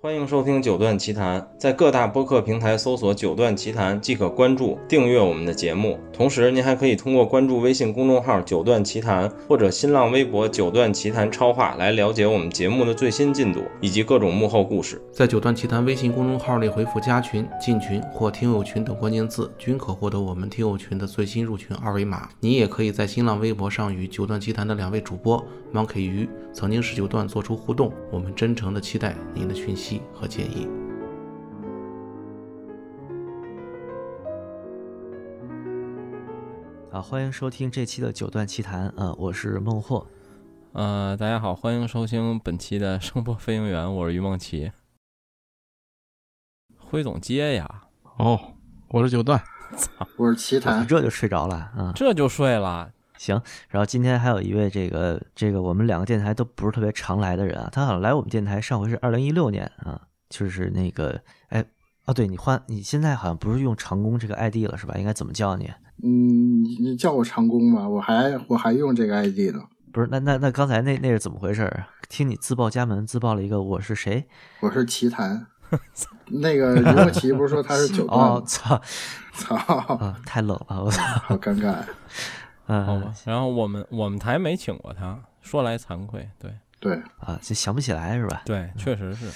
[0.00, 5.98] 欢迎收听《九段奇谈》，在各大播客平台搜索“九段奇谈”即可关注、订阅我们的节目。
[6.12, 15.02] 同时，您还可以通过关注微信公众号“九段奇谈”或者新浪微博“九段奇谈超话”来了解我们节目的最新进度以及各种幕后故事。
[15.10, 22.28] 在“九段奇谈”微信公众号内回复“加群”“进群”或“听友群”等关键字，均可获得我们听友群的最新入群二维码。
[22.38, 25.44] 你也可以在新浪微博上与“九段奇谈”的两位主播
[25.74, 27.92] Monkey 鱼、曾经是九段做出互动。
[28.12, 30.66] 我们真诚的期待您的讯息和建议。
[36.90, 40.06] 啊，欢迎收听这期的九段奇谈啊，我是孟获。
[40.72, 44.72] 呃，大家好，欢迎收听本期的声波飞行员，我是于梦琪。
[46.76, 47.84] 辉总接呀！
[48.16, 48.54] 哦，
[48.88, 49.38] 我是九段，
[49.76, 52.90] 操，我是奇谈，这就睡着了啊，这就睡了。
[53.18, 60.00] 行，然后今天还有一位这个这个我们两个电台都不是特别常来的人啊，他好像来我们电台上回是二零一六年啊，
[60.30, 61.62] 就是那个哎
[62.06, 64.94] 哦，对你换你现在好像不是用长工这个 ID 了是吧？
[64.96, 65.70] 应该怎么叫你？
[66.02, 69.60] 嗯，你叫我长工吧，我还我还用这个 ID 呢。
[69.92, 71.88] 不是，那那那刚才那那是怎么回事啊？
[72.08, 74.26] 听你自报家门，自报了一个我是谁？
[74.60, 75.46] 我是奇谈。
[76.30, 78.16] 那个刘若琪不是说他是九段？
[78.18, 78.80] 哦，操
[79.34, 80.18] 操啊！
[80.24, 81.86] 太冷了，我操，好尴尬呀。
[82.68, 83.12] 嗯，好吧。
[83.24, 86.28] 然后我们我们台没请过他，说来惭愧。
[86.38, 88.42] 对对啊，就想不起来是吧？
[88.46, 89.28] 对，确实是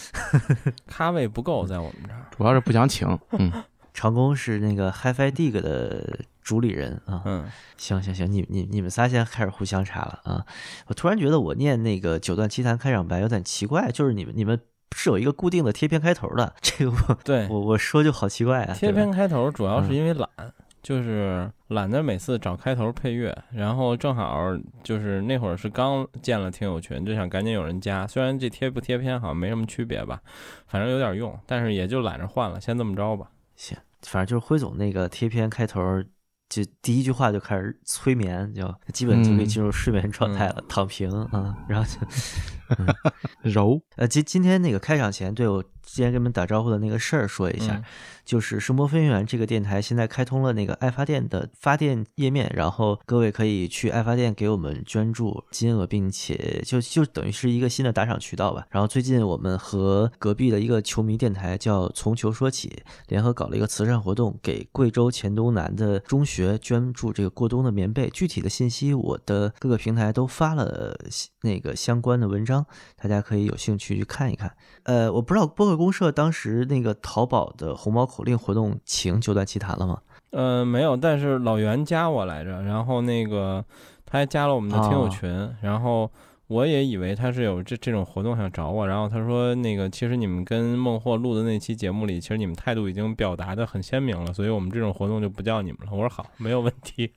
[0.87, 3.09] 咖位不够在我们这儿，主要是不想请。
[3.33, 3.51] 嗯，
[3.93, 7.23] 长工是那个 HiFi Dig 的主理人啊。
[7.25, 10.47] 嗯，行行行，你你你们仨现在开始互相查了啊！
[10.87, 14.61] 我突然觉得我念那个九段奇谈开场白有点奇怪，就是你们你们
[14.95, 18.75] 是有一个固定的贴片开头的，这个我对我我说就好奇怪啊。
[18.75, 20.29] 贴片开头主要是因为懒。
[20.83, 24.37] 就是懒得每次找开头配乐，然后正好
[24.83, 28.07] 就是那会儿是刚建了听友群，就想赶紧有人加。
[28.07, 30.21] 虽然这贴不贴片好像没什么区别吧，
[30.67, 33.31] 反正有点用，但是也就懒着换了，先这么着吧。
[33.55, 36.03] 行，反正就是辉总那个贴片开头，
[36.49, 42.75] 就第一句话就开始催眠，就基本就可以进入睡眠状态了，躺平啊，然后就
[43.49, 43.81] 揉。
[43.97, 47.75] 呃，今今天那个开场前，对我之前跟你们打招呼的那个事儿说一下。
[47.75, 47.85] 嗯
[48.25, 58.65] 就是声波飞行员这个电台现在开通了那个爱发电的发电页面，然后各位可以去爱发电给我们捐助金额，并且就就等于是一个新的打赏渠道吧。
[58.71, 68.09] 然后最近我们和隔壁的一个球迷电台叫从球说起，联合搞了一个慈善活动，给贵州黔东南的中学捐助这个过冬的棉被。
[68.11, 70.97] 具体的信息我的各个平台都发了
[71.43, 72.65] 那个相关的文章，
[72.97, 74.55] 大家可以有兴趣去看一看。
[74.85, 79.99] 呃，我不知道播客公社当时那个淘宝的红包口令活动请九段奇谈了吗？
[80.31, 83.65] 呃，没有，但是老袁加我来着，然后那个
[84.07, 86.09] 他还加了我们的听友群，哦、然后
[86.47, 95.89] 我也以为他是有这这种活动想找我，然后他说那个其实你们跟孟获录的那期节目里，其实你们态度已经表达的很鲜明了，所以我们这种活动就不叫你们了。
[95.91, 97.11] 我说好，没有问题。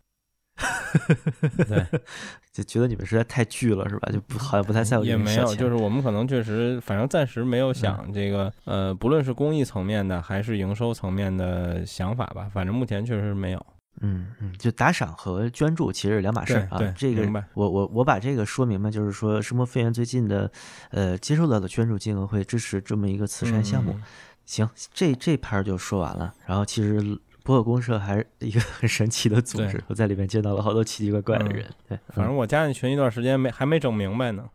[1.68, 1.86] 对，
[2.54, 4.10] 就觉得你们实在太巨了，是吧？
[4.12, 5.04] 就不好像不太在乎。
[5.04, 12.50] 也没有，就是我们可能确实，反正暂时没有想这个，嗯、呃，不论是公益层面的还是营收层面的想法吧。
[12.54, 13.66] 反正目前确实没有。
[14.02, 16.80] 嗯嗯，就打赏和捐助其实是两码事儿啊。
[16.96, 20.50] 这个我我我把这个说明白，就是说声波飞员最近的
[20.92, 23.92] 呃接受到的捐助金额会支持这么一个慈善项目。
[23.94, 24.04] 嗯、
[24.46, 26.34] 行，这这盘就说完了。
[26.46, 27.20] 然后其实。
[27.46, 31.64] 博客公社还是一个很神奇的组织，我在里面见到了好多奇奇怪怪的人。
[31.64, 34.50] 嗯、对，反正我加进群一段时间没还没整明白呢。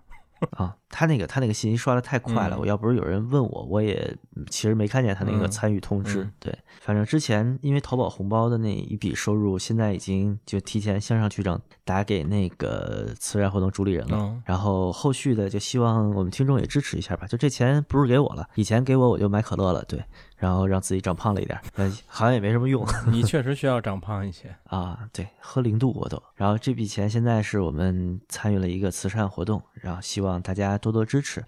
[0.52, 4.16] 啊，他那个他那个信息刷的太快了，嗯、我要不是有人问我，我也
[4.48, 6.22] 其实没看见他那个参与通知。
[6.22, 14.16] 嗯、对，反正之前因为淘宝红包的那一笔收入，现在已经就提前向上局长打给那个慈善活动主理人了。
[14.18, 17.26] 嗯、然后后续的就希望我们听众也支持一下吧。
[17.26, 19.84] 就这钱不是给我了，以前给我我就买可乐了。
[19.84, 20.02] 对。
[20.40, 22.82] 然后让自己长胖了一点，呃， 好像也没什么用。
[23.12, 26.20] 你确实需要长胖一些啊，对，喝零度我都。
[26.34, 31.44] 然后这笔钱现在是我们参与了一个慈善活动，然后希望大家多多支持。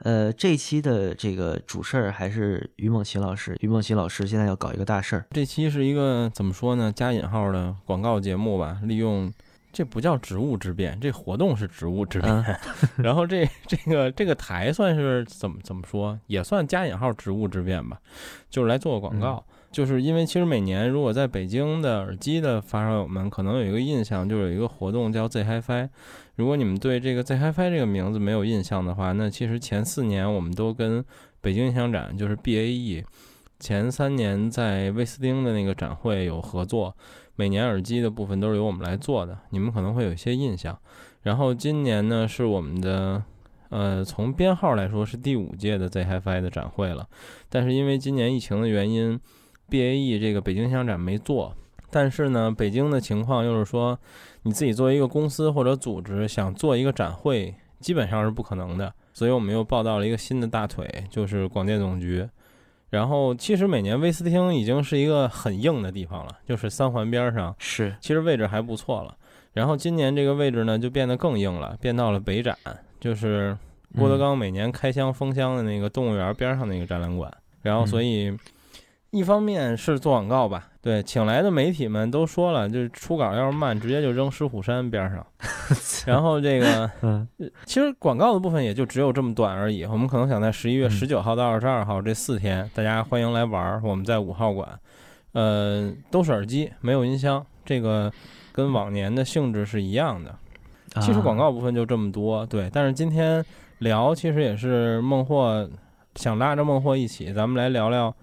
[0.00, 3.56] 呃，这一期的这个主事儿还是于梦琪老师。
[3.60, 5.24] 于梦琪老师现在要搞一个大事儿。
[5.30, 6.92] 这期是一个怎么说呢？
[6.92, 9.32] 加引号的广告节目吧，利用。
[9.74, 12.32] 这不叫职务之便，这活动是职务之便。
[12.32, 12.56] 嗯、
[13.04, 17.98] 然后这这个这个台算是怎么怎么说，也算加引号职务之便吧，
[18.48, 19.44] 就是来做个广告。
[19.48, 25.88] 嗯、就是因为其实每年如果在北京的耳机的发烧友们可能有一个印象，就有一个活动叫 Z HiFi。
[26.36, 31.04] 如果你们对这个 Z HiFi 这个名字没有印象的话，那其实前四年我们都跟
[31.40, 33.04] 北京音响展，就是 BAE，
[33.58, 36.96] 前三年在威斯汀的那个展会有合作。
[37.36, 40.78] 每年耳机的部分都是由我们来做的，你们可能会有一些印象。
[41.22, 43.22] 然后今年呢是我们的，
[43.70, 47.08] 呃，从编号来说是第五届的 Z HiFi 的展会了，
[47.48, 49.18] 但是因为今年疫情的原因
[49.70, 51.54] ，BAE 这个北京箱展没做。
[51.90, 53.98] 但是呢，北京的情况又是说，
[54.42, 58.92] 你自己作为一个公司或者组织想做一个展会，基本上是不可能的。
[59.12, 62.28] 所以我们又报到了一个新的大腿，就是广电总局。
[62.94, 69.16] 然后其实每年威斯汀已经是一个很硬的地方了，就是三环边上，是其实位置还不错了。
[69.52, 72.56] 然后今年这个位置呢就变得更硬了，变到了北展，
[73.00, 73.56] 就是
[73.98, 77.30] 郭德纲每年开箱封箱的那个动物园边上那个展览馆。
[77.62, 78.36] 然后所以。
[79.10, 85.26] 一方面是做广告吧，对，请来的媒体们都说了，就是出稿要是慢，直接就扔石虎山边上。
[86.04, 86.90] 然后这个，
[87.64, 89.86] 其实广告的部分也就只有这么短而已。
[89.86, 93.80] 我们可能想在十一月十九号到二十二号这四天，大家欢迎来玩儿。
[93.82, 94.78] 我们在五号馆，
[95.32, 98.12] 呃，都是耳机，没有音箱，这个
[98.52, 100.34] 跟往年的性质是一样的。
[101.00, 102.68] 其实广告部分就这么多，对。
[102.70, 103.42] 但是今天
[103.78, 105.66] 聊，其实也是孟获
[106.16, 108.14] 想拉着孟获一起，咱们来聊聊。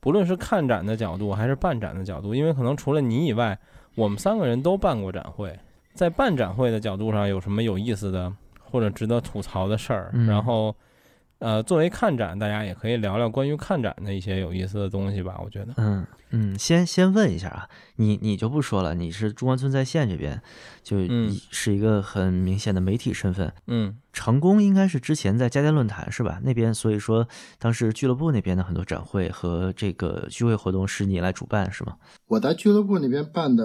[0.00, 3.58] 不论是看展的角度还是办展的角度，因为可能除了你以外，
[3.94, 5.58] 我们三个人都办过展会，
[5.94, 8.32] 在办展会的角度上有什么有意思的
[8.62, 10.10] 或者值得吐槽的事儿？
[10.26, 10.74] 然后，
[11.40, 15.40] 呃，作为看展，大家也可以聊聊关于看展的一些有意思的东西吧。
[15.42, 20.40] 我觉得，嗯嗯，先先问一下啊，你你就不说了，你是中关村在线这边，
[20.82, 20.98] 就
[21.50, 23.98] 是一个很明显的媒体身份，嗯。
[24.12, 26.40] 成功应该是之前在家电论坛是吧？
[26.42, 27.26] 那边所以说
[27.60, 31.96] 当时俱乐部那边的很多展会和这个聚会活动是你来主办是吗？
[32.26, 33.64] 我在俱乐部那边办的。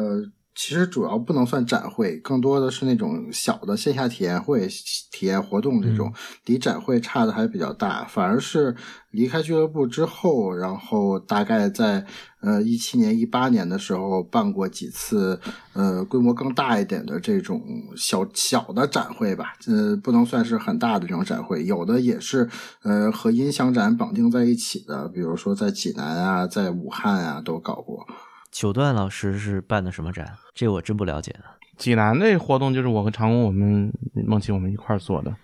[0.55, 4.67] 其实主要不能算展会，更多的是那种小的线下体验会、
[5.11, 6.13] 体验活动这种，
[6.45, 8.05] 离展会差的还比较大。
[8.05, 8.73] 反而是
[9.11, 12.05] 离开俱乐部之后，然后大概在
[12.41, 15.37] 呃一七年、一八年的时候办过几次，
[15.73, 17.61] 呃规模更大一点的这种
[17.97, 19.55] 小小的展会吧。
[19.67, 22.49] 呃，不能算是很大的这种展会，有的也是
[22.83, 28.07] 呃和音响展绑定在一起的，比如说在济南啊，在武汉啊都搞过。
[28.55, 30.33] 九段老师是办的什么展？
[30.53, 31.35] 这我真不了解。
[31.75, 33.91] 济南的活动就是我和长工我们
[34.25, 35.35] 梦琪我们一块儿做的，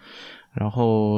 [0.53, 1.15] 然后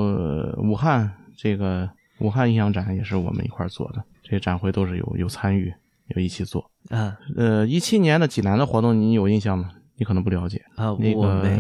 [0.57, 1.87] 武汉这个
[2.17, 5.71] 武汉音响展也是我们一块儿做的，这些展会都是有有参与，
[6.15, 6.67] 有一起做。
[6.89, 9.69] 嗯，呃，一七年的济南的活动你有印象吗？
[9.97, 11.11] 你可能不了解啊，我没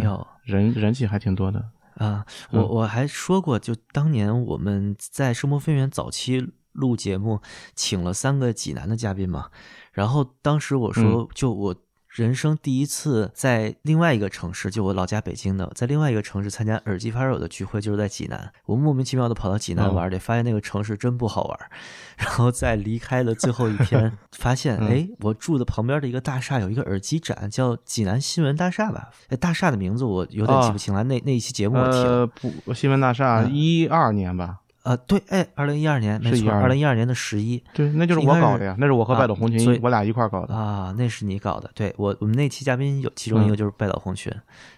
[0.03, 1.63] 有，人人气还挺多的
[1.97, 2.25] 啊。
[2.49, 7.39] 我我还说过，就当年我们在声波飞园早期录节目，
[7.75, 9.49] 请了三个济南的嘉宾嘛。
[9.93, 11.75] 然后当时我说，就我
[12.09, 18.51] 人生第一次在另外一个城市，就我老家北京的，在另外一个城市参加耳机发烧友的聚会，就是在济南。
[18.65, 21.59] 我莫名其妙的跑到济南玩，得发现那个城市真不好玩。
[22.17, 29.09] 然后在离开的最后一天， 发现哎，我住的旁边的一个大厦有一个耳机展，叫济南新闻大厦吧？
[29.29, 31.03] 哎，大厦的名字我有点记不清了。
[31.03, 34.59] 那那一期节目我听了，不，新闻大厦一二年吧。
[34.83, 40.53] 呃，对，哎，二零一二年，没错，二零一二年的十一，对，那就是我搞的呀，那是我和拜岛红群，我俩一块搞的。
[40.53, 44.29] 啊，那是你搞的，对我，我们那期嘉宾有其中一个就是拜岛红群，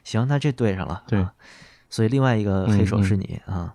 [0.03, 1.25] 行，那这对上了，对，
[1.89, 3.73] 所以另外一个黑手是你啊，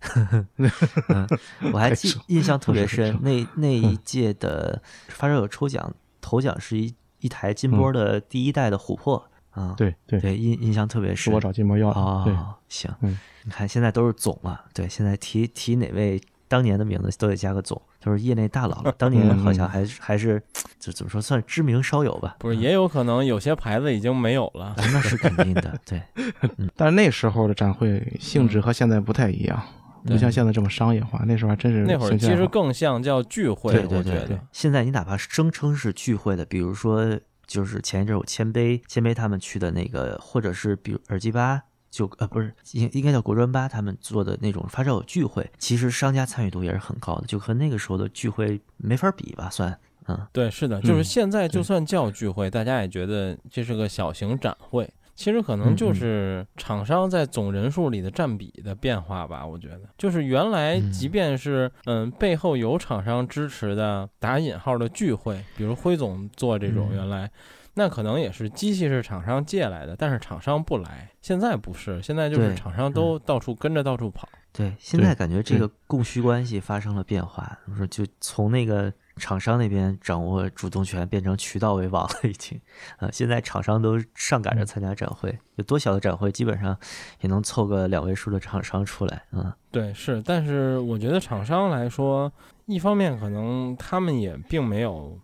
[1.70, 9.27] 我还记印象特别深，那那一届的发烧友抽奖，头奖是一一台金波的第一代的琥珀。
[9.58, 11.34] 啊，对对对，印印象特别深。
[11.34, 12.32] 我找金毛要啊，对，
[12.68, 18.94] 行，嗯，你看现在都是总嘛，对，现在提提哪位当年的名字都得加个总，就是业内大佬了。
[18.96, 20.40] 当年好像还还是
[20.78, 22.36] 就怎么说，算知名烧友吧。
[22.38, 25.76] 不是，也有可能有些牌子已经没有了，那是肯定的。
[25.84, 26.00] 对，
[26.76, 29.60] 但是那时候的展会性质和现在不太一样，
[30.06, 31.22] 不像现在这么商业化。
[31.26, 33.72] 那时候还真是那会儿其实更像叫聚会。
[33.72, 37.18] 对对对，现在你哪怕声称是聚会的，比如说。
[37.48, 49.76] 就是前一阵我谦卑谦卑他们去的那个，或者是比如耳机吧，就呃不是应应该叫国专吧，他们做的那种发烧友聚会，其实商家参与度也是很高的，就和那个时候的聚会没法比吧，算
[50.06, 54.88] 嗯对是的，就是现在就算叫聚会，大家也觉得这是个小型展会。
[55.18, 67.28] 其实可能就是厂商在总人数里的占比的变化吧，我觉得就是原来即便是嗯背后有厂商支持的打引号的聚会，比如辉总做这种原来，
[67.74, 71.10] 那可能也是机器是厂商借来的，但是厂商不来。
[71.20, 74.28] 现在不是，现在就是厂商都到处跟着到处跑。
[74.52, 78.92] 对，现在感觉这个供需关系发生了变化，说就从那个。
[79.18, 82.60] 厂商那边掌握主动权，变成渠道为王了，已经。
[82.98, 86.78] 啊，现在厂商都上赶着参加展会，有多小的展会，基本上
[87.20, 89.22] 也能凑个两位数的厂商出来。
[89.32, 90.22] 嗯，对，是。
[90.22, 92.32] 但是我觉得厂商来说，
[92.66, 95.18] 一方面可能他们也并没有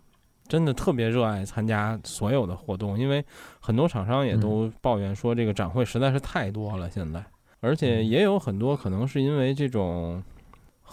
[0.47, 3.25] 真的特别热爱参加所有的活动，因为
[3.59, 7.23] 很多厂商也都抱怨说这个展会实在是太多了，现在，
[7.61, 10.23] 而且也有很多可能是因为这种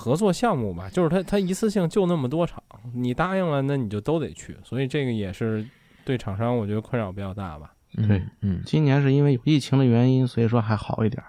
[0.02, 2.60] 合作项目吧，就是他他一次性就那么多场，
[2.92, 5.64] 你答应了，那你就都得去，所以这个也是
[6.04, 7.72] 对厂商我觉得困扰比较大吧。
[8.08, 11.22] 对，嗯，今年是因为有疫情的原因，所以说还好一点。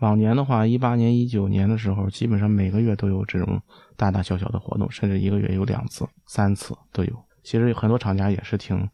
[0.00, 3.60] 往年的话，一八年、一九年的时候，基本上每个月都有这种
[3.96, 7.12] 大大小小的活动，甚至一个月有两次、三次都有。
[7.42, 8.88] 其实很多厂家也是挺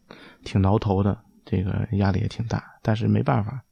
[0.44, 3.62] 挺挠头的，这个压力也挺大，但是没办法，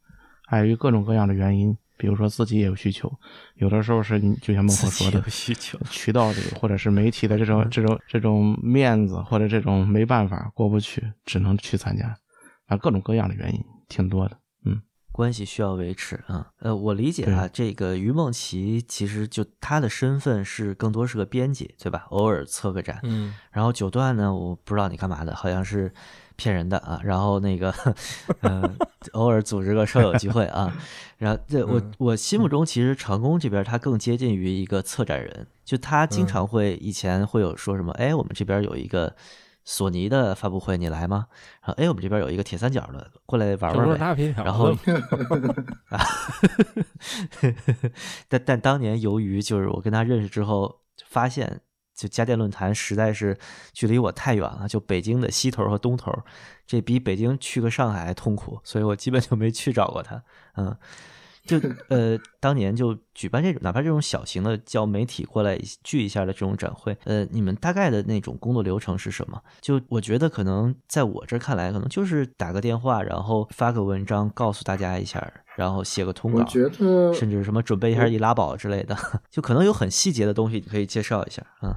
[0.49, 3.13] 碍于各种各样的原因，比如说自己也有需求，
[3.55, 12.17] 有的时候是你就像孟获说的有需求，渠道里或者是媒体的这种这种这种面子或者这种没办法过不去，只能去参加，
[12.67, 14.81] 啊，各种各样的原因挺多的，嗯。
[15.13, 22.07] 关系需要维持啊，呃，我理解啊，这个于梦琪其实就他的身份是更多是个编辑，对吧？
[22.09, 25.93] 偶尔策个展，嗯，然后九段呢，我不知道你干嘛的，好像是
[26.37, 27.75] 骗人的啊，然后那个，
[28.43, 28.77] 嗯，
[29.13, 30.73] 偶尔组织个车友聚会啊，
[31.19, 39.15] 然后这我我心目中其实长工这边他更接近于一个策展人，就他经常会以前会有说什么，哎，我们这边有一个。
[39.65, 41.25] 索尼的发布会你来吗？
[41.65, 44.35] 然后哎，我们这边有一个铁三角的，过来玩玩呗。
[44.39, 44.73] 然后
[45.89, 46.01] 啊，
[48.29, 51.61] 但但当年由于就是我跟他认识之后，发现
[51.95, 53.39] 就家电论坛实在是
[53.73, 56.13] 距离我太远了，就北京的西头和东头，
[56.67, 60.23] 这比北京去个上海还痛苦，所以我基本就没去找过他。
[60.57, 60.77] 嗯。
[61.45, 69.41] 就呃，当年就举办这种，哪怕这种小型的叫媒体过来聚一下的这种展会，呃，你们大概的那种工作流程是什么？
[69.61, 78.97] 就我觉得可能在我这看来，可能就是打个电话，然后发个文章告诉大家一下，然后写个通稿，我觉得甚至什么准备一下易拉宝之类的，
[79.29, 81.77] 就可能有很细节的东西，你可以介绍一下啊。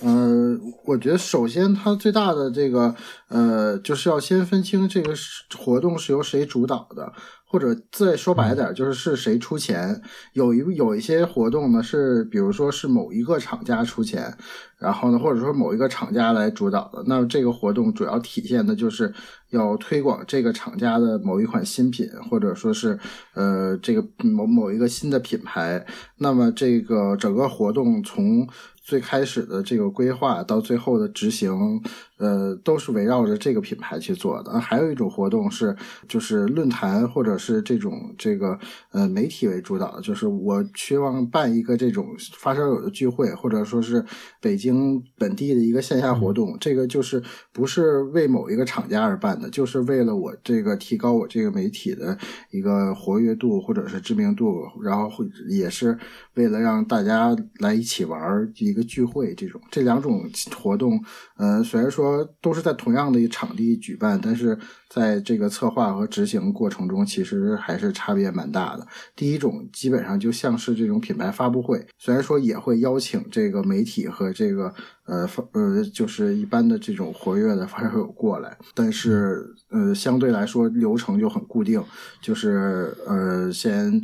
[0.00, 2.92] 呃，我觉得首先它最大的这个
[3.28, 5.14] 呃，就是要先分清这个
[5.56, 7.12] 活动是由谁主导的。
[7.48, 10.02] 或者再说白点，就是是谁出钱？
[10.32, 14.36] 有一有一些活动呢，是比如说是某一个厂家出钱，
[14.78, 17.04] 然后呢，或者说某一个厂家来主导的。
[17.06, 19.14] 那这个活动主要体现的就是
[19.50, 22.98] 要推广这个厂家的某一款新品，或者说是
[23.34, 25.86] 呃这个某某一个新的品牌。
[26.18, 28.48] 那么这个整个活动从
[28.82, 31.80] 最开始的这个规划到最后的执行，
[32.18, 34.60] 呃，都是围绕着这个品牌去做的。
[34.60, 35.74] 还有一种活动是，
[36.06, 38.58] 就是论坛或者是这种这个
[38.92, 42.06] 呃媒体为主导的，就是我希望办一个这种
[42.36, 44.04] 发烧友的聚会，或者说是
[44.40, 46.56] 北京本地的一个线下活动。
[46.60, 52.16] 这个就是不是为某一个厂家而办的，就是为了我这个提高我这个媒体的
[52.50, 55.98] 一个活跃度或者是知名度，然后会也是
[56.34, 58.20] 为了让大家来一起玩
[58.58, 58.66] 一。
[58.66, 61.00] 一个聚会，这种这两种活动，
[61.36, 62.05] 呃，虽然说
[62.40, 64.58] 都是在同样的一场地举办，但是
[64.88, 68.86] 在这个策划和执行过程中，其实还是差别蛮大的。
[69.14, 74.72] 第一种基本上就像是这种品牌发布会，虽然说也会邀请这个媒体和这个
[75.06, 81.82] 呃呃就是一般的这种活跃的发烧友过来，但是呃相对来说流程就很固定，
[82.20, 84.02] 就是呃先。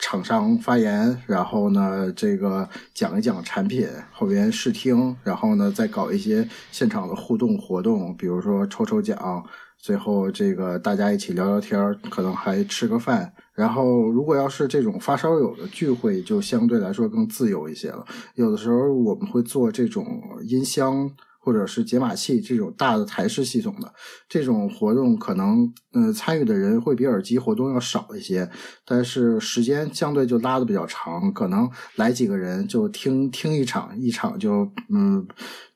[0.00, 9.44] 厂商发言，然后呢，这个讲一讲产品，后边试听，然后呢，再搞一些现场的互动活动，比如说抽抽奖，
[9.78, 13.32] 最后这个大家一起聊聊天，可能还吃个饭。
[13.54, 18.04] 然后，如果要是这种发烧友的聚会，就相对来说更自由一些了。
[18.34, 20.06] 有的时候我们会做这种
[20.46, 21.10] 音箱。
[21.40, 23.92] 或者是解码器这种大的台式系统的
[24.28, 28.48] 这种活动，可能呃参与的人会比耳机活动要少一些，
[28.84, 35.26] 但是时间相对就拉的比较长，可能来几个人就听听一场，一场就嗯。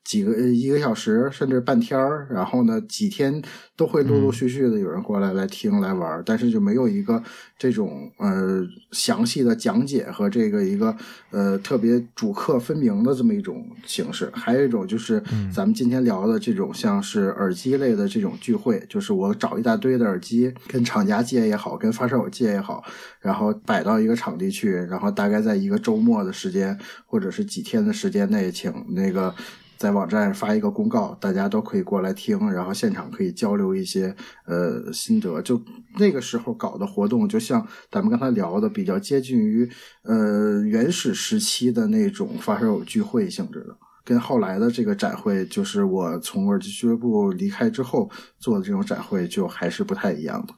[0.05, 3.43] 几个一个小时甚至半天儿，然后呢几天
[3.75, 7.23] 都会陆陆续续的有人过来来听来玩，但是就没有一个
[7.59, 10.95] 这种呃详细的讲解和这个一个
[11.31, 14.31] 呃特别主客分明的这么一种形式。
[14.35, 22.85] 还有一种就是咱们今天聊的这种像是耳机类的这种聚会，就是我找一大堆的耳机，跟厂家借也好，跟发烧友借也好，
[23.21, 29.35] 然后摆到一个场地去，然后大概在一个周末的时间或者是几天的时间内，请那个。
[29.77, 34.15] 在网站发一个公告，大家都可以过来听，然后现场可以交流一些
[34.47, 35.43] 呃心得。
[35.43, 35.61] 就
[35.99, 39.69] 那个时候搞的活动，就像咱们刚才聊的，比较接近于
[40.03, 50.55] 呃原始时期的那种发烧友聚会性质的，跟后来的这个展会，就是我从耳机俱乐部离开之后做的这种展会，就还是不太一样的。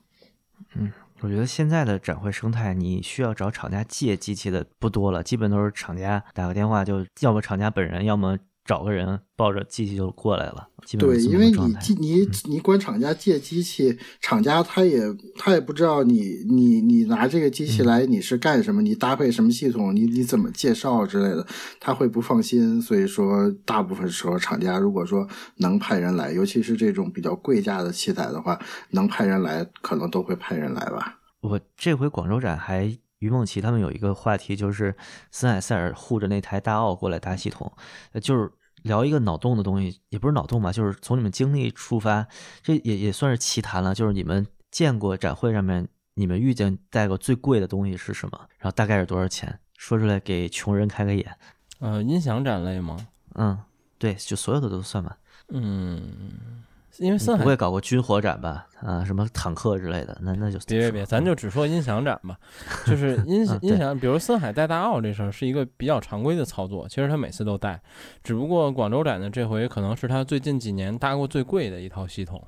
[0.74, 8.38] 嗯，我觉得现在的展会生态，你需要找厂家借机器的不多了，基本都是厂家打个电话，就要么厂家本人，要么。
[8.66, 11.46] 找个人抱着机器就过来了，基本对，因为。
[11.50, 15.00] 你你你管厂家借机器，厂家他也
[15.36, 21.46] 他也不知道你你你拿这个机器来你是干什么，你搭配什么系统，你你怎么介绍之类的，
[21.80, 22.80] 他会不放心。
[22.82, 28.58] 所以说，大部分时候厂家如果说能派人来，尤其是这种比较贵价的器材的话，
[28.90, 31.18] 能派人来，可能都会派人来吧。
[31.40, 34.94] 我这回广州展还于梦琪他们有一个话题，就是
[35.30, 37.72] 森海塞尔护着那台大奥过来搭系统，
[38.12, 38.50] 呃就是
[38.82, 42.26] 聊一个脑洞的东西，也不是脑洞吧，就是从你们经历出发，
[42.62, 43.94] 这也也算是奇谈了。
[43.94, 48.38] 就是你们见过展会上面，你们遇见带过最贵的东西是什么？
[48.58, 49.58] 然后大概是多少钱？
[49.76, 51.36] 说出来给穷人开个眼。
[51.80, 52.96] 呃，音响展类吗？
[53.34, 53.58] 嗯，
[53.98, 55.18] 对，就所有的都算吧。
[55.48, 56.64] 嗯，
[56.98, 58.66] 因为你森海不会搞过军火展吧？
[58.80, 62.36] 啊，什么坦克之类的，那那就别别别，咱就只说音响展吧。
[62.86, 67.80] 就是音嗯对音响，比如森海带大奥这事儿是一个比较常规的操作，其实他每次都带，
[68.22, 72.42] 只不过广州展的这回可能是他最近几年搭过最贵的一套系统，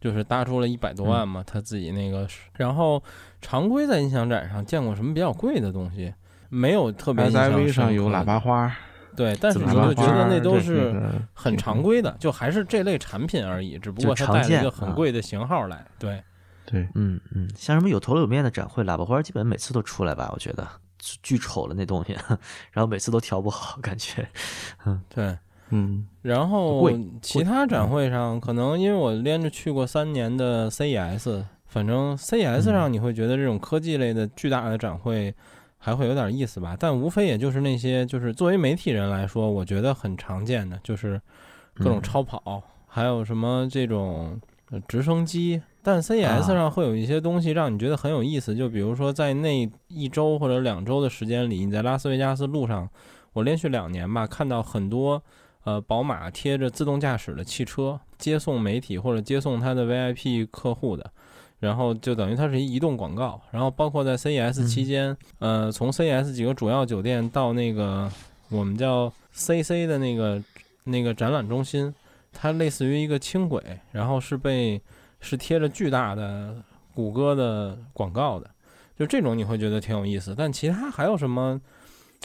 [0.00, 2.26] 就是搭出了一百多万嘛，他自己那个。
[2.56, 3.02] 然后
[3.40, 6.12] 常规在音响展上见过什么比较贵的东西？
[6.52, 8.76] 没有特别 SIV 上有喇叭花，
[9.16, 10.94] 对，但是你就觉得那都是
[11.32, 15.84] 很常规的，就还是这类产品而已，只不过它带了一常见个很啊贵的型号来。
[15.98, 16.22] 对，
[16.64, 20.30] 对，嗯嗯，像什么有头有面的展会，喇叭花基本每次都出来吧？
[20.32, 20.66] 我觉得
[20.98, 22.12] 巨巨丑了那东西，
[22.72, 24.28] 然后每次都调不好，感觉。
[24.86, 25.36] 嗯对。
[25.72, 35.32] 嗯，然后贵其他展会上，可能因为我连着去过三年的 CES，反正 CES 上你会觉得这种科技类的巨大的展会
[35.80, 36.76] 还会有点意思吧。
[36.78, 41.20] 但无非也就是那些，就是作为媒体人来说，我觉得很常见的，就是
[41.74, 45.60] 各种嗯超跑，还有什么这种呃直升机。
[45.82, 52.88] 但 CES 啊上会有一些东西让你觉得很有意思，就比如说在那一周或者两周的时间里，你在拉斯维加斯路上，
[53.32, 55.20] 我连续两年吧看到很多。
[55.64, 61.12] 呃，宝马贴着自动驾驶的汽车接送媒体或者接送它的 VIP 客户的，
[61.60, 63.40] 然后就等于它是一移动广告。
[63.52, 68.10] 然后包括在 CES 期间，呃，从 CES 几个主要酒店到那个
[68.48, 70.42] 我们叫 CC 的那个
[70.84, 71.94] 那个展览中心，
[72.32, 74.82] 它类似于一个轻轨，然后是被
[75.20, 76.56] 是贴着巨大的
[76.94, 78.50] 谷歌的广告的，
[78.98, 80.34] 就这种你会觉得挺有意思。
[80.36, 81.60] 但其他还有什么，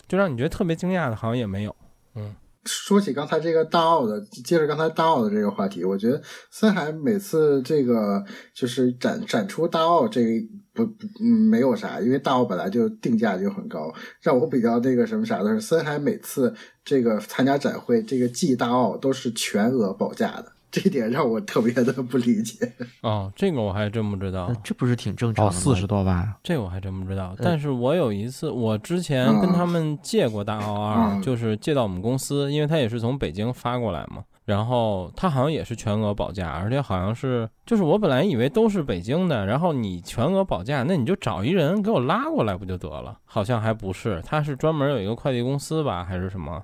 [0.08, 1.76] 就让你觉得特别惊讶的，好像也没有。
[2.16, 2.36] 嗯。
[2.66, 8.24] 说起刚才这个大奥的，接着刚才大奥的这个话题，我觉得森海每次这个
[8.54, 10.84] 就是展展出大奥这个不
[11.22, 13.94] 嗯没有啥，因为大奥本来就定价就很高。
[14.22, 22.70] 让我比较那个什么啥的是，森海每次这个参加展会，这个季大奥都是全额保价的，这点让我特别的不理解。
[23.02, 25.52] 哦，这个我还真不知道，这不是挺正常吗？
[25.52, 27.30] 四十多万，这我还真不知道。
[27.38, 34.24] 呃但是我有一次，我之前跟他们借过大奥二，嗯就是借到我们公司，因为他也是从北京发过来嘛。
[34.44, 43.18] 然后他好像也是全额保价，而且好像是，就是我本来以为都是北京的，然后你全额保价，那你就找一人给我拉过来不就得了？
[43.26, 46.62] 好像还不是，他是专门有一个快递公司吧，还是什么，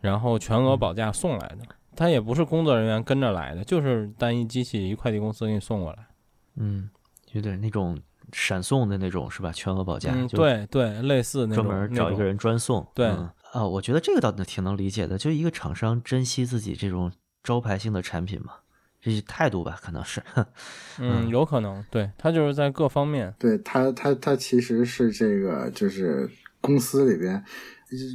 [0.00, 1.58] 然后全额保价送来的。
[1.98, 6.06] 他也不是工作人员跟着来的，就是单一机器一快递公司给你送过来。
[6.54, 6.88] 嗯，
[7.32, 7.98] 有点那种
[8.32, 9.50] 闪送的那种是吧？
[9.50, 12.86] 全额保价，嗯，对对，类似那专种专门找一个人专送。
[12.94, 17.10] 对嗯啊，我觉得这个倒挺能理解的，就一个厂商珍惜自己这种
[17.42, 18.52] 招牌性的产品嘛，
[19.00, 20.22] 这是态度吧，可能是。
[21.00, 26.30] 嗯，有可能，对他就是在各方面，对他，他他其实是这个，就是
[26.60, 27.42] 公司里边，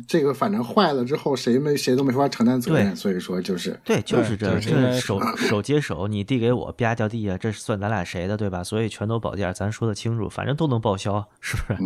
[0.07, 8.63] 这个反正坏了之后，谁没谁都没法承担责任，对所以说就是对，就是这，这手 手接手，你递给我，啪掉地下，这算咱俩谁的，对吧？
[8.63, 11.77] 所以全都保价，咱说的清楚，反正都能报销，是不是？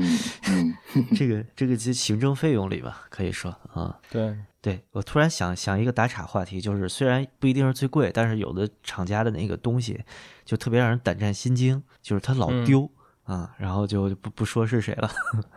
[0.49, 3.97] 嗯嗯， 这个这个这行政费用里吧，可以说啊。
[4.09, 10.03] 对，对我突然想想一个打岔话题，就是虽然不一定是最贵，但是有的厂家的那个东西
[10.43, 12.89] 就特别让人胆战心惊，就是它老嗯丢、
[13.23, 15.09] 啊，然后就不不说是谁了，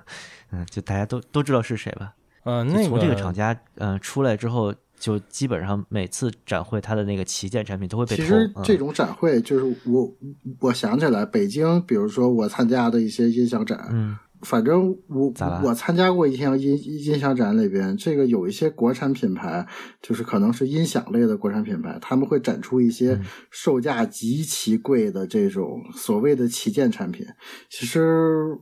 [0.53, 2.14] 嗯，就大家都都知道是谁吧。
[2.44, 8.22] 呃，那就从这个厂家嗯、呃出来之后，就基本上每次展会它的那个旗舰产品都会被偷。
[8.22, 10.12] 其实嗯这种展会就是我
[10.61, 19.66] 我想起来，北京比如说我参加的一些音响展，嗯反正我我参加过一项音音响展里边，这个有一些国产品牌，
[20.00, 27.26] 就是可能是音响类的国产品牌，他们会展出一些嗯售价极其贵的这种所谓的旗舰产品。
[27.68, 28.59] 其实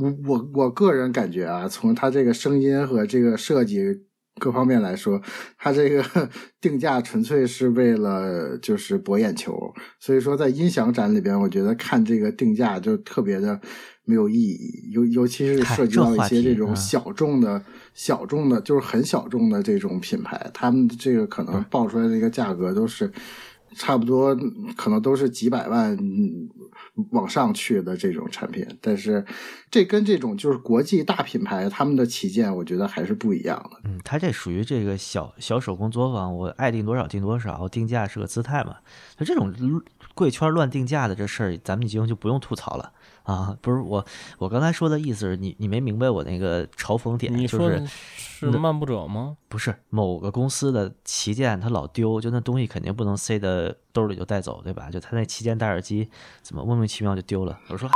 [0.00, 3.82] 我我我个人感觉啊，从它这个声音和这个设计
[4.38, 5.20] 各方面来说，
[5.58, 6.28] 它这个
[6.60, 9.74] 定价纯粹是为了就是博眼球。
[10.00, 13.60] 所以说，在音响展里边，我觉得看这个定价就特别的
[14.04, 17.62] 没有意义，尤尤其是涉及到一些这种小众的、
[17.94, 23.10] 小众的，就是很小众的这种品牌，他们这个可能报出来的一个价格都是。
[23.78, 24.36] 差不多
[24.76, 25.96] 可能都是几百万
[27.12, 29.24] 往上去的这种产品，但是
[29.70, 33.80] 这跟这种就是国际大品牌他们的旗舰，我觉得还是不一样的。
[33.84, 38.76] 嗯，它这属于这个小小手工作坊，我爱定多少定多少，定价是个姿态嘛。
[39.16, 39.54] 就这种
[40.14, 42.92] 贵圈乱定价的这事儿，咱们已经就不用吐槽了。
[43.28, 44.02] 啊，不是我，
[44.38, 49.36] 我刚才说的意思是你，你没明白我那个嘲讽点，就是是漫步者吗？
[49.50, 54.88] 不是，某个公司的旗舰它老丢，就那东西肯定不能塞的兜里就带走，对吧？
[54.90, 56.08] 就他那旗舰戴耳机
[56.40, 57.58] 怎么莫名其妙就丢了？
[57.68, 57.86] 我说，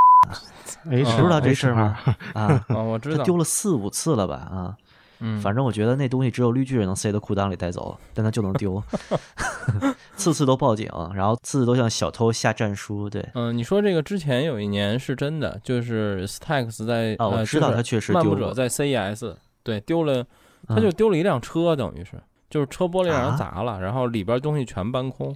[0.91, 1.97] 哎，知道这事儿吗？
[2.35, 4.37] 啊，我知道，丢了四五次了吧？
[4.37, 4.77] 啊。
[5.25, 8.83] 嗯，反正我觉得那东西只有绿巨人能塞到裤裆里带走，但他就能丢，
[10.17, 13.09] 次次都报警，然后次次都向小偷下战书。
[13.09, 20.27] 对，嗯，你说这个之前有一年是真的，就是 Stax 在哦，我知道他确实漫步者在 CES 对丢了，
[20.67, 25.35] 他就丢了一辆车，等于是就是车玻璃让人砸了，然后里边东西全搬空，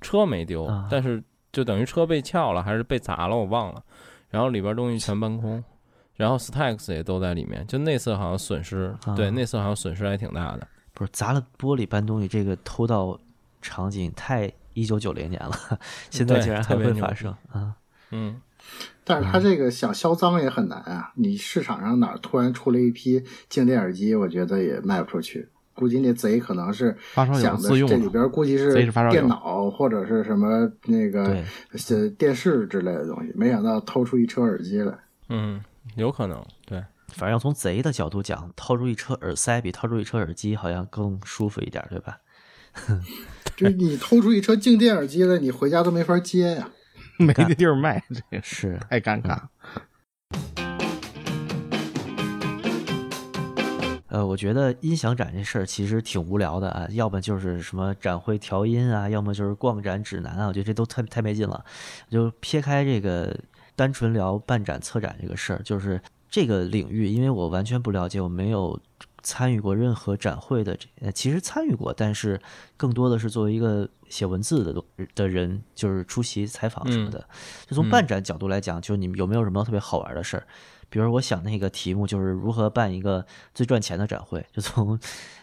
[0.00, 1.22] 车没丢，但是
[1.52, 3.82] 就等于车被撬了还是被砸了，我忘了，
[4.30, 5.62] 然后里边东西全搬空。
[6.18, 10.66] 然后 Stax 也都在里面，就内侧好像损失，对内侧好像损失还挺大的。
[10.92, 13.16] 不是砸了玻璃搬东西，这个偷盗
[13.62, 15.78] 场景太一九九零年了，
[16.10, 17.72] 现在竟然还会发生啊！
[18.10, 18.42] 嗯，
[19.04, 21.12] 但是他这个想销赃也很难啊！
[21.14, 25.48] 你市场上哪突然出了一批静电耳机，我觉得也卖不出去。
[25.72, 26.96] 估计那贼可能是
[27.40, 28.74] 想的这里边估计是
[29.12, 31.40] 电脑或者是什么那个
[32.18, 34.98] 电视之类的东西，没想到偷出一车耳机来。
[35.28, 35.62] 嗯。
[36.02, 42.18] 有可能，对，反正要从贼的角度讲，掏出一车耳塞比掏出一车耳机好像更舒服一点，对吧？
[43.56, 46.70] 就是你偷出一车静电耳机来，你回家都没法接呀，
[47.18, 49.40] 没地儿卖，这个是太尴尬。
[54.06, 61.64] 呃，我觉得音响展这事儿其实挺无聊的啊，要么就是什么展会调音啊，要么就是逛展指南啊，我觉得这都太太没劲了。
[62.08, 63.36] 就撇开这个。
[63.78, 68.76] 单纯聊办展策展这个事儿，就是这个领域，因为我完全不了解，我没有
[69.22, 70.76] 参与过任何展会的。
[70.76, 72.40] 这其实参与过，但是
[72.76, 74.82] 更多的是作为一个写文字的
[75.14, 77.24] 的人，就是出席采访什么的。
[77.68, 80.44] 就从办展角度来讲，就你们有没有什么特别好玩的事儿？
[80.90, 84.44] 比如我想那个题目就是如何办一个最赚钱的展会。
[84.52, 84.98] 就从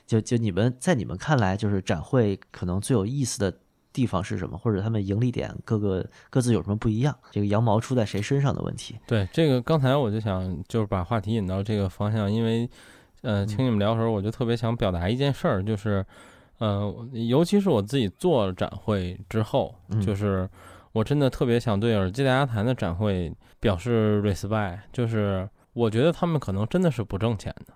[0.05, 3.53] 就就你们在你们看来，就是展会可能最有意思的。
[3.95, 7.17] 地方是什么，或者他们盈利点各个各自有什么不一样？
[7.31, 8.99] 这个羊毛出在谁身上的问题？
[9.07, 12.69] 对，这个刚才我就想就是把话题引到这个方向，因为
[13.21, 16.05] 呃，听你们聊的时候，我就特别想表达一件事儿，就是
[16.57, 19.73] 呃，尤其是我自己做展会之后，
[20.05, 20.47] 就是
[20.91, 27.73] 我真的特别想对耳机大家谈的展会表示 respect，就是我觉得他们可能真的是不挣钱的。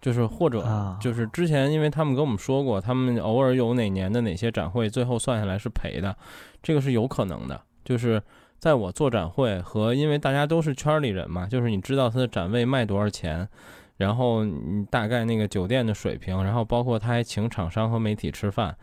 [0.00, 0.64] 就是或者
[1.00, 6.16] 就是之前，因为他们跟我们说过，他们偶尔有哪年的哪些展会，最后算下来是赔的，
[6.62, 7.60] 这个是有可能的。
[7.84, 8.22] 就是
[8.58, 13.48] 在我做展会和因为大家都是圈里人嘛，就是你知道他的展位卖多少钱，
[13.96, 18.76] 然后你大概那个酒店的水平，然后包括他还请厂商和媒体吃饭，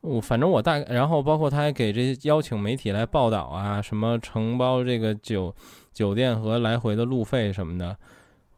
[0.00, 5.54] 我反正我大，然后包括他还给这些邀请媒体来报道啊，什么承包这个酒
[5.92, 7.96] 酒店和来回的路费什么的，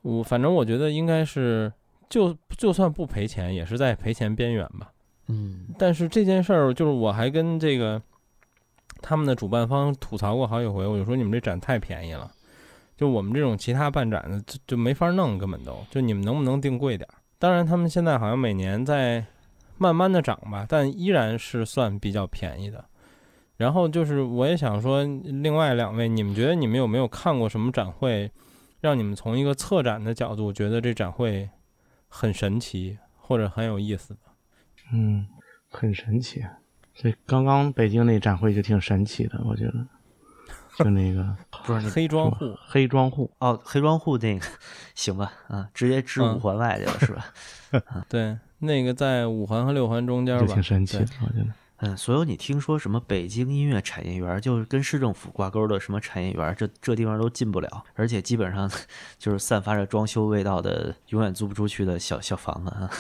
[0.02, 1.70] 我反正我觉得应该是。
[2.08, 4.90] 就就算不赔钱，也是在赔钱边缘吧。
[5.28, 8.00] 嗯，但是这件事儿，就是我还跟这个
[9.02, 12.30] 他们的主办方吐槽过好几回，我就说你们这展太便宜了，
[12.96, 17.14] 就我们这种其他办展的就就没法弄，根本都就你们能不能定贵点儿？
[17.38, 19.22] 当然，他们现在好像每年在
[19.76, 22.84] 慢慢的涨吧，但依然是算比较便宜的。
[23.58, 28.30] 然后就是我也想说，另外两位，你们觉得你们有没有看过什么展会，
[28.80, 31.48] 让你们从一个策展的角度觉得这展会？
[32.08, 34.20] 很神奇或者很有意思的，
[34.92, 35.26] 嗯，
[35.70, 36.44] 很神奇。
[36.94, 39.86] 这刚刚北京那展会就挺神奇的，我觉得，
[40.78, 44.46] 就那个 不是 黑庄户，黑庄户哦，黑庄户那个
[44.94, 47.32] 行吧，啊，直接支五环外去了是吧？
[48.08, 51.48] 对，那个在五环和六环中间吧，挺神奇的，我觉得。
[51.80, 58.68] 嗯，所有你听说什么北京音乐产业园，就是跟市政府挂钩的什么产业园，这这地方都进不了，而且基本上
[59.16, 62.90] 就是散发着装修味道的，永远租不出去的小小房子啊。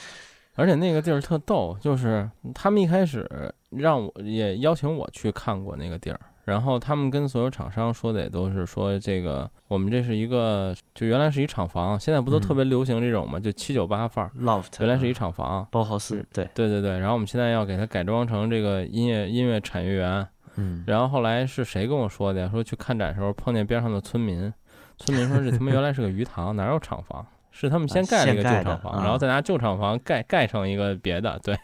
[0.56, 15.66] 而且那个地儿特逗，就是他们一开始让我也邀请我去看过那个地儿，然后他们跟所有厂商说的也都是说这个我们这是一个就原来是一厂房，现在不都特别流行这种嘛，就七九八范儿，loft 原来是一厂房。
[15.70, 20.26] 包豪斯，对，对对对，然后我们现在要给它改装成这个音乐音乐产业园，
[20.56, 22.48] 嗯，然后后来是谁跟我说的呀？
[22.52, 24.52] 说去看展的时候碰见边上的村民，
[24.98, 27.24] 村民说这他妈原来是个鱼塘，哪有厂房？
[27.54, 31.38] 是他们先啊盖了一个旧厂房，啊然后再拿旧厂房盖盖成一个别的。
[31.44, 31.54] 对，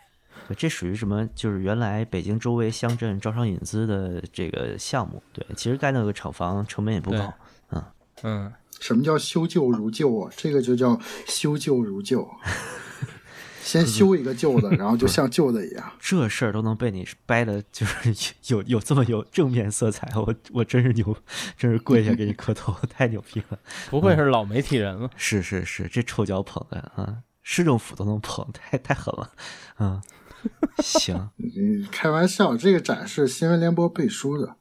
[0.49, 1.29] 对，这属于什么？
[1.35, 5.23] 就是原来北京周围乡镇招商引资的这个项目。
[5.33, 7.35] 对，其实盖那个厂房成本也不对高。
[7.71, 7.85] 嗯
[8.23, 10.33] 嗯，什么叫修旧如旧啊？
[10.37, 12.29] 这个就叫修旧如旧。
[13.63, 15.93] 先修一个旧的，然后就像旧的一样。
[16.01, 21.15] 这事儿都能被你掰的，就是有有这么有正面色彩，我我真是牛，
[21.55, 23.59] 真是跪下给你磕头，太牛逼了！
[23.91, 25.11] 不愧是老媒体人了。
[25.17, 29.31] 是是是，这臭脚捧的啊，市政府都能捧，太太狠了，
[29.75, 30.01] 啊，
[30.83, 34.57] 行嗯， 开玩笑，这个展是新闻联播背书的。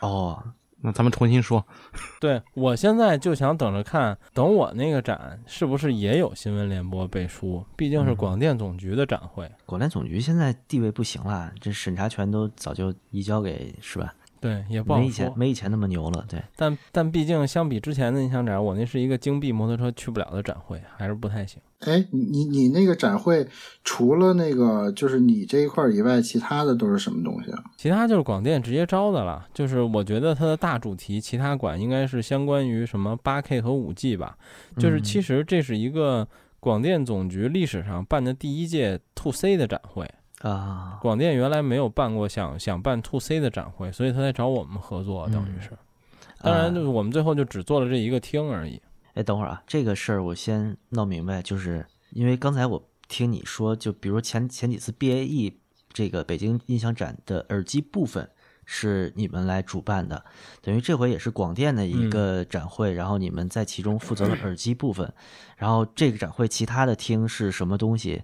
[0.00, 0.42] 哦，
[0.82, 1.66] 那咱们重新说，
[2.20, 7.64] 对我现在就想等着看，等我那个展是不是也有新闻联播背书？
[7.76, 9.50] 毕竟是广电总局的展会。
[9.66, 14.14] 广电总局现在地位不行了，这审查权都早就移交给是吧？
[14.40, 15.36] 对，也不好没以前说。
[15.36, 16.42] 没以前那么牛了，对。
[16.56, 21.60] 但但毕竟相比之前的印象展，我那是一个京 B 摩托车去不了的展会，还是不太行。
[21.80, 23.46] 哎，你你你那个展会
[23.84, 27.62] 除了那个就是你这一块儿以外，其他的都是什么东西啊？
[27.76, 34.36] 其他就是广电直接招的了，就是我觉得它的大主题，其他馆应该是相关于什么八 K 和五 G 吧。
[34.76, 36.26] 就是其实这是一个
[36.58, 40.08] 广电总局历史上办的第一届 To C 的展会。
[40.42, 45.70] 啊，广电原来没有办过想想办 To C 的展会，所以他才找我们合作，等于是。
[46.40, 48.80] 当然，就是我们最后就只做了这一个厅而已。
[49.14, 55.54] 哎，等会儿啊，这个事儿我先闹明白，就是因为刚才我听你说，就比如前前几次 BAE
[55.92, 58.30] 这个北京音响展的耳机部分
[58.64, 60.24] 是你们来主办的，
[60.62, 65.12] 等于这回也是广电的一个展会，然后你们在其中负责了耳机部分，
[65.56, 68.22] 然后这个展会其他的厅是什么东西，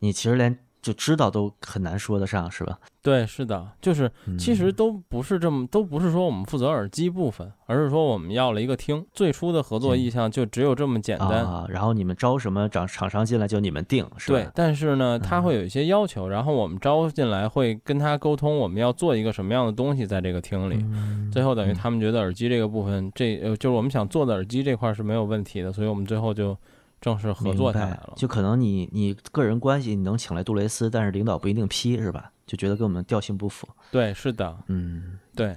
[0.00, 2.78] 你其实连就知道都很难说得上，是吧？
[3.00, 9.04] 对，是的，就是其实都不是这么，都不是说我们负责耳机部分，而是说我们要了一个厅。
[9.14, 11.42] 最初的合作意向就只有这么简单。
[11.44, 14.38] 啊，然后你们招什么厂厂商进来就你们定，是吧？
[14.38, 20.76] 对，但是呢，他会有一些要求，然后我们招进来会跟他沟通，我们要做一个什么样的东西在这个厅里。
[20.76, 26.56] 嗯最后等于他们觉得耳机这个部分，这呃就是我们想做的耳机这块是没有问题的，所以我们最后就
[27.04, 28.14] 正式合作下来了。
[28.16, 32.32] 就可能你你个人关系你能请来杜蕾斯，但是领导不一定批，是吧？
[32.46, 33.68] 就觉得跟我们调性不符。
[33.90, 35.54] 对，是的，嗯，对。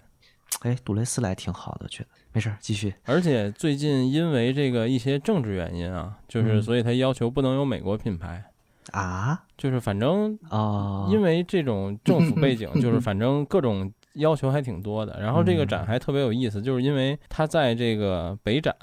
[0.62, 2.94] 哎，杜蕾斯来挺好的，觉得没事儿，继续。
[3.06, 8.44] 而且最近因为这个一些政治原因啊，就是嗯所以他要求不能有美国品牌，
[8.92, 15.20] 啊就是反正哦，因为这种政府背景， 就是反正各种要求还挺多的。
[15.22, 18.76] 然后这个展还特别有意思，就是因为它在这个北展，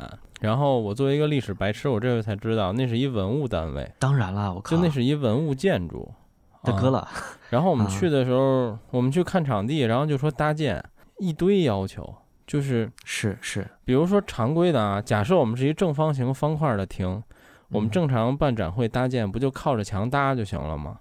[0.45, 6.13] 然后我作为一个历史白痴，我这回才知道那是一文物单位，当然了，我靠，就那是一文物建筑。
[6.61, 7.07] 啊大哥了，
[7.51, 10.83] 然后我们 啊去的时候，我们去看场地，然后就说搭建
[11.19, 12.15] 一堆要求，
[12.47, 17.23] 就是是是，比如说常规的啊，假设我们是一正方形方块的厅，
[17.71, 20.99] 我们嗯正常办展会搭建不就靠着墙搭就行了吗？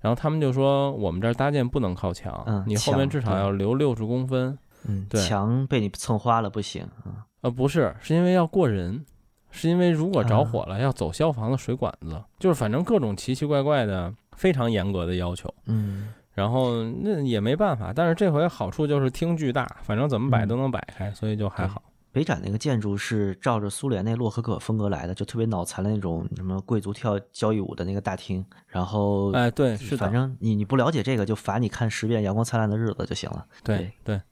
[0.00, 4.58] 然后他们就说我们这儿搭建不能靠墙，嗯你后面至少要留六十公分。
[4.88, 9.04] 嗯，对墙被你蹭花了不行啊，呃，不是，是因为要过人，
[9.52, 15.52] 是因为如果着啊火了要走消防的水管子，就是反正各种奇奇怪怪的非常严格的要求。
[15.66, 21.80] 嗯然后那也没办法，但是这回好处就是厅巨大，反正怎么摆嗯都能摆开，所以就还好。
[22.12, 33.46] 北展那个建筑是照着苏联那洛可可风格来的，就特别脑残的那种什么贵族跳交谊舞的那个大厅，然后哎，对，是的，反正你你不了解这个，就罚你看十遍《阳光灿烂的日子》就行了。
[33.62, 34.22] 对对，那个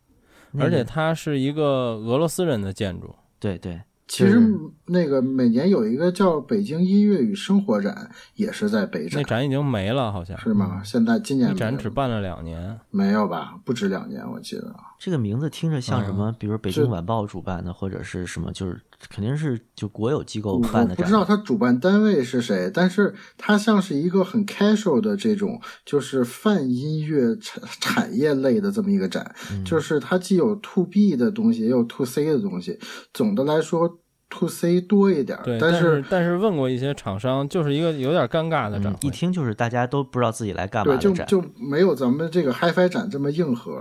[0.59, 3.15] 而且它是一个俄罗斯人的建筑。
[3.39, 4.39] 对对，其实
[4.87, 10.83] 那个每年有一个叫北京音乐与生活展，也是在北展，那展已经没了，好像是吗？
[10.85, 12.79] 现在今年那展只办了两年。
[12.91, 13.55] 没有吧？
[13.65, 14.75] 不止两年，我记得。
[14.99, 16.37] 这个名字听着像什嗯么？
[16.39, 20.97] 比如北京晚报主办的，或者是什么，就是肯定是就国有机构我办的展。
[20.97, 32.79] 不知道它主办单位是谁，但是它像是一个很 casual 的这种，就是泛音乐产产业类的这么一个展，嗯就是它既有 to B 的东西，也有 to C 的东西。
[33.13, 33.94] 总的来说
[34.35, 39.11] ，to C 多一点儿，对，但是但是问过一些厂商，就是一个有点尴尬的展嗯，一。
[39.11, 43.81] 听就是大家都不知道自己来干嘛对，就的展，就没有咱们这个 HiFi 展这么硬核。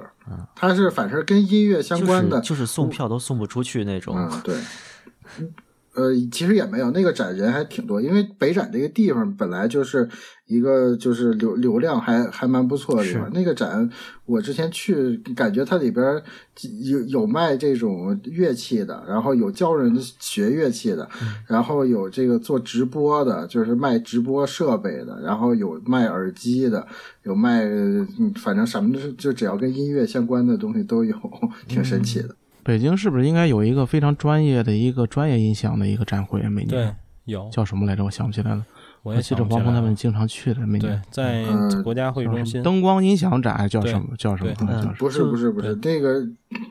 [0.55, 4.15] 它是反正跟音乐相关的，就是就是送票都送不出去那种。
[4.15, 4.55] 嗯，对。
[5.93, 10.09] 呃，其实也没有，那个展人还挺多，因为北展这个地方本来就是
[10.47, 13.31] 一个就是流流量还还蛮不错的地方。
[13.31, 13.87] 那个展
[14.25, 16.21] 我之前去，感觉它里边
[16.89, 21.07] 有有卖这种乐器的，然后有教人学乐器的，
[21.47, 26.87] 然后有这个做直播的，就是卖直播设备的，然后有卖耳机的，
[27.21, 27.69] 有卖
[28.35, 31.15] 反正什么就只要跟音乐相关的东西都有，
[31.67, 32.35] 挺神奇的。
[32.63, 36.49] 北京是不是应该有一个非常专业的一个专业音响的一个展会啊？
[36.49, 36.93] 每年对
[37.25, 38.03] 有叫什么来着？
[38.03, 38.65] 我想不起来了。
[39.01, 40.65] 我也记得黄鹏他们经常去的。
[40.65, 41.43] 每年，在
[41.83, 44.15] 国家会议中心灯光音响展叫什么？
[44.17, 44.53] 叫什么？
[44.53, 44.95] 对叫什么？
[44.97, 46.21] 不是不是不是那个，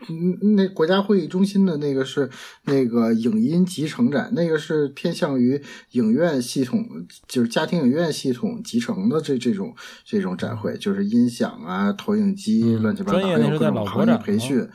[0.08, 2.30] 嗯那国家会议中心的那个是
[2.64, 6.82] 那个影音集成展，那个是偏向于影院系统，
[7.28, 14.66] 就是家庭影院系统集成的这这种这种展会，就是音响啊、投影机乱七八糟，专业还有各那是在老种行业国展吗培训。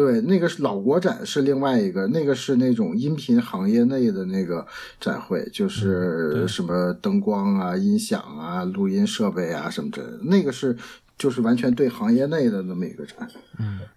[0.00, 4.66] 对，那个是老国展，是另外一个，那个是那种音频行业内的那个
[4.98, 10.74] 展会，就是什么灯光啊、音响啊、录音设备啊什么之类的，那个是
[11.18, 13.28] 就是完全对行业内的那么一个展。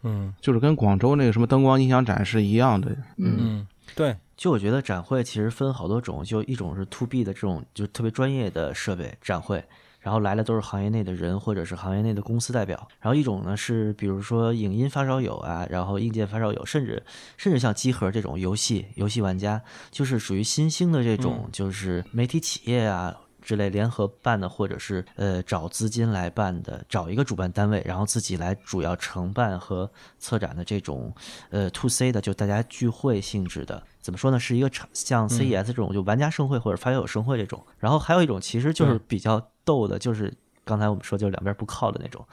[0.02, 2.90] 嗯就是跟广州那个什么灯光音响展是一样的。
[3.16, 9.64] 嗯，嗯对就我觉得展会其实分好多种，就一种是 to B 的这种，就特别专业的设备展会，
[10.04, 12.88] 然后来的都是行业内的人或者是行业内的公司代表。
[13.00, 17.02] 然后一种呢是比如说影音发烧友啊，然后硬件发烧友，甚至
[17.38, 23.18] 甚至像机核这种游戏游戏玩家，就是属于新兴的这种，就是媒体企业啊。
[23.46, 31.14] 之类联合办的，或者是呃找资金来办的，找一个主办单位，然后自己来主要承办和策展的这种
[31.50, 34.38] 呃 to C 的，就大家聚会性质的，怎么说呢？
[34.38, 37.66] 是一个场像 CES 这种就玩家盛会或者发烧友盛会这种。
[37.80, 40.32] 然后还有一种其实就是比较逗的，就是
[40.66, 42.24] 刚才我们说就是两边不靠的那种。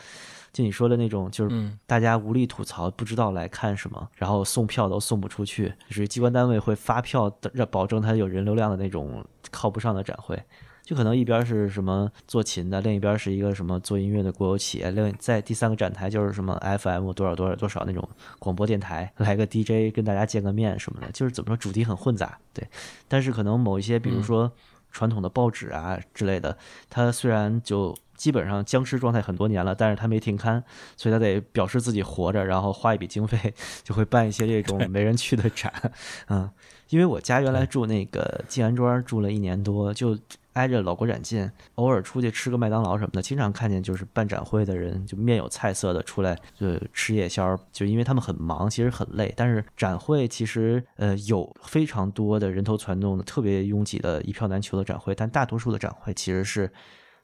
[0.52, 10.42] 就你说的那种，就是嗯大家无力吐槽，不知道来看什么，然后送票都送不出去，就是机关单位会发票的，让保证它有人流量的那种靠不上的展会。
[10.90, 18.09] 就可能一边是什么做琴的，另一边是一个什么做音乐的国有企业，另在第三个展台就是什么 FM 多少多少多少那种
[18.40, 22.66] 广播电台，来个 DJ 跟大家见个面什么的，就是怎么说主题很混杂，对。
[23.07, 24.50] 但是可能某一些，比如说
[24.90, 30.64] 传统的报纸啊之类的，它虽然就基本上僵尸状态很多年了，但是他没停刊，
[30.96, 35.72] 所以他得表示自己活着，然后花一笔经费，就会办一些这种没人去的展，
[36.26, 36.50] 嗯。
[36.90, 40.18] 因为我家原来住那个静安庄，住了一年多，就
[40.54, 49.32] 挨着老国展近，偶尔出去吃个麦当劳什么的，经常看见就是办展会的人就面有菜色的出来就吃夜宵，就因为他们很忙，其实很累。
[49.36, 56.70] 但是展会其实呃有非常多的人头攒动的、特别拥挤的一票难求的展会，但大多数的展会其实是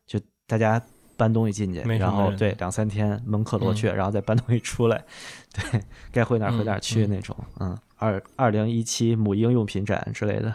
[0.06, 0.82] 就大家。
[1.16, 5.04] 搬东西进去，然后对两三天门可罗雀，然后再搬东西出来，
[5.52, 5.80] 对
[6.12, 10.54] 该回哪儿回哪儿去那种，嗯，二二零一七母婴用品展之类的，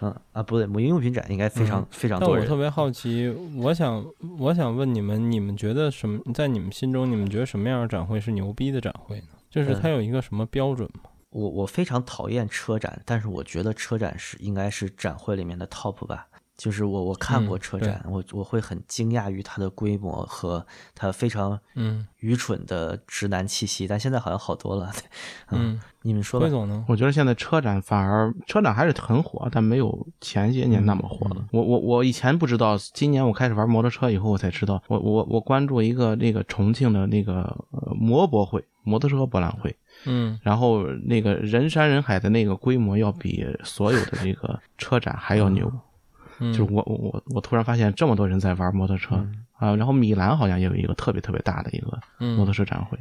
[0.00, 4.04] 嗯啊不对，母婴用品展应该非常、嗯非常多人但我特，别好奇，我想
[4.38, 6.20] 我想问你们，你们觉得什么？
[6.32, 9.26] 在你们心中，你们觉得什么样的展会是牛逼的展会呢？
[9.50, 11.10] 就是它有一个什么标准吗？
[11.30, 16.26] 我我非常讨厌车展，但是我觉得车展是应该是展会里面的 top 吧。
[16.56, 24.90] 就是我我看过车展，我我会很惊讶于它的规模和它非常嗯愚蠢的直男气息，但现在好像好多了。
[24.94, 25.02] 对
[25.50, 26.48] 嗯，你们说吧。
[26.48, 26.84] 总呢？
[26.88, 31.46] 我觉得现在车展反而车展还是很火，但没有前些年那么火了。
[31.52, 34.82] 我我我以前不知道，今年我开始玩摩托车以后，我才知道。
[34.88, 37.42] 我我我关注一个那个重庆的那个
[37.72, 45.70] 呃摩博会，摩托车博览会，嗯然后那个人山人海的那个规模要比所有的这个车展还要牛。
[46.38, 49.16] 嗯，就是我我我我突然发现这么多人在玩摩托车
[49.58, 51.98] 啊，然后米兰好像也有一个特别特别大的一个
[52.36, 52.98] 摩托车展会，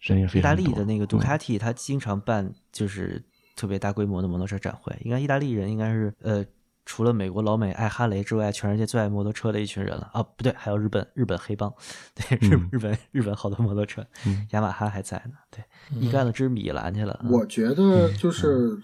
[0.00, 0.54] 人也非意大。
[0.54, 3.22] 利的那个杜嗯卡迪，他经常办就是
[3.56, 4.96] 特别大规模的摩托车展会。
[5.02, 6.44] 应该意大利人应该是呃，
[6.86, 10.22] 除了美国老美爱哈雷之外，全世界最爱摩托车的一群人了啊！
[10.22, 11.72] 不对，还有日本日本黑帮，
[12.14, 15.34] 对日嗯日本日本好多摩托车，嗯雅马哈还在呢。
[15.50, 15.62] 对，
[16.00, 17.20] 一干了支米兰去了。
[17.22, 18.76] 嗯我觉得就是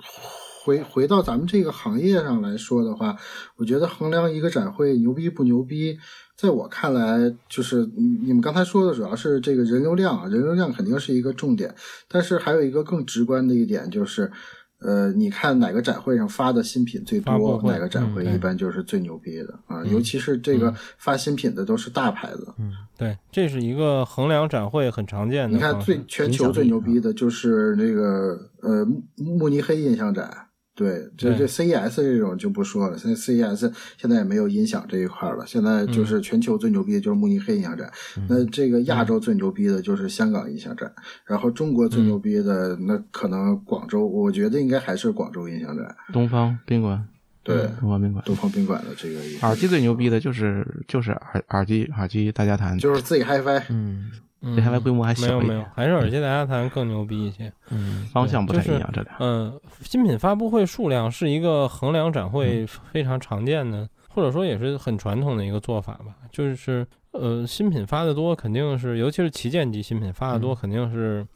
[0.66, 3.16] 回回到咱们这个行业上来说的话，
[3.54, 5.96] 我觉得衡量一个展会牛逼不牛逼，
[6.36, 11.72] 在我看来，就是你你们刚才说的主要是这个人流量啊，人流量肯定是一个重点，
[12.08, 14.32] 但是还有一个更直观的一点就是。
[14.78, 22.52] 呃，你看哪个展会上发的新品最多，哪个展会一般就是最牛逼的啊、尤其是这个发新品的都是大牌子。
[22.58, 28.84] 嗯对，这是一个衡量展会很常见的你看最全球最牛逼的就是那个呃
[29.16, 30.45] 慕慕尼黑印象展，
[30.76, 31.38] 对，这对。
[31.38, 37.90] 这 CES 这种就不说了，现在 CES 现在也没有音响这一块了，现在就是全球最牛逼的就是慕尼黑音响展，
[38.28, 40.92] 那这个亚洲最牛逼的就是香港音响展，
[41.24, 47.02] 然后中国最牛逼的那可能广州，我觉得应该还是广州音响展，东方宾馆，
[47.42, 48.22] 对，东方宾馆。
[48.26, 54.10] 东方宾馆的这个耳机最牛逼的就是就是耳耳机耳机大家谈，就是自己 HiFi，嗯
[54.42, 57.52] 这还规模还没有没有还是耳机大家谈更牛逼一些。
[57.70, 59.16] 嗯方向不太一样，这俩。
[59.18, 66.16] 嗯，新品发布会数量是一个衡量展会非常常见的，或者说也是很传统的一个做法吧。
[66.30, 71.26] 就是呃，新品发的多，肯定是，尤其是旗舰级新品发的多，肯定是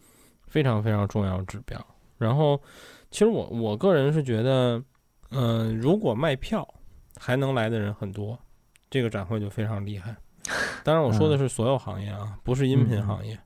[0.47, 1.79] 非常非常重要的指标。
[2.19, 2.61] 然后，
[3.11, 4.81] 其实我我个人是觉得，
[5.31, 6.67] 嗯、如果卖票
[7.17, 8.39] 还能来的人很多，
[8.91, 10.15] 这个展会就非常厉害。
[10.85, 13.39] 当然，我说的是所有行业啊，不是音频行业。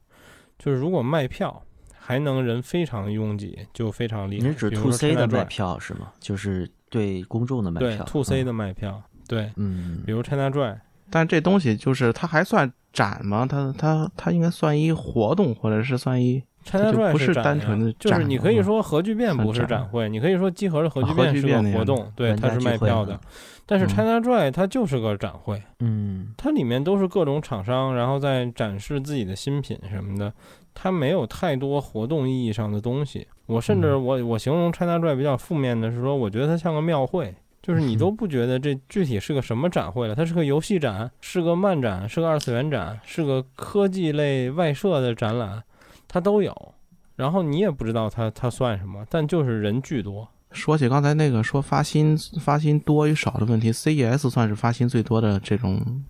[0.58, 1.62] 就是如果卖票
[1.98, 4.48] 还能人非常拥挤，就非常厉害。
[4.48, 6.12] 你指 to C 的卖票是吗？
[6.20, 10.78] 就是对公众的卖对票 to C 嗯的卖票，对，嗯比如 China Drive
[11.10, 13.46] 但这东西就是它还算展吗？
[13.48, 23.18] 它它它应该算一活动，或者是算一 ChinaJoy 不是单纯的就是你可以说核聚变不是展展会，你可以说集合的核聚变是个活动，对，它是卖票的。
[23.66, 30.32] 但是嗯 ChinaJoy 它就是个展会，嗯它里面都是各种厂商，然后在展示自己的新品什么的，
[30.74, 33.26] 它没有太多活动意义上的东西。
[33.46, 45.62] 我甚至嗯我我形容 ChinaJoy 比较负面的是说，我觉得它像个庙会，就是你都不觉得这具体是个什么展会了，它是个游戏展，是个漫展，是个二次元展，是个科技类外设的展览，
[46.08, 46.74] 它都有。
[47.16, 50.28] 然后你也不知道它它算什么，但就是人巨多。
[50.50, 56.04] 说起刚才那个说发新发新多与少的问题，CES 算是发新最多的这种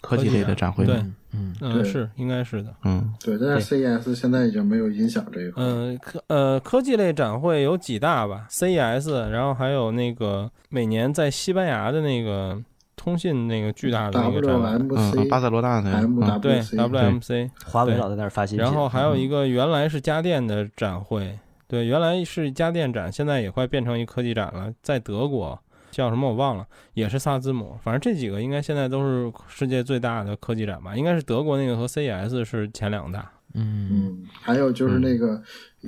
[0.00, 1.14] 科技类的展会对吗？
[1.32, 2.74] 嗯嗯，对是应该是的。
[2.84, 12.60] 嗯，对，但是 CES 现在已经没有影响这一块，嗯，科呃科技类展会有几大吧，CES，然后还有那个每年在西班牙的那个
[13.00, 16.14] 通信那个巨大的一个展览，嗯巴塞罗那的，嗯。
[16.14, 25.58] MWC 对 WMC，华为老在那儿发新品，然后还有一嗯个原来是家电的展会，对，原来是家电展，现在也快变成一科技展了，在德国
[25.90, 33.32] 叫什么我忘了，也是萨兹姆，反正这几个应该现在都是世界最大的科技展吧，应该是德国那个和 CES 是前两大。
[33.54, 33.88] 嗯。
[33.90, 35.42] 嗯，还有就是那个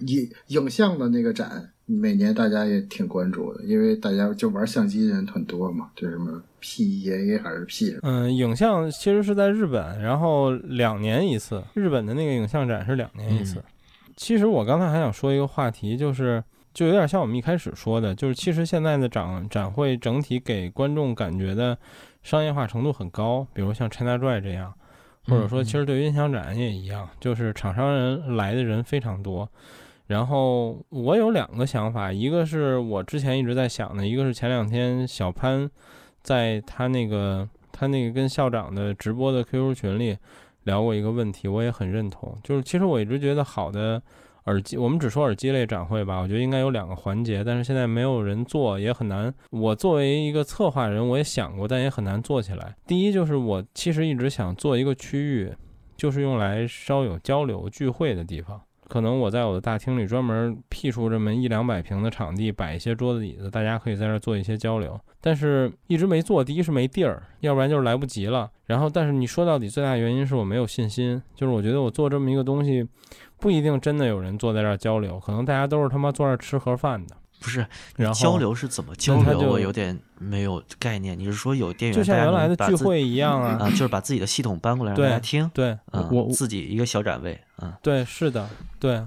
[0.07, 13.59] 影影像的那个展，每年大家也挺关注的，因为大家就玩相机的人很多嘛，就什么 PEA 还是 P 嗯，影像其实是在日本，然后两年一次，日本的那个影像展是两年一次。
[13.59, 13.65] 嗯
[14.15, 21.77] 其实我刚才还想说一个话题，就是就有点像我们一开始说的，就是其实现在的展展会整体给观众感觉的
[22.23, 24.73] 商业化程度很高，比如像 ChinaJoy 这样，
[25.27, 29.49] 或者说其实对于音响展也一样，就是厂商人来的人非常多。
[30.13, 35.69] 然后我有两个想法，一个是我之前一直在想的，一个是前两天小潘
[36.23, 40.17] 在他那个他那个跟校长的直播的 QQ 群里
[40.65, 44.01] 聊过一个问题，我也很认同，就是其实我一直觉得好的
[44.45, 49.33] 耳机，我们只说耳机类展会吧，我觉得应该有两个环节，但是现在没有人做，也很难。
[49.51, 52.77] 我作为一个策划人，我也想过，但也很难做起来。
[52.87, 55.53] 第一就是我其实一直想做一个区域，
[55.97, 58.61] 就是用来稍有交流聚会的地方。
[58.93, 65.01] 可能我在我的大厅里专门辟出这么一两百平的场地，摆一些桌子椅子，大家可以在这做一些交流。
[65.19, 68.51] 但是一直没做，第一是没地儿，要不然就是来不及了。
[68.67, 72.87] 然后，但是你说到底最大原因是我没有信心，就是我觉得我做这么一个东西，
[73.41, 77.17] 不一定真的有人坐在这儿交流，可能大家都是他妈坐那儿吃盒饭的。
[77.43, 77.67] 不是
[77.97, 79.41] 然后交流是怎么交流？
[79.51, 81.19] 我有点没有概念。
[81.19, 89.03] 你是说有店员就像原来的聚会一样啊，啊，就是把自己的系统搬过来让对大家听，对嗯，我自己一个小展位，嗯对，是的，对，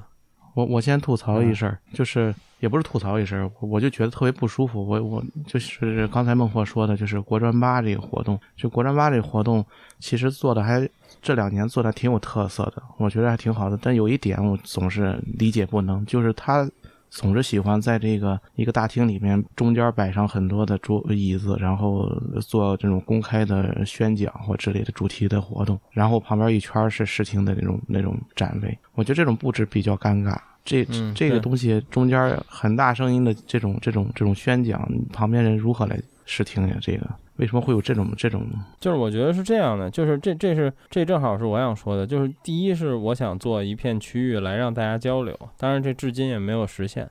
[0.54, 4.86] 我我先吐槽一嗯事儿，就是也不是吐槽一事儿，我我就觉得特别不舒服。
[4.86, 9.66] 我我就是刚才孟获说的，就是国专八这个活动，就国专八这个活动，
[10.00, 10.88] 其实做的还
[11.22, 13.78] 这两年做的挺有特色的，我觉得还挺好的。
[13.82, 16.70] 但有一点我总是理解不能，就是他
[17.16, 22.06] 总是喜欢在这个一个大厅里面中间摆上很多的桌椅子，然后
[22.42, 28.78] 做这种公开的宣讲或之类的主题的活动，然后旁边一圈是视听的那种那种展位。
[28.96, 30.38] 我觉得这种布置比较尴尬。
[30.66, 36.76] 这嗯这个东西中间很大声音的这种这种这种宣讲，旁边人如何来试听呀？
[36.82, 37.08] 这个
[37.38, 38.48] 为什么会有这种这种？
[38.80, 47.10] 就是我觉得是这样的，就是这这是这正好是我想说的，就是第一是我想做一片区域来让大家交流，当然这至今也没有实现。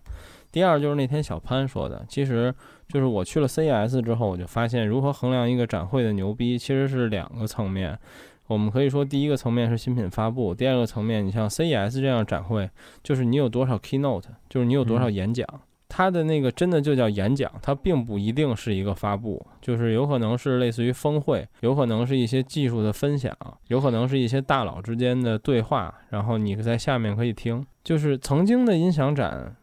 [0.50, 2.54] 第二就是那天小潘说的，其实
[2.88, 7.98] 就是我去了 CES 之后，我就发现如何衡量一个展会的牛逼，其实是两个层面。
[8.46, 12.70] 我们可以说，第一个层面是新品发布，第二个层面，你像 CES 这样展会，
[13.02, 15.46] 就是你有多少 keynote，就是你有多少演讲。
[15.88, 23.36] 它的那个真的就叫演讲，它并不一定是一个发布，就是有可能是类似于峰会，有可能是一些技术的分享，
[23.68, 27.64] 有可能是一些大佬之间的对话，然后你在下面可以听。
[27.82, 29.54] 就是曾经的音响展，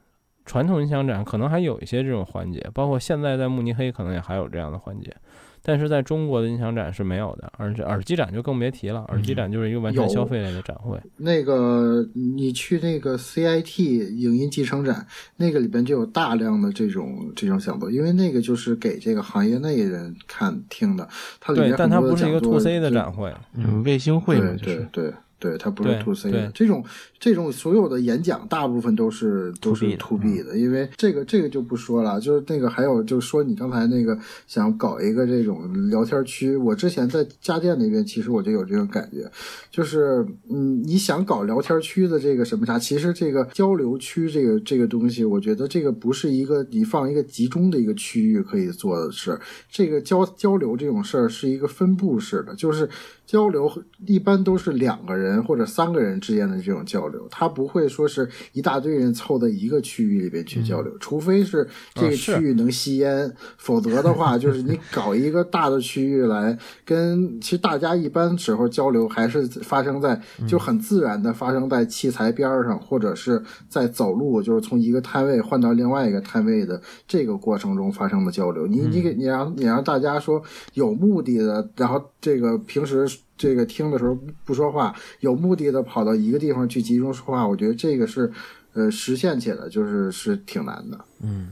[0.46, 5.16] 传统音响展可能还有一些这种环节，包括现在在慕尼黑可能也还有这样的环节。
[5.64, 9.02] 但是在中国的音响展是没有的，而且耳机展就更别提了。
[9.10, 11.00] 耳机展就是一个完全消费类的展会。
[11.18, 15.06] 那个你去那个 CIT 影音集成展，
[15.38, 21.08] 那个里边就有大量的这种这种讲座，因为那个就是给这个行业内人看听的。
[21.40, 23.34] 它里面对，但它不是一个 to C 的展会。
[23.54, 26.50] 嗯，卫星会嘛，就是对对对，它不是 to C 的。
[26.54, 26.86] 这种
[27.20, 32.22] 这种所有的演讲，大部分都是都是 to B 的，因为这个这个就不说了。
[32.22, 34.16] 就是那个还有就是说你刚才那个
[34.46, 39.30] 想搞一个这种聊天区，我之前在家电那边其实我就有这种感觉，
[39.72, 49.40] 就是嗯，你想搞聊天区的这个什么啥，其实这个交流区这个这个东西，我觉得这个不是一个你放一个集中的一个区域可以做的事，
[49.72, 52.88] 这个交交流这种事儿是一个分布式的，就是
[53.32, 53.72] 交流
[54.06, 78.68] 一般都是两个人或者三个人之间的这种交流，他不会说是一大堆人凑在一个区域里边去交流，除非是这个区域能吸烟，否则的话就是你搞一个大的区域来跟，其实大家一般时候交流还是发生在就很自然的发生在器材边儿上，或者是在走路，就是从一个摊位换到另外一个摊位的这个过程中发生的交流。
[78.68, 83.06] 你你给你让你让大家说有目的的，然后这个平时
[83.36, 84.16] 这个听的时候
[84.46, 88.32] 不说话，有目的的跑到一个地方去集中说话，我觉得这个是
[88.74, 90.98] 呃实现起来就是是挺难的。
[91.22, 91.50] 嗯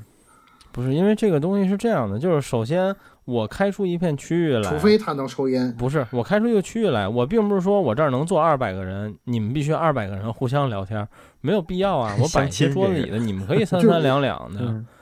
[0.71, 2.95] 不是因为这个东西是这样的，就是首先
[3.25, 11.05] 我开出一片区域来，除非他能抽烟，不是我开出一个区域来，我并不是说我这儿能坐二百个人，你们必须二百个人互相聊天，
[11.41, 12.15] 没有必要啊。
[12.21, 14.85] 我摆一些桌子椅子，你们可以三三两两的，嗯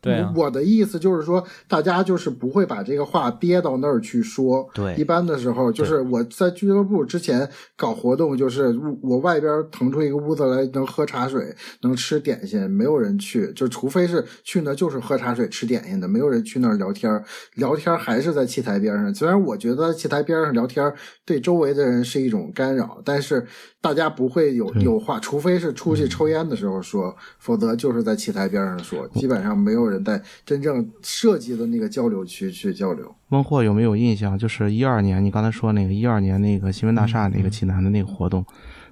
[0.00, 0.32] 对啊。
[0.36, 4.68] 我的意思就是说，大家就是不会把这个话憋到那儿去说。
[4.74, 17.24] 对一般的时候，就是我在俱乐部之前搞活动，就是我外边腾出一个屋子来，能喝茶水，能吃点心，没有人去，就除非是去那就是喝茶水、吃点心的，没有人去那儿聊天儿。
[17.54, 20.94] 聊天儿还是在器材边上，虽然我觉得器材边上聊天儿
[21.24, 23.46] 对周围的人是一种干扰，但是
[23.82, 33.14] 大家不会有有话，除非是出去抽烟的时候说，否则就是在棋台边上说，基本上没有人在真正设计的那个交流区去交流。
[33.28, 34.38] 孟获有没有印象？
[34.38, 38.44] 就是一二年，你刚才说那个一二年那个新闻大厦那个济南的那个活动，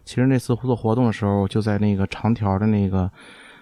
[0.06, 3.10] 其实那次做活动的时候，就在那个长条的那个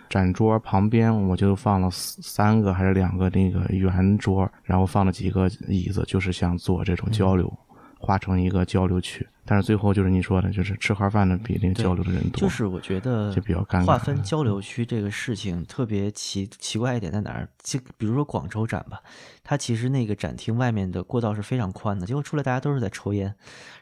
[0.09, 7.53] 展桌旁边，我就放了三个还是两个那个圆桌，然后放了几个椅子，就是想做这种交流，
[7.99, 9.27] 划成一个交流区。
[9.49, 17.49] 但是最后就是你说的，就是吃盒饭的比那个交流的人多，就是我觉得就比较尴尬划分交流区这个事情特别奇奇怪一点在哪儿？
[17.63, 19.01] 就比如说广州展吧，
[19.45, 23.33] 它其实那个展厅外面的过道是非常宽的，结果出来大家都是在抽烟，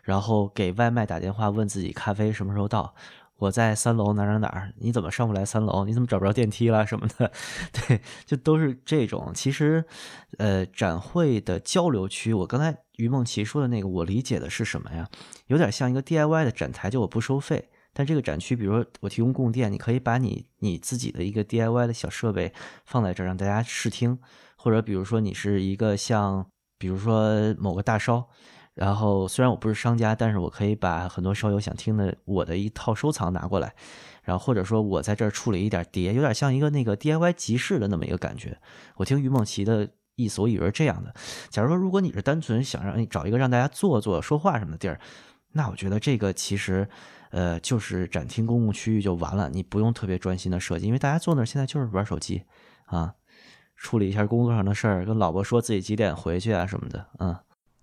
[0.03, 2.95] 然后给外卖打电话问自己咖啡什么时候到。
[3.39, 5.85] 我在三楼哪哪哪儿，你怎么上不来三楼？
[5.85, 7.31] 你怎么找不着电梯了什么的？
[7.73, 9.33] 对，就都是这种。
[9.35, 9.85] 其实，
[10.39, 15.09] 呃，展会的交流区，我刚才于梦琪说的那个，我理解的是什么呀？
[15.49, 22.53] 有点像一个 DIY 的展台，就我不收费，但这个展区，比如说我提供供电，你可以把你你自己的一个 DIY 的小设备
[22.87, 24.19] 放在这儿，让大家试听，
[24.57, 26.47] 或者比如说你是一个像，
[26.79, 28.29] 比如说某个大烧。
[28.75, 33.73] 然后虽然我不是商家，但是我可以把很多烧友想听的我的一套收藏拿过来，
[34.25, 38.59] 然后或者说我在这儿处理一点碟，有点像一个那个 DIY 集市的那么一个感觉。
[38.97, 41.15] 我听于梦琪的意思，我以为是这样的。
[41.51, 44.99] 假如说如果你是单纯想让你找一个让大家坐坐、说话什么的地儿，
[45.53, 46.89] 那我觉得这个其实，
[47.31, 52.43] 呃，就是展厅公共区域就完了，你不用特别专心的设计，因为大家坐那儿现在就是玩手机
[52.87, 53.15] 啊，
[53.77, 57.37] 处理一下工作上的事儿，跟老婆说自己几点回去啊什么的，嗯。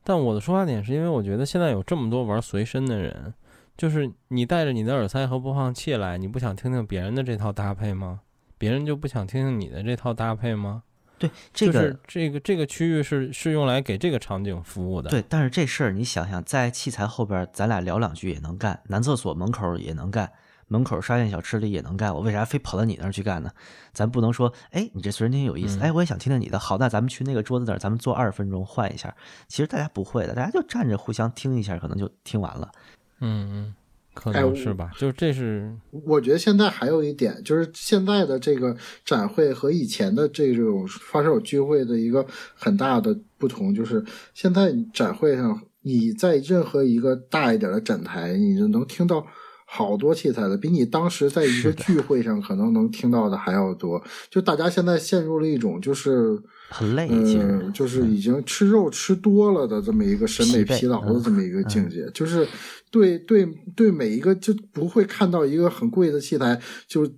[0.04, 3.34] 但我的出发点是因为我觉得现在有这么多玩随身的人，
[3.78, 8.22] 就是你带着你的耳塞和播放器来，你不想听听别人的这套搭配吗？
[8.58, 10.84] 别人就不想听听你的这套搭配吗？
[11.18, 15.10] 对，这个、就是这个这个区域是是用来给这个场景服务的。
[15.10, 20.32] 对，但是这事儿你想想，在器材后边，咱俩聊两句也能干，男厕所门口也能干，
[20.72, 23.52] 门口沙县小吃里也能干，我为啥非跑到你那儿去干呢？
[23.92, 29.14] 咱不能说，哎，你这随身听有意思，嗯哎，我也想听听你的，好，那咱们去那个桌子那儿，咱们坐二十分钟换一下。
[29.50, 32.72] 其实大家不会的，大家就站着互相听一下，可能就听完了。
[33.20, 33.76] 嗯嗯，
[34.14, 34.92] 可能是吧。
[34.98, 44.02] 就是这是我觉得现在还有一点，就是现在的这个展会和以前的这种发烧友聚会的一个很大的不同，就是
[44.34, 49.28] 现在展会上，你在任何一个大一点的展台，你就能听到
[49.74, 54.04] 好多器材了，比你当时在一个聚会上可能能听到的还要多。
[54.30, 56.38] 就大家现在陷入了一种就是
[56.70, 62.46] 很累，其实嗯，就是已经吃肉吃多了的这么一个审美疲劳的这么一个境界，就是
[62.90, 67.10] 对对对每一个就不会看到一个很贵的器材就。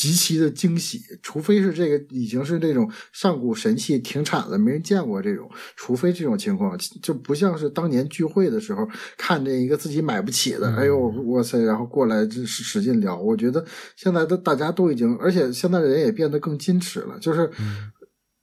[0.00, 5.46] 极其的惊喜，除非是这个已经是那种上古神器停产了，没人见过这种，
[5.76, 8.88] 除非这种情况，就不像是当年聚会的时候
[9.18, 13.14] 看见一个自己买不起的，哎呦哇塞，然后过来这使使劲聊。
[13.20, 13.62] 我觉得
[13.94, 17.50] 现在的大家都已经，而且现在人也变得更矜持了，就是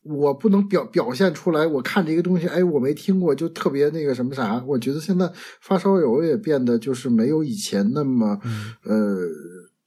[0.04, 4.64] 我不能表表现出来，我看这个东西，哎，我没听过，就特别那个什么啥。
[4.68, 5.28] 我觉得现在
[5.60, 8.40] 发烧友也变得就是没有以前那么
[8.84, 9.18] 呃。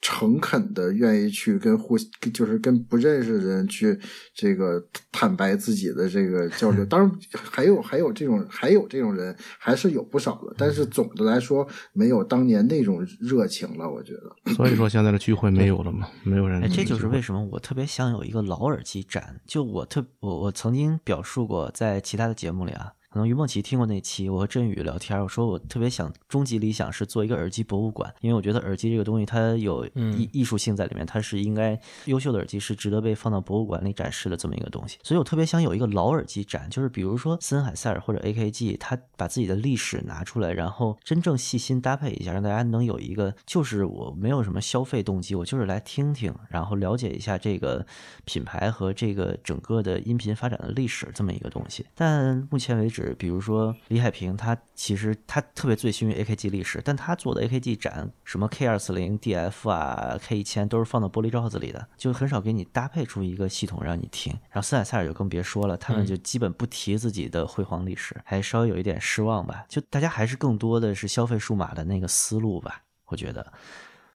[0.02, 1.98] 诚恳的愿意去跟互，
[2.32, 3.98] 就是跟不认识的人去
[4.34, 4.82] 这个
[5.12, 6.84] 坦白自己的这个交流。
[6.88, 13.90] 当然还有还有这种还有这种人还是有不少的，但是总的来说没有当年那种热情了。
[13.90, 16.62] 我觉得，所以说现在的聚会没有了嘛，没有人。
[16.62, 19.40] 哎，这就是为什么我特别想有一个老耳机展。
[19.46, 22.92] 就我特我我曾经表述过，在其他的节目里啊。
[23.12, 34.96] 可能于梦琪听过那期，我和振宇聊天，我说我特别想，终极理想是做一个耳机博物馆，因为我觉得耳机这个东西它有艺艺术性在里面，它是应该优秀的耳机是值得被放到博物馆里展示的这么一个东西。
[35.02, 47.84] 所以我特别想有一个老耳机展，就是比如说森海塞尔或者 AKG，它把自己的历史拿出来，然后真正细心搭配一下，让大家能有一个，就是我没有什么消费动机，我就是来听听，然后了解一下这个
[48.24, 51.84] 品牌和这个整个的音频发展的历史这么一个东西。
[51.96, 52.99] 但目前为止。
[53.18, 64.32] 比如说李海平，他其实他特别醉心于 AKG 历史，但他做的 AKG 展，什么 K 二四零、DF 啊、K 一千，都是放到玻璃罩子里的，就很少给你搭配出一个系统让你听。
[64.50, 69.64] 然后斯坦塞尔就更别说了，他们就基本不提自己的辉煌历史，还稍微有一点失望吧。
[69.68, 73.52] 就大家还是更多的是消费数码的那个思路吧，我觉得。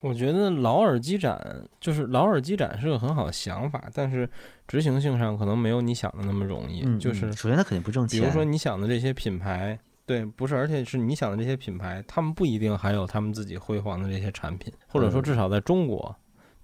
[0.06, 1.36] 我觉得老耳机展
[1.80, 4.30] 就是老耳机展是个很好的想法，但是
[4.68, 6.84] 执行性上可能没有你想的那么容易。
[7.00, 8.22] 就是首先它肯定不挣钱。
[8.22, 16.16] 比如说你想的这些品牌，对，不是，而且是你想的这些品牌，他们不一定还有他们自己辉煌的这些产品，或者说至少在中国。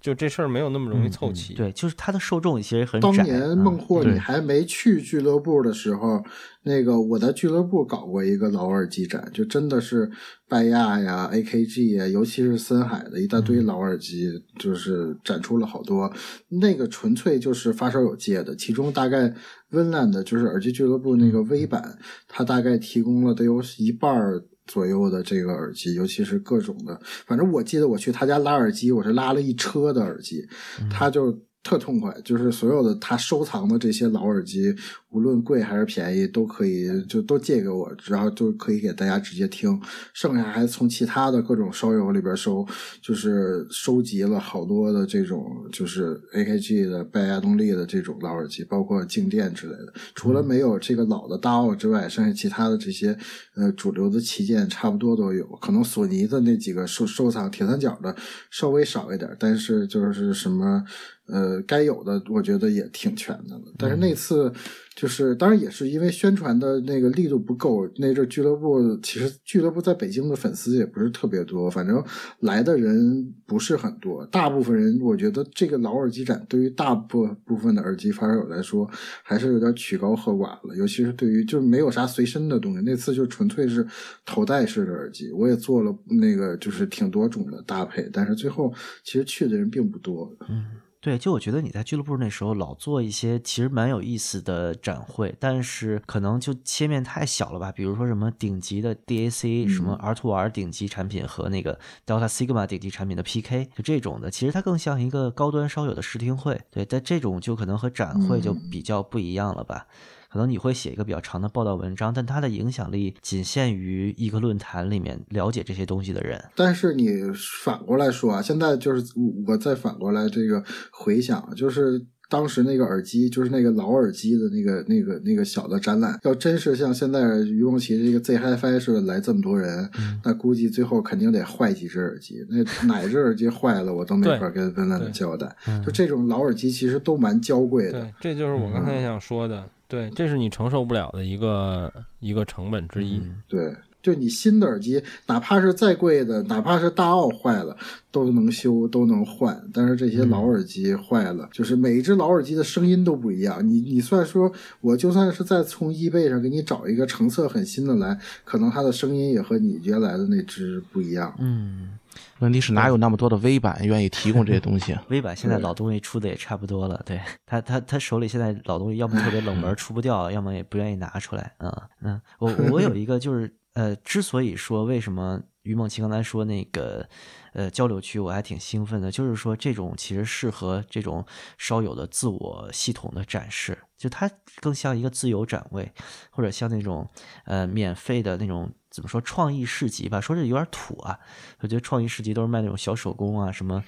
[0.02, 3.08] 就这事儿没有那么容易凑齐，对，就是它的受众其实很窄。
[3.08, 6.22] 当年孟获你还没去俱乐部的时候，
[6.64, 10.10] 那个我在俱乐部搞过一个老耳机展，就真的是
[10.48, 14.28] 拜亚呀、AKG 呀，尤其是森海的一大堆老耳机，
[14.58, 16.12] 就是展出了好多。
[16.48, 19.32] 那个纯粹就是发烧友借的，其中大概
[19.70, 21.96] 温岚的，就是耳机俱乐部那个微版，
[22.26, 24.42] 它大概提供了得有一半儿。
[24.66, 30.46] 左右的这个耳机，尤其是各种的，反正我记得我去他家拉耳机，我是拉了一车的耳机，
[30.90, 34.74] 他就特痛快，就是所有的他收藏的这些老耳机。
[35.12, 39.78] 无论贵还是便宜，都可以就都借给我，然后就可以给大家直接听。
[40.14, 42.66] 剩下还从其他的各种烧友里边收，
[43.02, 49.92] 就是收集了好多的这种，就是 AKG 的、拜亚动力的这种老耳机，包括静电之类的。
[50.14, 53.16] 除了没有这个老的 DAW 之外，剩下其他的这些
[53.54, 55.46] 呃主流的旗舰差不多都有。
[55.60, 58.16] 可能索尼的那几个收收藏铁三角的
[58.50, 60.82] 稍微少一点，但是就是什么
[61.26, 63.64] 呃该有的，我觉得也挺全的了。
[63.76, 64.50] 但是那次。
[64.94, 67.88] 就是，当然也是因为宣传的那个力度不够。
[67.96, 72.02] 那阵俱乐部其实俱乐部在北京的粉丝也不是特别多，反正
[72.40, 74.24] 来的人不是很多。
[74.26, 78.88] 大部分人，我觉得这个老耳机展对于大部部分的耳机发烧友来说，
[79.22, 80.76] 还是有点曲高和寡了。
[80.76, 83.86] 尤其是对于就是没有啥随身的东西，那次就纯粹是
[84.26, 85.32] 头戴式的耳机。
[85.32, 88.72] 我也做了那个就是挺多种的搭配，但是最后
[89.02, 90.30] 其实去的人并不多。
[90.48, 90.66] 嗯。
[91.02, 97.72] 对，就我觉得你在俱乐部那时候老做一些其实蛮有意思的展会，但是可能就切面太小了吧。
[97.72, 101.76] 比如说什么顶级的 DAC，什么 R to R 顶级产品和那个
[102.06, 106.60] Delta Sigma 顶级产品的 PK，就这种的，其实它更像一个高端烧友的试听会。
[106.70, 109.88] 对，但这种就可能和展会就比较不一样了吧。
[110.32, 116.42] 可能你会写一个比较长的报道文章，但它的影响力仅限于一个论坛里面了解这些东西的人。
[116.56, 117.20] 但是你
[117.64, 119.04] 反过来说啊，现在就是
[119.46, 129.90] 我再反过来这个回想，就是当时那个耳机，就是那个老耳机的那个那个那个小的展览，要真是像现在于梦琪这个 Z HiFi 似的来这么多人，
[130.24, 132.42] 那估计最后肯定得坏几只耳机。
[132.48, 135.54] 那 哪只耳机坏了，我都没法跟温岚的交代。
[135.84, 138.00] 就这种老耳机其实都蛮娇贵的。
[138.00, 139.68] 对，这就是我刚才想说的。
[139.92, 143.20] 对，这是你承受不了的一个一个成本之一。
[143.46, 147.76] 对，就你新的耳机，哪怕是再贵的，哪怕是大奥坏了，
[148.10, 149.62] 都能修，都能换。
[149.70, 153.60] 但是这些老耳机坏了，就是每一只老耳机的声音都不一样。
[153.68, 161.34] 你你算说，我就算是再从 eBay 上给你找一个成色很新的来，可能它的声音也和你原来的那只不一样。
[161.38, 161.98] 嗯，
[162.40, 164.92] 问题是哪有那么多的微版愿意提供这些东西？
[164.92, 165.02] 啊？
[165.10, 167.20] 微版现在老东西出的也差不多了，对。
[167.46, 171.88] 他他他手里现在老东西要么特别冷门出不掉，要么也不愿意拿出来啊。
[172.00, 177.08] 嗯，我 我有一个就是呃，之所以说为什么于梦琪刚才说那个
[177.52, 181.24] 呃交流区，我还挺兴奋的，就是说这种其实适合这种
[181.56, 185.90] 稍有的自我系统的展示，就它更像一个自由展位，
[186.30, 187.08] 或者像那种
[187.44, 191.18] 呃免费的那种怎么说创意市集吧，说这有点土啊。
[191.60, 193.82] 我觉得创意市集都是卖那种小手工啊，什么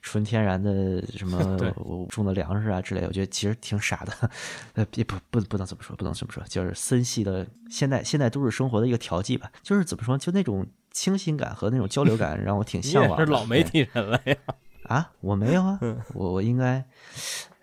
[0.00, 4.30] 纯天然的什么 我种的粮食啊之类的，我觉得其实挺傻的。
[4.74, 9.50] 呃，也不不不能这么说，不能这么说，就是森系的现代现代都市生活的一个调剂吧。
[9.62, 14.36] 就是怎么说，就那种清新感和那种交流感，让我挺向往 是老媒体人了呀。
[14.84, 15.10] 啊？
[15.20, 15.78] 我没有啊，
[16.12, 16.84] 我我应该，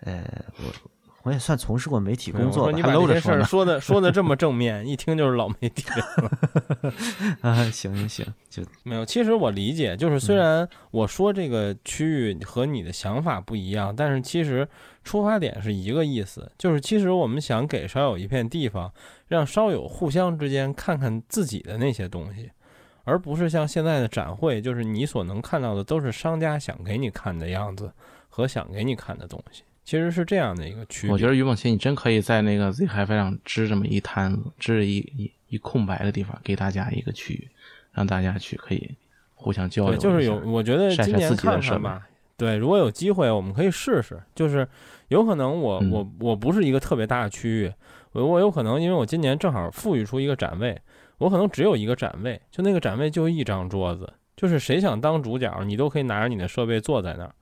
[0.00, 0.24] 呃，
[0.58, 0.90] 我
[1.22, 2.82] 我也算从事过媒体工作你。
[2.82, 6.92] 把这些事儿说的说的这么正面，一听就是老媒体了。
[7.42, 14.66] 啊，行行行，就 没有，其实我理解，就是虽然我说这个区域和你的想法不一样，但是其实
[15.04, 18.92] 出发点是一个意思，就是其实我们想给烧友一片地方，
[19.28, 22.50] 让烧友互相之间看看自己的那些东西，
[23.04, 27.92] 而不是像现在的展会，就是你所能看到的都是商家想给你看的样子
[28.28, 31.12] 和想给你看的东西，其实是这样的一个区别。
[31.12, 37.48] 我觉得于梦琪，你真可以在那个 Z HiFi 上支这么一摊子，支一一一空白的地方，给大家一个区域，
[37.92, 38.90] 让大家去可以
[39.34, 42.06] 互相交流对，就是有，我觉得今年自己的设备看看吧。
[42.36, 44.20] 对，如果有机会，我们可以试试。
[44.34, 44.66] 就是
[45.08, 47.72] 有可能我、嗯我我不是一个特别大的区域，
[48.12, 50.80] 我我有可能因为我今年正好富裕出一个展位，
[51.18, 57.34] 我可能只有一个展位，就那个展位就一张桌子，就是谁想当主角，你都可以拿着你的设备坐在那儿。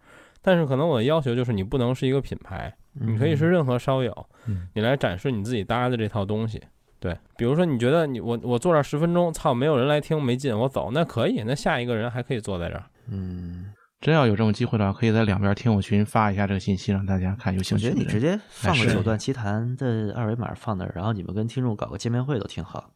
[0.42, 6.62] 但是可能我的要求就是你不能是一个品牌，你可以是任何烧友，嗯你来展示你自己搭的这套东西。
[6.98, 12.84] 对，比如说你觉得你我我坐这儿十分钟，操，没有人来听没劲，我走，那可以，那下一个人还可以坐在这儿。
[13.08, 13.72] 嗯，
[14.02, 18.04] 真要有这种机会的话，可以在两边听友群发一下这个信息，让大家看有兴我觉趣的人。
[18.04, 22.90] 得你直接放个九段奇谭的二维码放那儿，然后你们跟听众搞个见面会都挺好。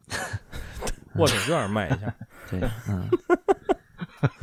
[1.15, 2.13] 握手券卖一下。
[2.51, 3.09] 对，嗯，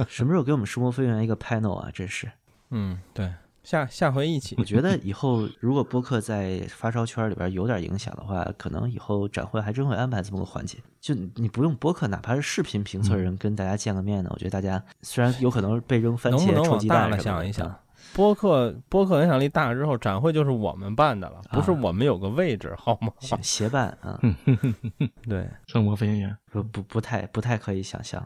[0.09, 1.89] 什么时候给我们生活飞员一个 panel 啊？
[1.93, 2.29] 真是，
[2.73, 4.65] 嗯，对，下下回一起我。
[4.65, 10.79] 觉得以后如果播客在发烧圈里边有点影响的话，可能以后展会还真会安排这么个环节。
[11.01, 17.79] 就你你不用播客，哪怕是视频评测人跟大家见个面呢，我觉得大家虽然有可能被扔番茄、臭鸡蛋什么的了想一想啊？
[18.15, 23.13] 播客播客影响力大了之后，展会就是我们办的了，不是啊我们有个位置，好吗？
[23.21, 24.19] 协协办啊，
[25.29, 28.23] 对， 生活飞行员，不不不太不太可以想象。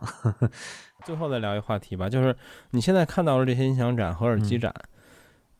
[1.07, 2.35] 最后再聊一话题吧，就是
[2.73, 4.75] 你现在看到的这些音响展和耳机展，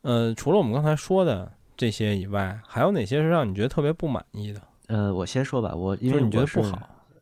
[0.01, 4.61] 呃，除了我们刚才说的这些以外，还有哪些是让你觉得特别不满意的？
[4.87, 6.77] 呃，我先说吧，我因为就是你觉得不好。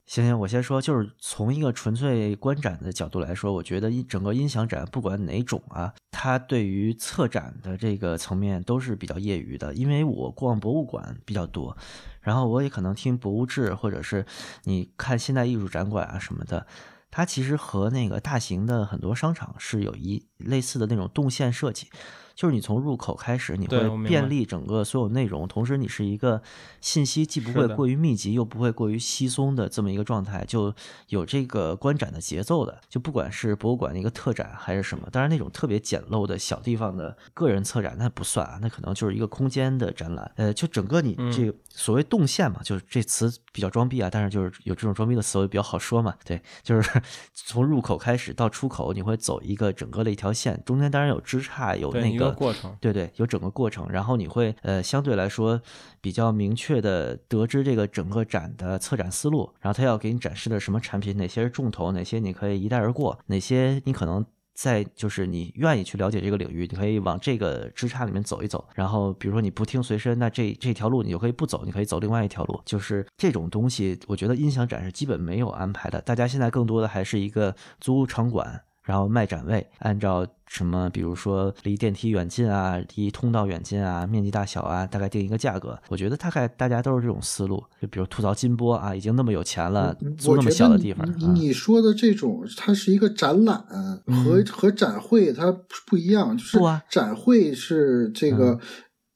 [0.08, 9.72] 行行，我先说，就是从一个纯粹观展的角度来说，我觉得一整个音响展不管哪种啊，它对于策展的这个层面都是比较业余的。
[9.76, 11.78] 因为我逛博物馆比较多，
[12.22, 14.26] 然后我也可能听博物志，或者是
[14.64, 16.68] 你看现代艺术展馆啊什么的，
[17.16, 21.88] 它其实和那个大型的很多商场是有一类似的那种动线设计。
[22.36, 26.42] 就是你从入口开始，你会便利整个所有内容，同时你是一个
[26.82, 30.74] 信息既不会过于密集，又不会过于稀松的这么一个状态，就
[31.08, 32.82] 有这个观展的节奏的。
[32.90, 40.30] 就不管是博物馆的一个特展还是什么，当然那种特别简陋的小地方的个人策展那不算啊，那可能就是一个空间的展览。
[40.36, 46.14] 呃，就整个你嗯这个所谓动线嘛，就是这词比较装逼啊，但是就是有这种装逼的词汇比较好说嘛。
[46.26, 47.02] 对，就是
[47.34, 55.62] 从入口开始到出口，你会走一个整个的一条线，中间当然有枝杈，有那个个过程对对，有整个过程，然后你会呃相对来说
[56.02, 64.26] 比较明确的得知这个整个展的策展思路，然后他要给你展示的什么产品，哪些是重头，哪些你可以一带而过，哪些你可能。
[64.58, 68.66] 在就是你愿意去了解这个领域，你可以往这个枝杈里面走一走。
[68.74, 72.62] 然后比如说你不听随身，那这这条路你就可以不走，你可以走另外一条路。
[72.64, 76.00] 就是这种东西，我觉得音响展是基本没有安排的。
[76.00, 85.78] 大家现在更多的还是一个租场馆，然后卖展位，按照什么，比如说离电梯远近啊，离通道远近啊，面积大小啊，大概定一个价格。
[85.90, 93.58] 我觉得大概大家都是这种思路，就比如吐槽金波啊，已经那么有钱了，租那么小的地方，你说的这种，它是一个展览，
[94.06, 95.52] 和和展会它
[95.88, 96.38] 不一样。
[96.38, 98.60] 就是啊展会是这个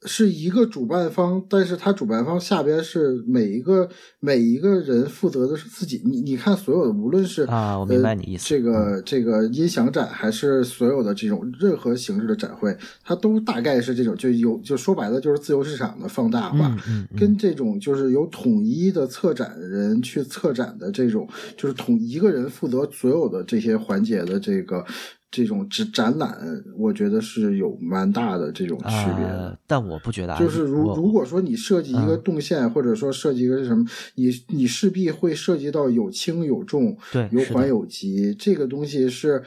[0.05, 3.89] 是一个主办方，但是他主办方下边是每一个
[4.19, 6.01] 每一个人负责的是自己。
[6.05, 16.67] 你你看，所有的无论是啊我明白你意思这个这个音响展，还是所有的这种任何形式的展会，它都大概是这种，就有就说白了就是自由市场的放大化。
[16.67, 21.27] 嗯嗯嗯跟这种就是有统一的策展人去策展的这种，
[21.57, 24.85] 就是统一个人负责所有的这些环节的这个
[25.31, 26.37] 这种展展览，
[26.77, 29.49] 我觉得是有蛮大的这种区别的。
[29.49, 39.43] 呃，但我不觉得啊，就是如如果说你设计一个嗯动线，或者说设计一个什么，你你势必会涉及到有轻有重，对有缓有急，这个东西是。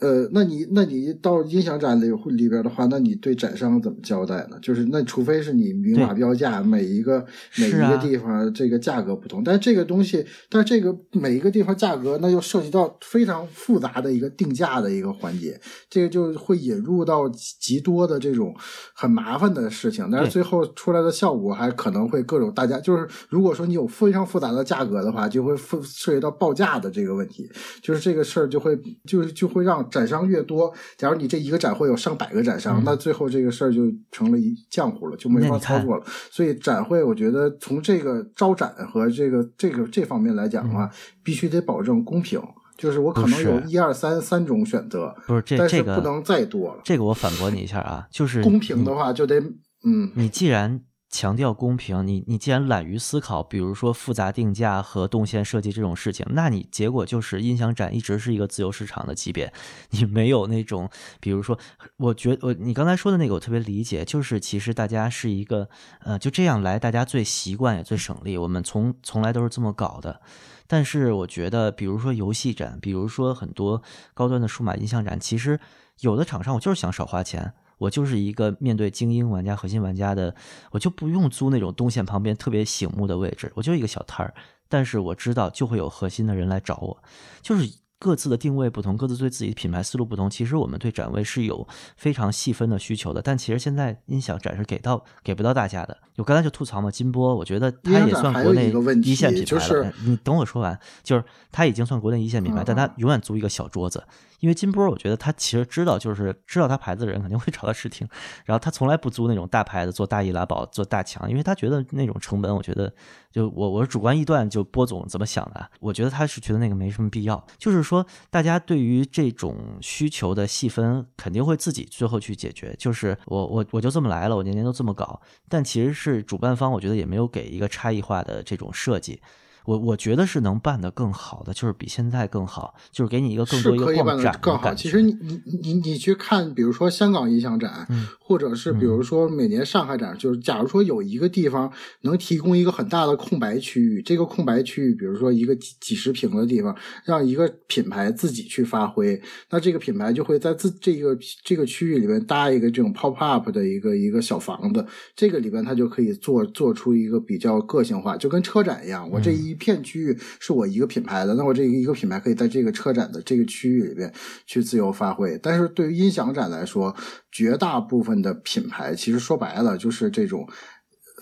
[0.00, 4.58] 呃，那你那你到音响展里里边的话，那你对展商怎么交代呢？
[4.60, 7.24] 就是那除非是你明码标价，每一个
[7.56, 18.54] 每一个地方这个价格不同，但这个东西，但是这个每一个地方价格，那又涉及到非常复杂的一个定价的一个环节，这个就会引入到极极多的这种
[18.94, 27.48] 很麻烦的事情，但是最后出来的效果还可能会各种大家就是，如果说你有非常复杂的价格的话，就会复涉及到报价的这个问题，
[27.82, 36.04] 就是这个事儿就会就就会让展商越多，假如你这一个展会有上百个展商，嗯那最后这个事儿就成了一浆糊了，就没法操作了。
[36.30, 40.90] 所以展会，我觉得从这个招展和这个这个这方面来讲的话，
[41.22, 42.40] 必须得保证公平。
[42.78, 46.80] 就是我可能有一二三三种选择，不是这但是这个不能再多了。
[46.84, 49.40] 这个我反驳你一下啊，就是公平的话就得，
[49.82, 50.78] 嗯，你既然
[51.16, 59.50] 强调公平，你你既然懒于思考，比如说复杂定价和动线设计这种事情，那你结果就是音响展一直是一个自由市场的级别，
[59.92, 61.58] 你没有那种，比如说，
[61.96, 70.20] 我觉我你刚才说的那个我特别理解，就是其实大家是一个呃就这样来，大家最习惯也最省力，我们从从来都是这么搞的。
[70.66, 73.80] 但是我觉得，比如说游戏展，比如说很多
[74.12, 75.58] 高端的数码音像展，其实
[76.00, 80.34] 有的厂商我就是想少花钱，我就是一个面对精英玩家、核心玩家的，
[80.70, 84.34] 我就不用租那种东线旁边特别醒目的位置，我就一个小摊儿。
[84.68, 87.02] 但是我知道就会有核心的人来找我，
[87.40, 90.28] 就是各自的定位不同，各自对自己的品牌思路不同。
[90.28, 91.66] 其实我们对展位是有
[91.96, 95.96] 非常细分的需求的，但其实现在音响展是给到给不到大家的。
[96.16, 99.46] 我刚才就吐槽嘛，金波，我觉得它也算国内一线品牌了。
[99.46, 104.02] 就是哎你等我说完，就是它已经算国内一线品牌，但它永远租一个小桌子。
[104.40, 108.06] 因为金波，我觉得他其实知道，就是知道他牌子的人肯定会 找他试听，
[108.44, 112.92] 然后他从来不租那种大牌子做大易拉宝、做大墙，因为他觉得那种成本，我觉得
[113.32, 115.70] 就我我是主观臆断，就波总怎么想的啊？
[115.80, 122.74] 我觉得他是觉得那个没什么必要，就是说大家对于这种需求的细分，肯定会自己最后去解决。
[122.78, 129.20] 就是我我我就这么来了，我年年都这么搞，但其实是是主办方，我觉得也没有给一个差异化的这种设计。
[129.66, 134.74] 我我觉得是能办得更好的，就是比现在更好，就是给你一个更是多一个可以办逛展的得更好。
[134.74, 164.12] 其实你你你你去看，比如说香港音响展，嗯或者是比如说每年上海展，就是假如说有一个地方能提供一个很大的空白区域，这个空白区域，比如说一个几几十平的地方，让一个品牌自己去发挥，那这个品牌就会在自这个这个区域里面搭一个这种 pop up 的一个一个小房子，这个里边它就可以做做出一个比较个性化，就跟车展一样，我这一片区域是我一个品牌的，那我这一个品牌可以在这个车展的这个区域里边
[164.46, 165.38] 去自由发挥。
[165.42, 166.94] 但是对于音响展来说，
[167.32, 170.48] 绝大部分的品牌其实说白了就是这种。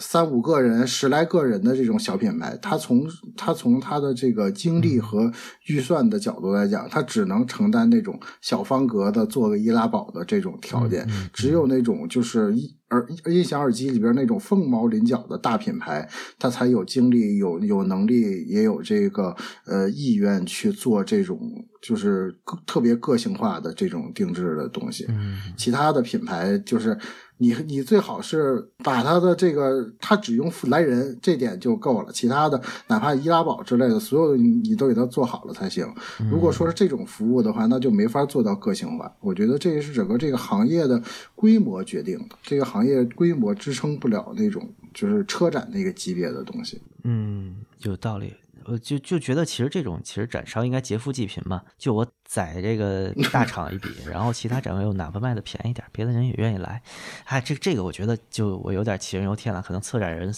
[0.01, 5.31] 三五个人、十来个人的这种小品牌，他从他从他的这个精力和
[5.67, 11.09] 预算的角度来讲，他只能承担那种小方格的做个易拉宝的这种条件。
[11.33, 19.35] 只有那种就是一耳音响耳机里边那种凤毛麟角的大品牌，他才有精力、有有能力，也有这个
[19.67, 21.39] 呃意愿去做这种
[21.81, 25.07] 就是个特别个性化的这种定制的东西。
[25.09, 26.99] 嗯其他的品牌就是
[27.39, 35.87] 你你最好是把他的这个，他只用来人这点就够了，其他的哪怕易拉宝之类的，所有的你你都给他做好了才行。
[36.31, 39.13] 如果说是这种服务的话，那就没法做到个性化。
[39.21, 41.03] 我觉得这是整个这个行业的
[41.35, 46.81] 规模决定的，这个行业规模支撑不了那种就是车展那个级别的东西。
[47.03, 48.33] 嗯，有道理。
[48.65, 56.81] 我就就觉得，其实这种其实展商应该劫富济贫嘛，就我宰这个 大厂一笔，然后其他展位又哪怕卖的便宜点，别的人也愿意来。
[57.25, 60.33] 哎，这这个我觉得就我有点杞人忧天了，可能策展人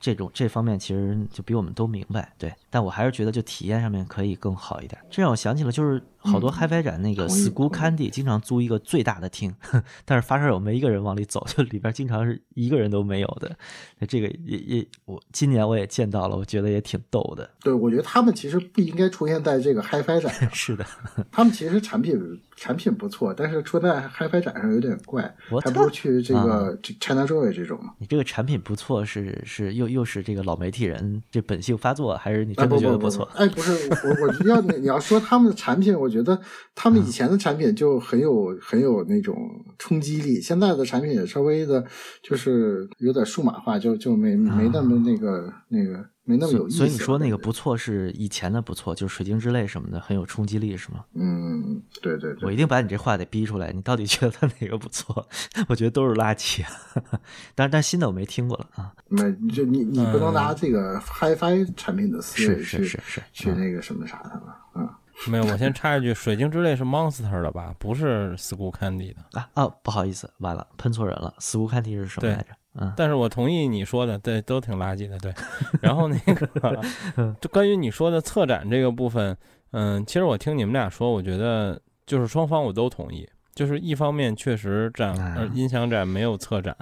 [0.00, 2.52] 这种这方面其实就比我们都明白，对。
[2.68, 5.00] 但我还是觉得就体验上面可以更好一点。
[5.10, 9.54] 这让我想起了，就是好多 HiFi 展那个 School Candy 经常租一个最大的厅，
[10.04, 13.56] 但是发烧友没一个人往里走，就里边经常是一个人都没有的。
[13.98, 17.48] 那这个也也我今年我也见到了，我觉得也挺逗的。
[17.60, 20.86] 对，我觉得他们其实不应该出现在这个 HiFi 展上，是的，
[21.30, 22.18] 他们其实产品
[22.56, 27.78] 产品不错，但是出在 HiFi 展上有点怪，我还不如去这啊个 China Joy 这种。
[27.98, 33.28] 你这个产品不错，是是又又是这个老媒体人这本性发作，还是你哎真的觉得不错？
[33.34, 33.72] 哎，不是
[34.04, 36.40] 我，我要你你要说他们的产品，我觉得
[36.74, 39.36] 他们以前的产品就很有很有那种
[39.78, 41.84] 冲击力，现在的产品也稍微的，
[42.22, 46.78] 就是有点数码化，就就没没那么那个那个没那么有意思。
[46.78, 51.04] 所以你说那个不错是以前的不错，就是水晶之泪什么的很有冲击力，是吗？
[51.14, 55.26] 嗯，对对对，我一定把你这话得逼出来，你到底觉得哪个不错？
[55.68, 56.64] 我觉得都是垃圾。
[57.56, 58.92] 但是但新的我没听过了啊。
[59.08, 59.20] 没
[59.52, 64.88] 就你你不能拿这个 HiFi 产品的思维是去是是是嗯去那个什么啥的了，嗯。
[65.30, 69.40] 没有，我先插一句，水晶之泪是 Monster 的吧，不是 School Candy 的。
[69.40, 71.34] 啊哦，不好意思，完了喷错人了。
[71.38, 72.48] School Candy 是什么对来着？
[72.76, 75.32] 嗯，但是我同意你说的，对，都挺垃圾的，对。
[75.80, 76.82] 然后那个，
[77.40, 79.36] 就关于你说的策展这个部分，
[79.70, 83.28] 嗯，其实我听你们俩说，我觉得就是双方我都同意。
[83.54, 86.76] 就是一方面确实展音响展没有策展，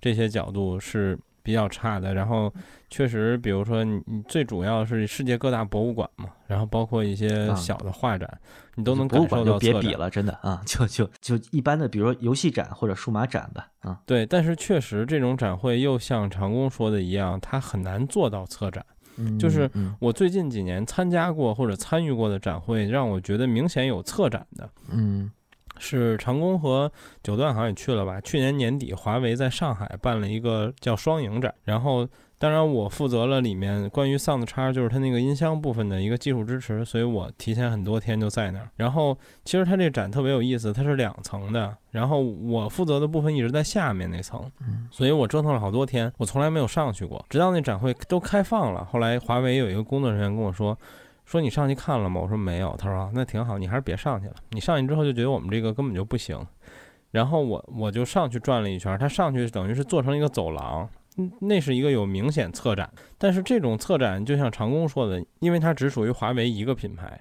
[0.00, 2.14] 这些角度是比较差的。
[2.14, 2.54] 然后
[2.92, 8.38] 确实，比如说你你最主要是世界各大博物馆嘛，然后包括一些啊小的画展，
[8.74, 9.80] 你都能感受到策展。
[9.80, 18.84] 比了，真的啊，就就就一般的，比如说游戏展或者数码展吧，啊，对，但是确实这种展会又像长工说的一样，它很难做到策展。
[19.16, 25.30] 嗯就是嗯我最近几年参加过或者参与过的展会，让我觉得明显有策展的，嗯
[25.78, 26.90] 是长工和
[27.22, 28.20] 九段好像也去了吧？
[28.20, 32.08] 去年年底，华为在上海办了一个叫双赢展，然后
[32.42, 38.68] 当然我负责了里面关于 Sound 叉，就是它那个音箱部分的一个技术支持，所以我提前很多天就在那儿。
[38.74, 44.50] 然后其实它这展特别有意思，它是两层的，然后我负责的部分一直在下面那层，
[44.90, 50.76] 所以我折腾了好多天，我从来没有上去过，直到那展会都开放了，后来华为有一个工作人员跟我说。
[51.24, 52.20] 说你上去看了吗？
[52.20, 52.74] 我说没有。
[52.76, 54.34] 他说啊那挺好，你还是别上去了。
[54.50, 56.36] 你上去之后就觉得我们这个根本就不行。
[57.12, 61.01] 然后我我就上去转了一圈，他上去等于是做成一个走廊，嗯，
[61.40, 62.90] 那是一个有明显策展。
[63.18, 67.20] 但是这种策展就像长工说的，因为它只属于华为一个品牌，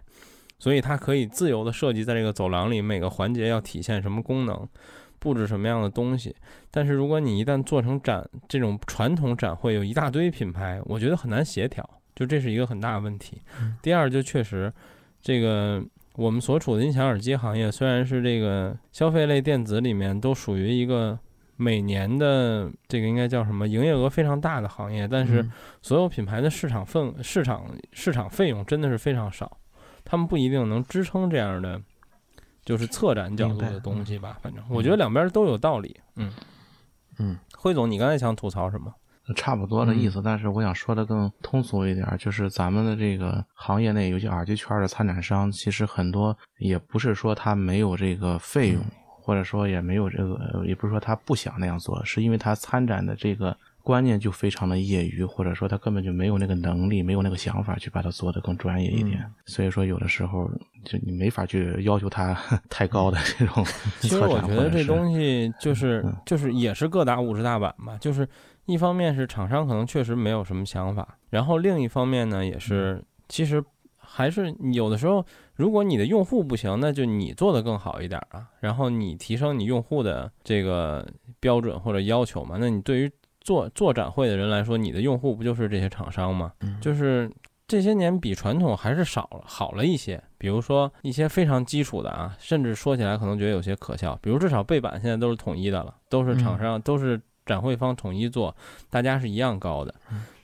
[0.60, 4.68] 所以它可以自由的设计在这个走廊里每个环节要体现什么功能，
[5.20, 6.36] 布置什么样的东西。
[6.70, 13.42] 但是如果你一旦做成展这种传统展会，有一大堆品牌，我觉得很难协调，就这是一个很大的问题。
[13.82, 14.72] 第二，就确实
[15.22, 15.84] 这个
[16.16, 21.20] 我们所处的音响耳机行业，虽然是这个消费类电子里面都属于一个
[21.62, 25.52] 每年的这个应该叫什么营业额非常大的行业，但是嗯
[25.82, 29.58] 所有品牌的市场份市场市场费用真的是非常少，
[30.04, 31.80] 他们不一定能支撑这样的
[32.66, 34.40] 就是策展角度的东西吧。
[34.42, 35.96] 反正我觉得两边都有道理。
[36.16, 36.32] 嗯
[37.20, 38.92] 嗯，辉总，你刚才想吐槽什么？
[39.36, 48.84] 差不多的意思，但是我想说的更通俗一点儿，就是咱们的这个行业内，尤其耳机圈的参展商，其实很多也不是说他没有这个费用，
[49.32, 59.24] 或者说也没有这个，呃也不是说他不想那样做，是因为他参展的这个观念就非常的业余，或者说他根本就没有那个能力，没有那个想法去把它做得更专业一点。
[59.46, 60.52] 所以说，有的时候
[60.84, 62.38] 就你没法去要求他
[62.70, 63.66] 太高的这种
[64.02, 66.14] 其实我觉得这东西就是嗯。
[66.26, 68.28] 就是也是各打五十大板吧，就是
[68.66, 73.64] 一方面是厂商可能确实没有什么想法，然后另一方面呢也是其实
[73.98, 75.26] 还是有的时候，
[75.62, 81.08] 如果你的用户不行，那就你做的更好一点啊，然后你提升你用户的这个
[81.40, 86.52] 标准或者要求嘛，那你对于做做展会的人来说，你的用户不就是这些厂商吗？
[86.82, 87.32] 就是
[87.68, 98.56] 这些年比传统还是少了好了一些，比如说一些非常基础的啊，甚至说起来可能觉得有些可笑，比如至少背板现在都是统一的了，都是厂商、都是展会方统一做，
[98.90, 99.94] 大家是一样高的。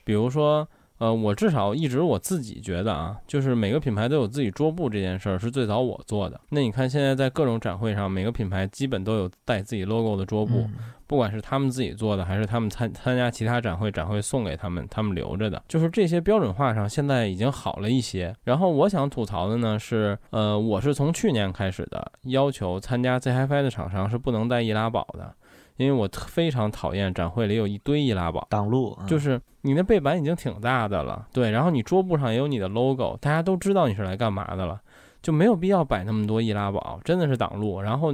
[0.04, 0.66] 比如说，
[0.98, 6.40] 呃，我至少一直我自己觉得啊，就是每个品牌都有自己桌布这件事儿是最早我做的。
[6.50, 10.68] 那你看现在在各种展会上，每个品牌基本都有带自己 logo 的桌布，
[11.06, 18.34] 不管是他们自己做的，还是他们参参加其他展会，展会送给他们，他们留着的，就是这些标准化上现在已经好了一些。
[18.44, 25.32] 然后我想吐槽的呢是，呃，我是从去年开始的，要求参加 Z HiFi 的厂商是不能带易拉宝的，
[25.78, 28.46] 因为我非常讨厌展会里有一堆易拉宝。
[28.50, 34.78] 挡路啊就是你那背板已经挺大的了，对，然后你桌布上也有你的 logo，大家都知道你是来干嘛的了，
[35.22, 37.80] 就没有必要摆那么多易拉宝，真的是挡路。
[37.80, 38.12] 然后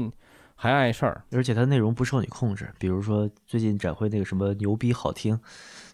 [0.54, 1.24] 还碍事儿。
[1.32, 5.38] 而且它内容不受你控制，比如说最近展会那个什么牛逼好听，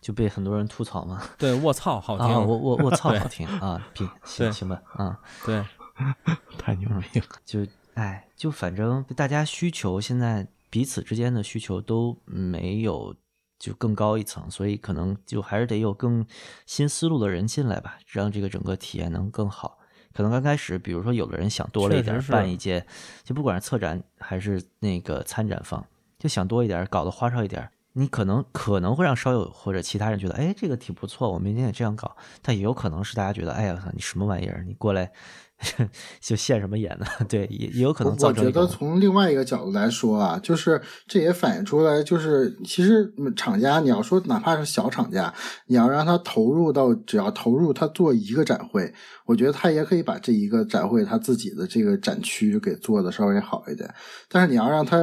[0.01, 1.23] 就被很多人吐槽嘛。
[1.39, 5.64] 对，卧槽，好听，啊，我我我操，好听啊，行行行吧，啊，对，
[6.59, 7.27] 太牛逼了。
[7.45, 13.14] 就哎，就反正大家需求现在彼此之间的需求都没有
[13.59, 16.25] 就更高一层，所以可能就还是得有更
[16.64, 19.79] 新思路的人进来吧，让这个整个体验能更好。
[20.12, 22.87] 可能刚开始，比如说有的人想多了一点办一届，
[23.23, 25.87] 就不管是策展还是那个参展方，
[26.18, 27.71] 就想多一点，搞得花哨一点。
[28.01, 32.17] 你可能可能会让烧友或者其他人觉得，哎，这个挺不错，我明天也这样搞。
[32.41, 34.65] 但也有可能是大家觉得，哎呀，你什么玩意儿？
[34.67, 35.13] 你过来
[36.19, 37.05] 就现什么眼呢？
[37.29, 45.35] 对，也也有可能我我觉造成一种得从另外一个角度来说啊，就是这也反映出来，就是其实嗯厂家你要说哪怕是小厂家，
[45.67, 48.91] 你要让他投入到只要投入他做一个展会，
[49.27, 53.93] 我觉得他也可以把这一个展会他自己的这个展区给做的稍微好一点。
[54.31, 54.97] 但是你要让他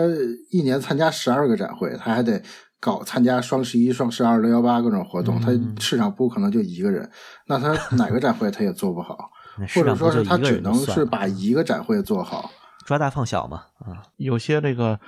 [0.50, 2.42] 一年参加十二个展会，他还得。
[2.80, 5.76] 搞参加双十一、双十二、六幺八各种活动，他嗯。
[5.80, 7.10] 市场部可能就一个人，
[7.48, 9.30] 那他哪个展会他也做不好，
[9.76, 12.52] 或者说是他只能是把一个展会做好。
[12.86, 15.00] 抓大放小嘛，啊，有些这个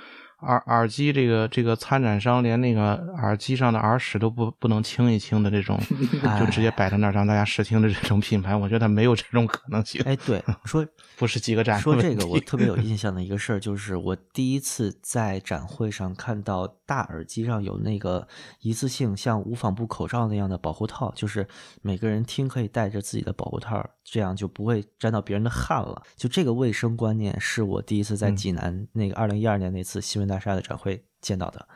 [0.42, 5.78] 耳耳机这个这个参展商连那个耳机上的耳屎都不不能清一清的这种，
[6.40, 10.02] 就直接摆在那儿让大家试听的这种品牌，我觉得没有这种可能性。
[10.04, 10.86] 哎，对， 说
[11.18, 18.26] 不是几个展说这个我特别有印象的一个事儿，就是我第一次在展会上看到大耳机上有那个
[18.60, 21.46] 一次性像无纺布口罩那样的保护套，就是
[21.82, 26.02] 每个人听可以带着自己的保护套，这样就不会沾到别人的汗了。
[26.16, 31.68] 就这个卫生观念，是我第一次在嗯济南那个二零一二年那次新闻大厦的展会见到的。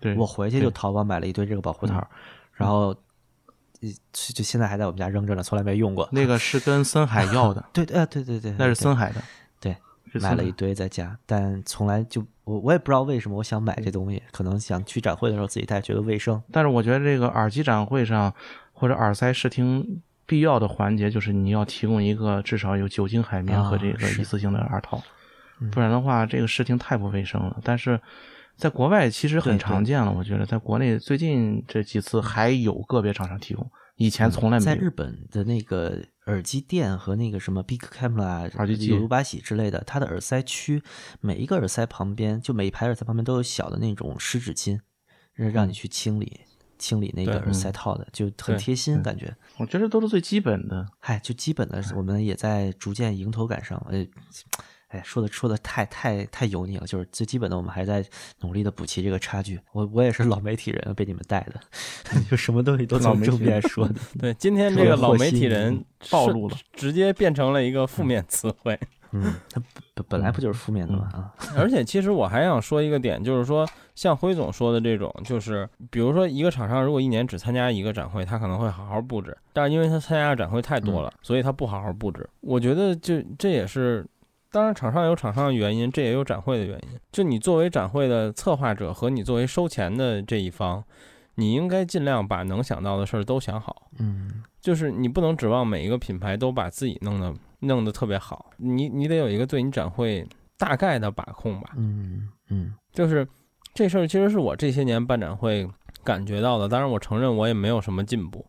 [0.00, 2.08] 对，我回去就淘宝买了一堆这个保护套，嗯
[2.54, 2.96] 然后
[3.82, 6.08] 呃就现在还在我们家扔着呢，从来没用过。
[6.10, 9.22] 那个是跟森海要的， 对，呃，对对对，那是森海的。
[9.60, 9.76] 对，
[10.14, 16.42] 买了一堆在家，但从来就我我也不知道为什么我想买这东西，可能想去展会的时候自己带，觉得卫生。
[16.50, 18.34] 但是我觉得这个耳机展会上
[18.72, 25.02] 或者耳塞试听必要的环节就是你要提供一个至少有酒精海绵和这个一次性的耳套，
[25.60, 27.60] 嗯不然的话这个事情太不卫生了。
[27.62, 28.00] 但是
[28.56, 34.66] 在国外其实很常见了，我觉得在国内最近这几次还有个别厂商提供，以前从来没有。
[34.66, 40.82] 在日本的那个耳机店和那个什么 Big Camera、耳机机有如巴喜之类的，它的耳塞区
[41.20, 44.80] 每一个耳塞旁边，就每一排耳塞旁边都有小的那种湿纸巾，
[45.34, 46.40] 让让你去清理。
[46.78, 49.34] 清理那个对耳塞套的，就很贴心，感觉。
[49.58, 50.86] 我觉得都是最基本的。
[50.98, 53.80] 嗨，就基本的，我们也在逐渐迎头赶上。
[53.90, 54.06] 哎，
[54.88, 58.04] 哎，说的说的太太太油腻了，就是最基本的，我们还在
[58.40, 59.58] 努力的补齐这个差距。
[59.72, 61.60] 我我也是老媒体人，被你们带的，
[62.30, 63.94] 就什么东西都从正老媒体面说的。
[64.18, 68.78] 对，今天这个老媒体人暴露了，直接变成了一个负面词汇。
[68.80, 68.88] 嗯，
[69.22, 69.62] 它
[69.94, 71.08] 本本来不就是负面的嘛？
[71.12, 82.28] 啊， 而且其实我还想说一个点，就是说像辉总说的这种，就是比如说一个厂商如果一年只参加一个展会，他可能会好好布置，但是因为他参加的展会太多了，所以他不好好布置。
[82.40, 84.06] 我觉得就这也是。
[84.50, 86.98] 当然，厂商有厂商的原因，这也有展会的原因。
[87.10, 90.84] 就你作为展会的策划者和你作为收钱的这一方，
[91.34, 93.88] 你应该尽量把能想到的事儿都想好。
[93.98, 97.34] 嗯就是你不能指望每一个品牌都把自己弄得
[97.64, 101.70] 弄得特别好，你你得有一个对你展会大概的把控吧。
[101.76, 103.26] 嗯嗯就是
[103.72, 105.68] 这事儿其实是我这些年办展会
[106.02, 108.46] 感觉到的，当然我承认我也没有什么进步，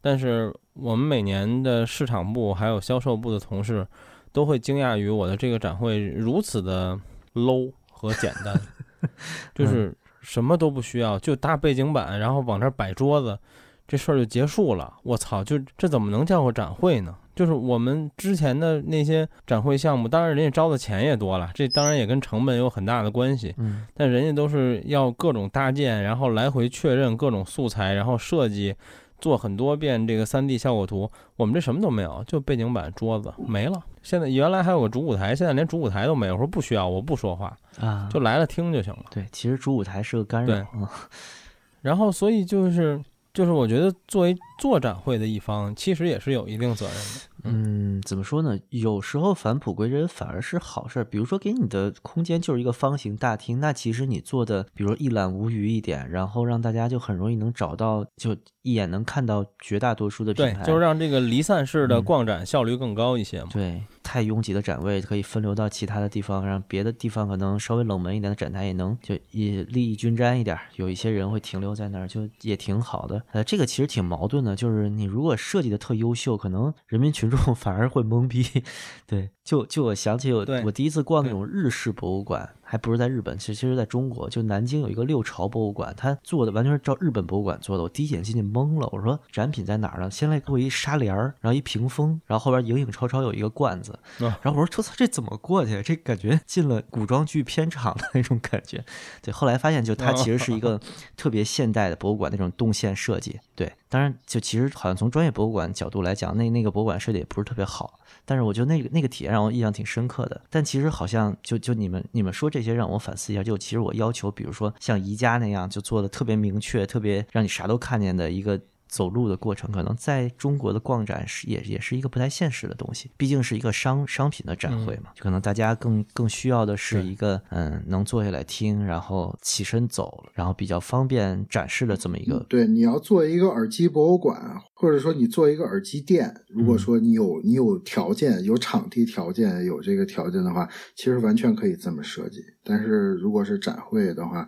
[0.00, 3.86] 但是我们每年的市场部还有销售部的同事
[4.32, 6.98] 都会惊讶于我的这个展会如此的
[7.34, 8.60] low 和简单，
[9.54, 13.38] 就是什么都不需要，就搭背景板，然后往这儿摆桌子，
[13.86, 14.92] 这事儿就结束了。
[15.04, 17.14] 我操，就这怎么能叫个展会呢？
[17.34, 23.54] 就是我们之前的那些展会项目，当然人家招的钱也多了，这当然也跟成本有很大的关系。
[23.58, 28.74] 嗯但人家都是要各种搭建，然后来回确认各种素材，然后设计，
[29.20, 31.10] 做很多遍这个 3D 效果图。
[31.36, 33.82] 我们这什么都没有，就背景板、桌子没了。
[34.02, 36.34] 现在原来还有个主舞台，现在连主舞台都没有。
[36.34, 39.04] 我说不需要，我不说话，啊，就来了听就行了。
[39.10, 40.46] 对，其实主舞台是个干扰。
[40.46, 40.86] 对嗯
[41.82, 42.98] 然后所以就是
[43.34, 47.20] 就是我觉得作为做展会的一方，其实也是有一定责任的。
[47.46, 48.56] 嗯，怎么说呢？
[48.70, 51.04] 有时候返璞归真反而是好事儿。
[51.04, 63.48] 比如说，给你的空间就是一个方形大厅，那其实你做的，比如一览无余一点，然后让大家就很容易能找到，就一眼能看到绝大多数的品牌。，对就是让这个离散式的嗯逛展效率更高一些嘛。
[63.52, 70.62] 对，太拥挤的展位可以分流到其他的地方，让别的地方可能稍微冷门一点的展台也能就也利益均沾一点儿。
[70.76, 73.20] 有一些人会停留在那儿，就也挺好的。
[73.32, 78.46] 呃，这个其实挺矛盾的，就是你如果设计的特优秀，可能人民群众 反而会懵逼。
[79.08, 87.84] 对，就就我想起我我第一次逛那种日式博物馆，还还不是在日本，其实其实在中国，就南京有一个六朝博物馆，它做的完全是照日本博物馆做的。
[87.84, 90.10] 我第一眼进去懵了，我说展品在哪儿呢？
[90.10, 95.80] 先来给我一纱帘儿，然后一屏风，然后后边影影绰绰有一个罐子，然后我说我操，这怎么过去？
[95.84, 98.84] 这感觉进了古装剧片场的那种感觉。
[99.22, 100.80] 对，后来发现就它其实是一个
[101.16, 103.38] 特别现代的博物馆那种动线设计。
[103.54, 108.00] 对，当然就其实好像从专业博物馆角度来讲，那那个博物馆设计也不是特别好。
[108.24, 110.40] 但是我觉得那个那个体验让我印象挺深刻的。
[110.50, 113.44] 但其实好像就就你们你们说这些让我反思一下。
[113.44, 118.60] 就其实我要求，比如说像宜家那样，就做的特别明确、特别让你啥都看见的一个。
[118.94, 132.46] 走路的过程，可能在中国的逛展是也也是一个不太现实的东西，毕竟是一个商商品的展会嘛，就可能大家更更需要的是一个嗯能坐下来听，然后起身走，然后比较方便展示的这么一个。
[132.48, 134.40] 对，你要做一个耳机博物馆，
[134.74, 142.40] 或者说你做一个耳机店，如果说你有你有条件、有场地条件、有这个条件的话，其实完全可以这么设计。
[142.62, 144.46] 但是如果是展会的话，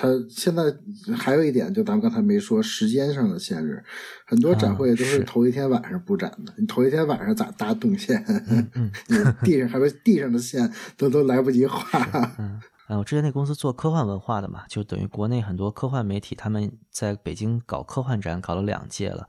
[0.00, 0.62] 它现在
[1.14, 3.84] 还有一点，就咱们刚才没说时间上的限制，
[4.24, 6.54] 很多展会都是头一天晚上布展的。
[6.56, 8.24] 你头一天晚上咋搭动线？
[9.08, 12.00] 你地上还有地上的线都都来不及画。
[12.38, 19.28] 嗯，我之前那公司做科幻文化的嘛，就等于国内很多科幻媒体他们在北京搞科幻展，搞了两届了。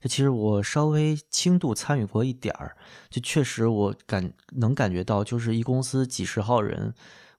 [0.00, 2.76] 就其实我稍微轻度参与过一点儿，
[3.10, 6.92] 就确实我感能感觉到，就是一公司几十号人。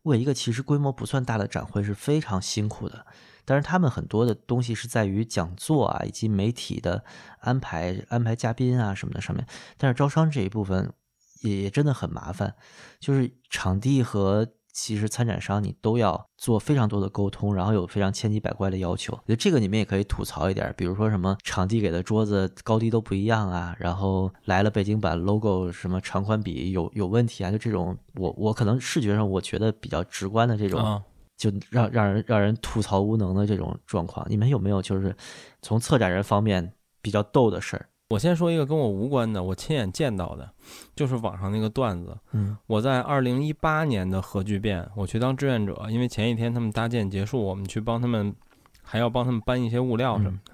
[0.04, 3.06] 为一个其实规模不算大的展会是非常辛苦的，
[3.46, 7.04] 但是他们很多的东西是在于讲座啊，以及媒体的
[7.40, 9.46] 安排、安排嘉宾啊什么的上面。
[9.78, 10.94] 但是招商这一部分
[11.42, 12.56] 也真的很麻烦，
[13.00, 14.54] 就是场地和。
[14.74, 19.14] 其实参展商你都要做非常多的沟通，然后有非常千奇百怪的要求。
[19.14, 31.02] 我觉得这个你们也可以吐槽一点，比如说什么场地给的桌子高低都不一样啊，然后来了北京版 logo 什么长宽比有有问题啊，就这种我我可能视觉上我觉得比较直观的这种，
[31.38, 35.16] 就让让人让人吐槽无能的这种状况，你们有没有就是
[35.62, 37.88] 从策展人方面比较逗的事儿？
[38.12, 40.50] 我先说一个跟我无关的，我亲眼见到的，
[40.96, 42.18] 就是网上那个段子。
[42.34, 48.36] 嗯，我在二零一八年的核聚变，我去当志愿者，因为前一天他们搭建结束，我们去帮他们，
[48.84, 50.54] 还要帮他们搬一些物料什么的，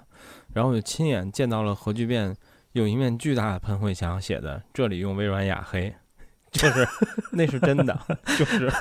[0.52, 2.34] 然后我就亲眼见到了核聚变
[2.72, 5.92] 有一面巨大的喷绘墙，写的“这里用微软雅黑”。
[6.50, 6.88] 就是
[7.30, 7.98] 那是真的，
[8.38, 8.72] 就是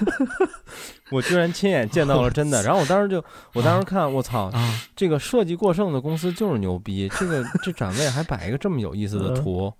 [1.12, 2.64] 我居然亲眼见到了真的。
[2.64, 3.24] 然后我当时就，
[3.54, 4.50] 我当时看，我操，
[4.96, 7.10] 这个设计过剩的公司就是牛逼。
[7.20, 9.72] 这个这展位还摆一个这么有意思的图。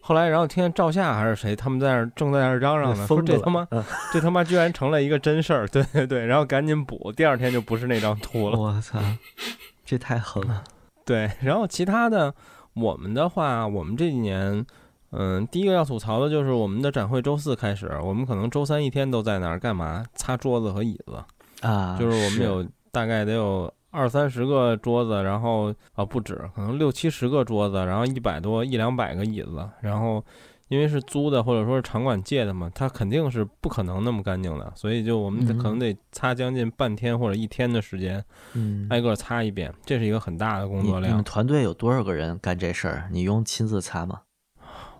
[0.00, 3.66] 后来，然后听见赵夏还是谁，他们在那正在那嚷嚷呢，说这他妈
[4.12, 5.68] 这他妈居然成了一个真事儿。
[5.68, 8.58] 对对对，然后赶紧补，第二天就不是那张图了。
[8.58, 8.98] 我操，
[9.84, 10.64] 这太狠了。
[11.04, 12.34] 对，然后其他的，
[12.74, 14.66] 我们的话，我们这几年。
[15.12, 20.04] 嗯，第一个要吐槽的就是我们的展会周四开始，我们可能周三一天都在那儿干嘛？
[20.14, 21.22] 擦桌子和椅子
[21.66, 30.22] 啊，就是我们有大概得有二三十个桌子，然后啊不止，可能六七十个桌子，然后一百多一两百个椅子，然后
[30.68, 38.22] 因为是租的或者说是场馆借的嘛，它肯定是不可能那么干净的，所以就我们可能得擦将近半天或者一天的时间，
[38.54, 41.12] 嗯，挨个擦一遍，这是一个很大的工作量。
[41.12, 43.08] 你们团队有多少个人干这事儿？
[43.12, 44.20] 你用亲自擦吗？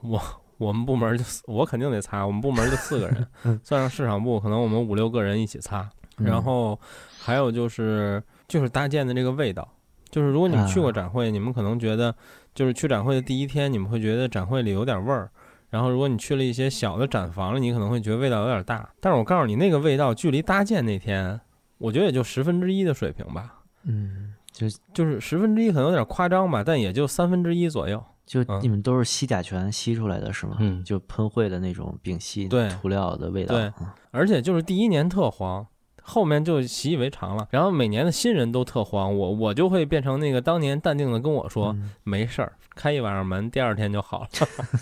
[0.08, 0.20] 我
[0.58, 3.26] 我们部门就我肯定得擦，我们部门就四个人，
[3.62, 5.88] 算上市场部，可能我们五六个人一起擦。
[6.16, 6.80] 然后
[7.20, 9.68] 还有就是就是搭建的这个味道，
[10.08, 12.14] 就是如果你们去过展会，你们可能觉得
[12.54, 15.30] 就是去展会的第一天，你们会觉得展会里有点味儿。
[15.68, 18.88] 然后如果你去了一些小的展房里，你可能会觉得味道有点大。
[18.98, 21.38] 但是我告诉你，那个味道距离搭建那天，
[21.76, 23.56] 我觉得也就十分之一的水平吧。
[23.82, 28.02] 嗯，就就是十分之一可能有点夸张吧，但也就三分之一左右。
[28.26, 30.56] 就你们都是吸甲醛吸出来的是吗？
[30.58, 32.48] 嗯，就喷绘的那种丙烯
[32.82, 33.54] 涂料的味道。
[33.54, 33.72] 对，
[34.10, 35.64] 而且就是第一年特黄，
[36.02, 37.46] 后面就习以为常了。
[37.52, 44.28] 然后每年的新人都特黄，我我就会变成那个当年淡定的跟我说没事儿，开一晚上门，第二天就好了。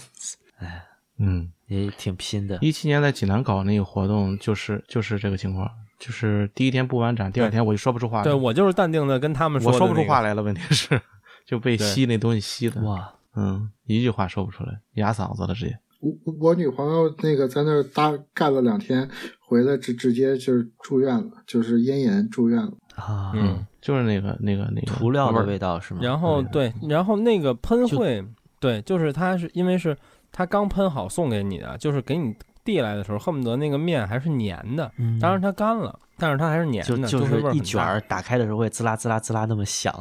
[0.60, 0.82] 哎，
[1.20, 2.58] 嗯，也挺拼的。
[2.62, 8.22] 一七年在济南搞那个活动，就是就是这个情况，就是第一天布完展，第二天我就说不出话。
[8.22, 10.42] 对我就是淡定的跟他们说，我说不出话来了。
[10.42, 10.98] 问题是
[11.44, 12.80] 就被吸那东西吸的。
[12.80, 13.12] 哇。
[13.36, 15.78] 嗯，一句话说不出来，哑嗓子了直接。
[16.01, 19.09] 我我女朋友那个在那儿搭干了两天，
[19.40, 23.32] 回来直直接就是住院了，就是咽炎住院了啊。
[23.35, 26.01] 嗯，就是那个那个那个涂料的味道是吗？
[26.02, 28.23] 然后对，然后那个喷绘，
[28.61, 29.97] 对，就是它是因为是
[30.31, 34.93] 它刚喷好送给你的，就是给你递来的时候，恨不得那个面还是粘的。
[35.19, 39.93] 当然它干了，但是它还是粘的，就就是一卷儿打开的时候会滋啦滋啦滋啦那么响，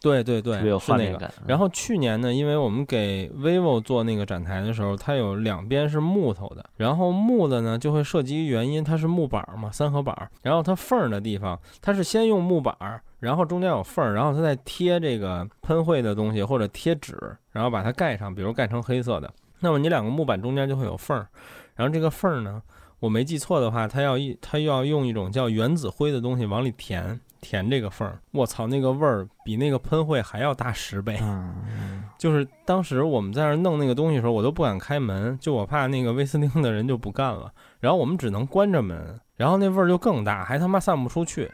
[0.00, 1.04] 对对对， 特别有是那个。
[1.04, 1.32] 画面感。
[1.38, 17.16] 嗯然后去年呢，因为我们给 vivo 做那个展台的时候，它有两边是木头的，然后木的呢就会涉及原因，它是木板儿嘛，三合板儿，然后它缝儿的地方，它是先用木板儿，然后中间有缝儿，然后它再贴这个喷绘的东西或者贴纸，
[17.52, 19.32] 然后把它盖上，比如盖成黑色的。
[19.60, 21.26] 那么你两个木板中间就会有缝儿，
[21.74, 22.62] 然后这个缝儿呢，
[23.00, 28.18] 我没记错的话，它要一它要用一种叫原子灰的东西往里填填这个缝儿。
[28.32, 31.18] 我操，那个味儿比那个喷绘还要大十倍。
[31.22, 37.52] 嗯，就是当时我们在那儿弄那个东西的时候，我都不敢开门，就我怕那个威斯汀的人就不干了。
[37.78, 41.50] 然后我们只能关着门，然后那味儿就更大，还他妈散不出去。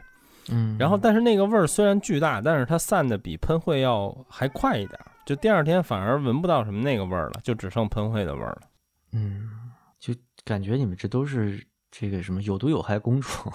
[0.49, 8.61] 嗯，然后但是那个味儿虽然巨大，但是它散的比喷绘要还快一点儿，就第二天反而闻不到什么那个味儿了，就只剩喷绘的味儿了。
[9.13, 9.64] 嗯，就
[10.45, 13.51] 感觉你们这都是这个什么有毒有害工种，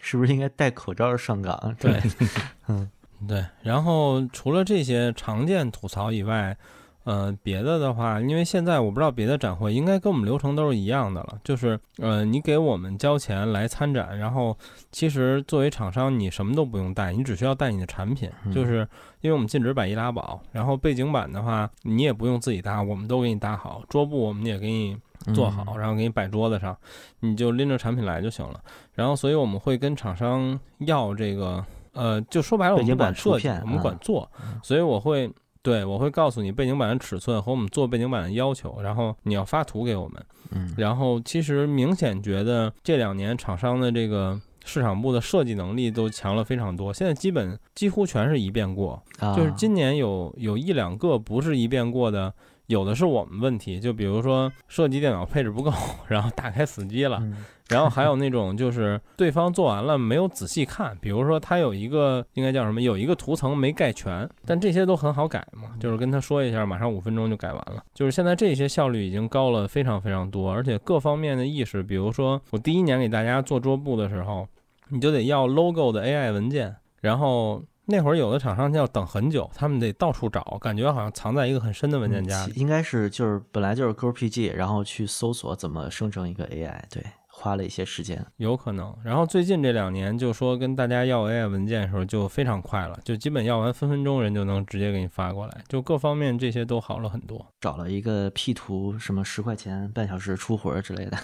[0.00, 1.76] 是不是应该戴口罩上岗？
[1.78, 1.98] 对，
[2.68, 2.90] 嗯
[3.26, 6.56] 对，然后除了这些常见吐槽以外，
[7.04, 14.56] 呃，别的的话，因为现在我不知道别的展会应该跟我们流程都是一样的了，就是呃，你给我们交钱来参展，然后
[14.90, 18.86] 其实作为厂商，你什么都不用带，你只需要带你的产品，就是
[19.20, 24.96] 因为我们禁止摆易拉宝，然后背景板的话，你也不用自己搭，我们都给你搭好，桌布我们也给你
[25.34, 26.76] 做好，然后给你摆桌子上，
[27.20, 28.60] 你就拎着产品来就行了。
[28.94, 34.30] 然后，所以我们会跟厂商要这个，呃，就说白了，我们管设计，我们管啊做，
[34.62, 35.30] 所以我会。
[35.64, 40.20] 对，我会告诉你背景板的尺寸和我们做背景板的要求，然后你要发图给我们。
[40.50, 52.34] 嗯然后其实明显觉得这两年厂商的这个市场部的设计能力都强了非常多，现在基本几乎全是一遍过，啊，就是今年有有一两个不是一遍过的，
[52.72, 55.70] 有的是我们问题，就比如说设计电脑配置不够，
[56.08, 57.36] 然后打开死机了，嗯
[57.68, 67.82] 然后还有那种就是对方做完了没有仔细看，比如说他有一个应该叫什么，有一个图层没盖全，但这些都很好改嘛，就是跟他说一下，马上五分钟就改完了。
[67.94, 74.46] 就是现在这些效率已经高了非常非常多，而且各方面的意识，比如说我第一年给大家做桌布的时候，
[74.88, 77.62] 你就得要 logo 的 AI 文件，然后。
[77.92, 82.52] 那会儿有的厂商要等很久，他们得到处找，感觉好像藏在一个很深的文件夹里。
[82.52, 88.24] 嗯应该是就是本来就是 GPG，然后去搜索怎么生成一个 AI，对，花了一些时间。
[88.38, 88.96] 有可能。
[89.04, 97.46] 然后最近这两年，就说跟大家要 AI 文件的时候就非常快了，就基本要完分分钟人就能直接给你发过来，就各方面这些都好了很多。
[97.60, 101.18] 找了一个 P 图，什么十块钱半小时出活儿之类的。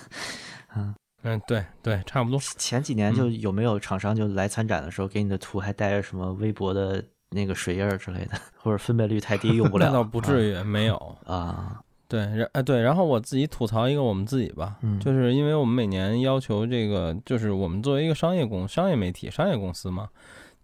[0.77, 0.95] 嗯，
[1.47, 2.39] 对对，差不多。
[2.57, 9.87] 前几年就有没有厂商就来参展的时候，给你的图还带着什么微博的那个水印儿之类的，或者分辨率太低用不了？
[9.87, 10.97] 那倒不至于，没有。
[11.25, 11.81] 啊。
[12.11, 20.09] 对，然哎对，然后我自己吐槽一个我们自己吧，嗯就是因为我们每年要求这个，就是我们作为一个商业公、商业媒体、商业公司嘛，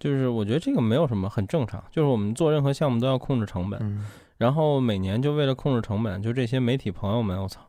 [0.00, 4.06] 就是我觉得这个没有什么很正常，就是我们做任何项目都要控制成本，嗯
[4.38, 7.60] 然后每年就为了控制成本，就这些媒体朋友们，我操，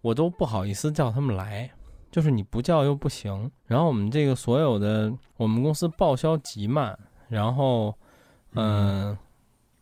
[0.00, 1.70] 我都不好意思叫他们来，
[2.10, 3.50] 就是你不叫又不行。
[3.66, 6.98] 然后我们这个所有的，我们公司报销极慢，
[7.28, 7.94] 然后，
[8.54, 9.16] 嗯、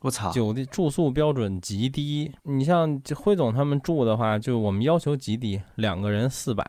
[0.01, 2.33] 我操，酒店住宿标准极低。
[2.43, 6.69] 你像这辉总他们住的话，就我们要求极低，两个人四百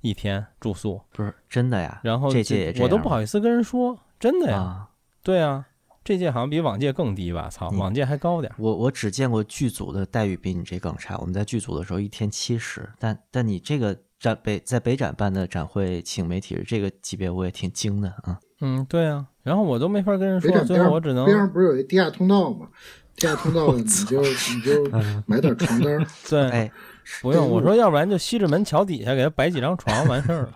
[0.00, 2.00] 一天住宿，不是真的呀？
[2.02, 4.90] 然后这届也这我都不好意思跟人说，真的呀，啊！
[5.22, 5.64] 对啊，
[6.02, 7.48] 这届好像比往届更低吧？
[7.48, 8.56] 操，嗯往届还高点儿。
[8.58, 11.16] 我我只见过剧组的待遇比你这更差。
[11.16, 18.38] 我们在剧组的时候一天七十，但但你这个展北在北展办的展会请媒体这个级别，我也挺惊的啊。
[18.60, 22.68] 嗯，对啊，然后我都没法跟人说，最后我只能边上不是有一地下通道吗？
[23.16, 24.88] 地下通道 你就你 就
[25.26, 26.72] 买点床单， 对，哎，
[27.20, 27.48] 不用。
[27.48, 30.52] 我说，要不然就西直门桥底下给他摆几张床完事儿了。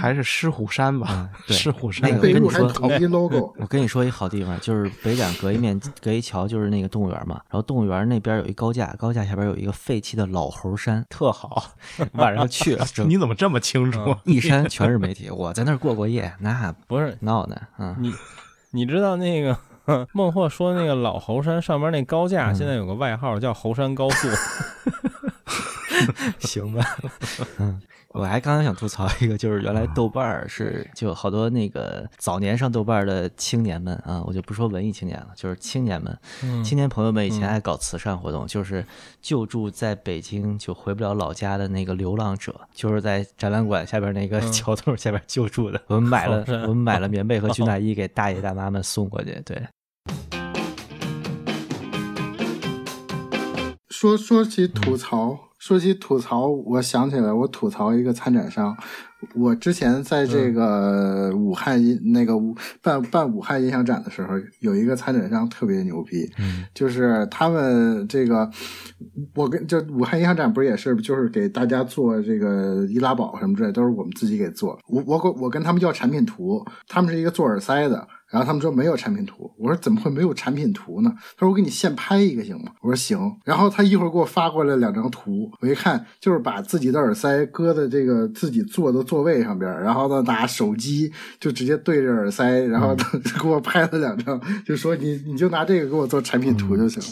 [0.00, 3.54] 还是狮虎山吧嗯， 对狮虎山那个背后还跟你说统一 logo。
[3.58, 11.72] 我跟你说一好地方，就是北展隔一面隔一桥就是那个动物园嘛，然后动物园那边有一高架，高架下边有一个废弃的老猴山，特好。
[12.12, 14.00] 晚上去了，你怎么这么清楚？
[14.00, 18.12] 嗯一山全是媒体，我在那儿过过夜，那不是闹呢，嗯，你，
[18.70, 19.56] 你知道那个
[20.12, 24.28] 孟获说那个老猴山上面那高架，嗯现在有个外号叫猴山高速。
[26.38, 26.96] 行吧，
[27.58, 27.80] 嗯，
[28.12, 38.84] 我还刚刚想吐槽一个，就是原来豆瓣儿是就好多那个早年上豆瓣儿的青年们啊，我就不说文艺青年了，就是青年们，嗯青年朋友们以前爱搞慈善活动，就是
[39.22, 45.80] 救助在北京就回不了老家的那个流浪者，就是在展览馆下边那个嗯桥洞下边救助的。
[45.86, 49.68] 我们买了我们买了棉被和军大衣给大爷大妈们送过去，对，
[53.88, 58.74] 说说起吐槽，说起吐槽，我想起来，我吐槽一个参展商。
[59.34, 64.30] 我之前在这个武汉音那个武办办武汉音响展的时候，
[64.60, 68.50] 有一个参展商特别牛逼，嗯就是他们这个，
[69.34, 74.78] 我跟就武汉音响展不是也是，就是给大家做这个易拉宝什么之类，都是我们自己给做。
[74.88, 78.08] 我我我我跟他们要产品图，他们是一个做耳塞的。
[78.30, 81.12] 然后他们说没有产品图，我说怎么会没有产品图呢？
[81.36, 82.70] 他说我给你现拍一个行吗？
[82.80, 83.18] 我说行。
[83.44, 92.94] 然后他一会儿给我发过来两张图，我一看就是把自己的耳塞搁在这个自己坐的座位上边，然后呢拿手机就直接对着耳塞，然后
[93.42, 97.02] 给我拍了两张，就说你你就拿这个给我做产品图就行。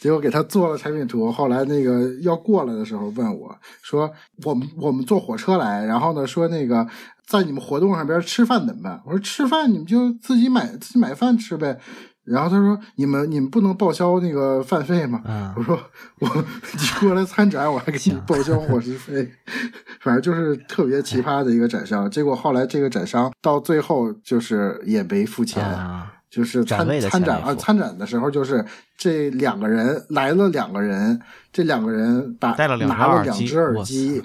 [0.00, 4.10] 结果给他做了产品图，后来那个要过来的时候问我说
[4.44, 6.86] 我们我们坐火车来，然后呢说那个。
[7.28, 9.00] 在你们活动上边吃饭怎么办？
[9.04, 11.78] 我说吃饭你们就自己买自己买饭吃呗。
[12.24, 15.22] 然后他说你们你们不能报销那个饭费吗？
[15.24, 15.78] 啊我说
[16.20, 16.28] 我
[16.72, 19.30] 你过来参展我还给你报销伙食费，
[20.00, 22.10] 反正就是特别奇葩的一个展商。
[22.10, 25.64] 结果后来这个展商到最后就是也没付钱。
[25.64, 28.62] 啊，就是参参展啊，参展的时候就是
[28.98, 31.18] 这两个人来了，两个人，
[31.50, 34.22] 这两个人把带了两拿了两只耳机，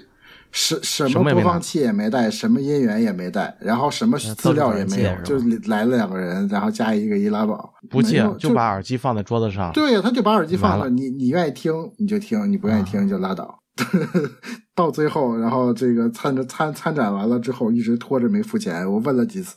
[0.54, 13.63] 什什么播放器也没带，什么音源也没带，然后什么呃资料也没有就来了两个人，然后加一个易拉宝，不借就把耳机放在桌子上，对呀，他就把耳机放了，你你愿意听你就听，你不愿意听就拉倒。
[14.76, 19.56] 到最后，然后这个参着参参展完了之后，一直拖着没付钱，我问了几次，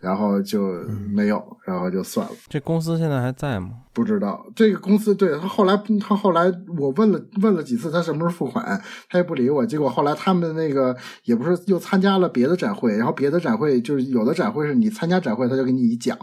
[0.00, 0.60] 然后就
[1.12, 2.32] 没有，然后就算了。
[2.48, 3.70] 这公司现在还在吗？
[3.92, 9.64] 不知道这个公司对他后来他后来我问了问了几次他什么时候付款，他也不理我。
[9.64, 16.16] 结果后来他们那个也不是又参加了别的展会，然后别的展会就是有的展会是你参加展会他就给你一奖，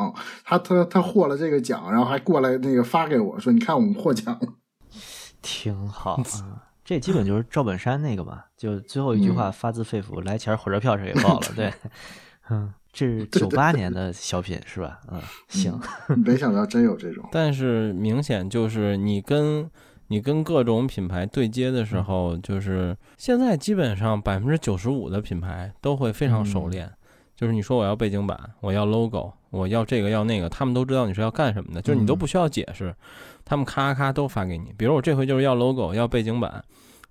[0.43, 4.47] 他他他获了这个奖，然后还过来那个发给我说你看我们获奖了。
[5.41, 6.63] 挺好啊。
[6.89, 11.47] 这基本 就是赵本山那个嘛，就最后一句话发自肺腑，来钱儿火车票谁给报了？
[11.55, 11.71] 对，
[12.49, 14.99] 嗯，这是九八年的小品是吧？
[15.11, 15.79] 嗯，行，
[16.25, 19.69] 没想到真有这种， 但是明显就是你跟
[20.07, 26.91] 你跟各种品牌对接的时候，就是现在基本上百分之九十五的品牌都会非常熟练。
[27.35, 32.93] 就是你说我要背景板，我要 logo，我要这个要那个，他们都知道你是要干什么的，就是你都不需要解释，
[33.45, 34.73] 他们咔咔都发给你。
[34.77, 36.61] 比如我这回就是要 logo，要背景板，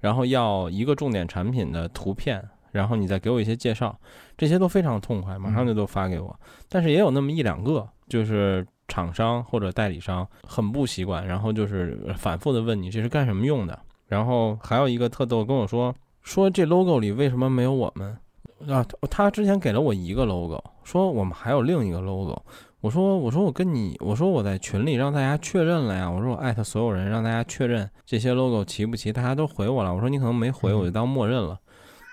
[0.01, 2.43] 然后要一个重点产品的图片，
[2.73, 3.99] 然后你再给我一些介绍，
[4.37, 6.39] 这些都非常痛快，马上就都发给我。
[6.69, 13.79] 但是也有那么一两个，就是厂商或者代理商很不习惯，然后就是反复的问你这是干什么用的。
[14.07, 18.17] 然后还有一个特逗，跟我说说这 logo 里为什么没有我们
[18.69, 18.85] 啊？
[19.11, 22.41] 他之前给了我一个 logo，说我们还有另一个 logo。
[22.81, 29.93] 我说我说我跟你我说我在群里让大家确认了呀，我说我艾特所有人让大家确认这些 logo 齐不齐，大家都回我了。
[29.93, 31.59] 我说你可能没回，我就当默认了。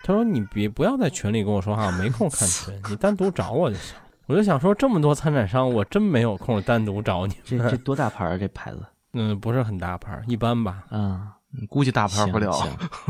[0.03, 3.95] 他说你别不要在群里跟我说话，我没空看群，你单独找我就行。
[4.27, 8.37] 我就想说这么多参展商，我真没有空单独找你这这多大牌儿啊？
[8.37, 8.83] 这牌子？
[9.13, 10.83] 嗯，不是很大牌，一般吧。
[10.89, 11.29] 嗯，
[11.69, 12.51] 估计大牌不了。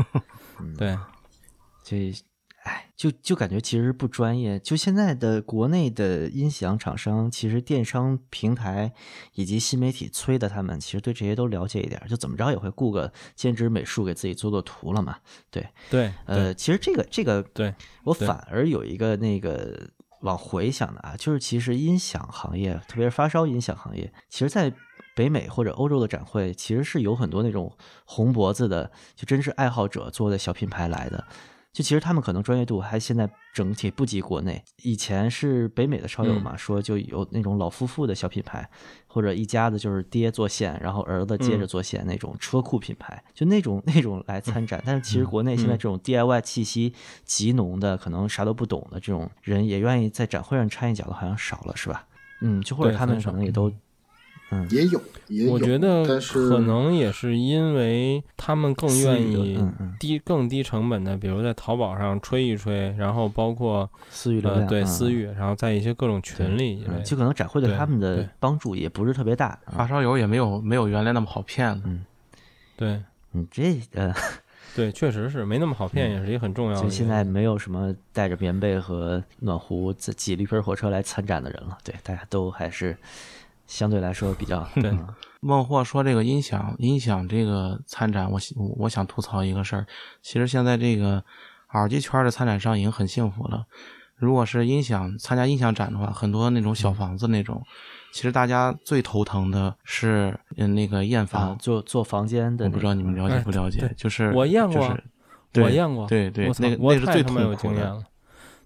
[0.76, 0.94] 对，
[1.82, 2.12] 这，
[2.66, 4.58] 哎，就就感觉其实不专业。
[4.58, 8.92] 就现在的国内的音响厂商，其实电商平台
[9.34, 15.16] 以及新媒体催的他们，其实对这些都了解一点，就怎么着也会雇个兼职美术给自己做做图了嘛。
[15.48, 19.88] 对，对，呃，其实这个这个，对对我反而有一个那个
[20.22, 24.74] 往回想的啊，就是其实音响行业，特别是发烧音响行业，其实在
[25.14, 27.72] 北美或者欧洲的展会，其实是有很多那种
[28.04, 31.24] 红脖子的，就真是爱好者做的小品牌来的。
[31.76, 34.64] 就其实他们可能专业度还现在整体不及国内。
[34.82, 38.66] 以前是北美的超友嘛，说就有那种老夫妇的小品牌，
[39.06, 44.82] 或者一家子就是爹做线，然后儿子接着做线那种车库品牌，就那种那种来参展。
[44.86, 46.94] 但是其实国内现在这种 DIY 气息
[47.26, 52.06] 极浓的，可能啥都不懂的这种人，也愿意在展会上掺一脚的，好像少了，是吧？
[52.40, 53.70] 嗯，就或者他们可能也都，
[54.50, 69.48] 嗯，也有也有，我觉得但是可能也是因为他们更愿意嗯嗯低更低成本的，比如在淘宝上吹一吹，然后包括私域流量，呃对嗯私域，然后在一些各种群里嗯，就可能展会对对他们的帮助也不是特别大。
[69.64, 71.82] 啊发烧友也没有没有原来那么好骗了。
[72.76, 73.02] 对
[73.32, 74.14] 嗯，这呃，
[74.76, 81.76] 对，确实是没那么好骗，也是一个很重要的现在没有什么带着棉被和暖壶自挤了一盆火车来参展的人了。
[81.82, 82.96] 对，大家都还是
[83.66, 85.06] 相对来说比较对嗯
[85.40, 89.86] 孟获说这个音响音响这个参展，我喜我想吐槽一个事儿。
[90.22, 91.22] 其实现在这个
[91.72, 93.64] 耳机圈的参展商已经很幸福了。
[94.16, 97.62] 如果是音响参加音响展的话，很多那种小房子那种，
[98.12, 104.88] 其实大家最头疼的是嗯那个验啊房，，做做房间的那个，我不知道你们了解不了解对，就是我验过
[105.52, 108.02] 就是我验过，对对那个那是最太他妈有痛苦的，经验了。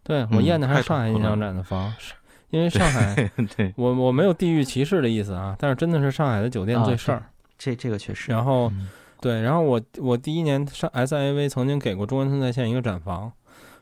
[0.02, 2.14] 对我嗯验的还是上海音响展的房，是
[2.50, 7.22] 因为上海， 对，我我没有地域歧视的意思啊，但是真的是上海的酒店啊最事儿。
[7.58, 8.88] 这这个确实，然后嗯
[9.20, 13.30] 对，然后我我第一年上 SIV 曾经给过中关村在线一个展房，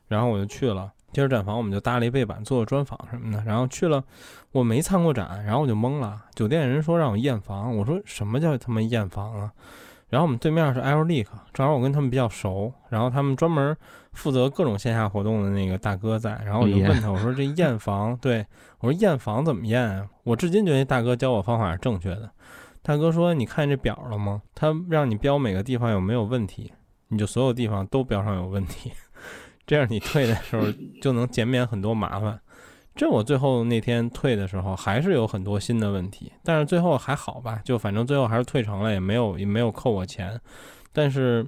[0.09, 0.93] 然后我就去了。
[1.11, 4.05] 接着展房我们就搭了一背板做了专访什么的，然后去了，
[4.53, 6.21] 我没参过展，然后我就懵了。
[6.35, 9.51] 酒店人说让我验房，我说什么叫他妈验房啊？
[10.11, 13.75] 然后我们对面是 L Leak，正好我跟他们比较熟，然后他们专门
[14.19, 18.45] 负责各种线下活动的那个大哥在，然后我就问他，我说这验房，对
[18.81, 20.07] 我说验房怎么验啊？
[20.25, 22.29] 我至今觉得大哥教我方法是正确的。
[22.83, 24.43] 大哥说：“你看这表了吗？
[24.55, 26.73] 他让你标每个地方有没有问题，
[27.09, 28.91] 你就所有地方都标上有问题，
[29.67, 30.63] 这样你退的时候
[31.01, 32.41] 就能减免很多麻烦。”
[32.97, 40.41] 这我最后那天退的时候还是有很多新的问题，但是最后还好吧，就反正最后还是退成了，也没有也没有扣我钱。
[40.93, 41.47] 但是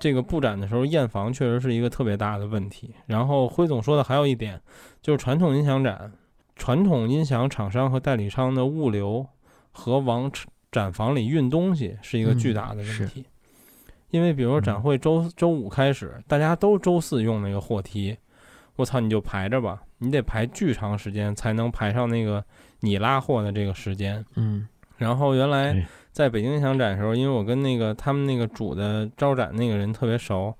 [0.00, 2.94] 这个布展的时候验房确实是一个特别大的问题。
[3.06, 4.60] 然后辉总说的还有一点，
[5.00, 6.10] 就是传统音响展，
[6.56, 9.24] 传统音响厂商和代理商的物流
[9.70, 10.32] 和往
[10.72, 13.24] 展房里运东西是一个巨大的问题。
[14.08, 18.16] 因为比如说展会周周五开始，大家都周四用那个货梯，
[18.74, 22.44] 我操，你就排着吧，你得排巨长时间才能排上那个
[22.80, 24.24] 你拉货的这个时间。
[24.34, 24.66] 嗯
[24.96, 30.54] 然后原来对在北京想展的时候，因为我跟那个他们那个主的招展那个人特别熟，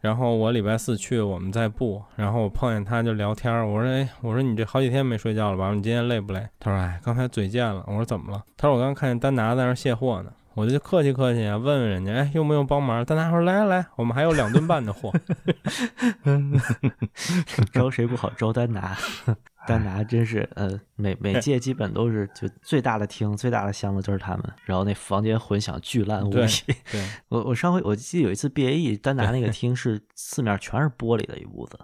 [0.00, 5.72] 然后我礼拜四去我们在布，然后我碰见他就聊天儿，我说哎，我说你这好几天没睡觉了吧？
[5.72, 6.46] 你今天累不累？
[6.58, 7.84] 他说哎，刚才嘴贱了。
[7.86, 8.42] 我说怎么了？
[8.56, 10.32] 他说我刚看见丹拿在那卸货呢。
[10.54, 13.04] 我就客气客气啊，问问人家，哎，用不用帮忙？
[13.04, 15.12] 丹拿说来来来，我们还有两吨半的货。
[17.72, 18.96] 招谁不好招丹拿，
[19.66, 26.46] 丹拿真是呃每每届基本都是就最大的厅最大的箱子就是他们，然后那房间混响巨烂无比。
[26.90, 31.78] 对， 我我上回我记得有一次 BAE 丹拿那个厅是 四面全是玻璃的一屋子，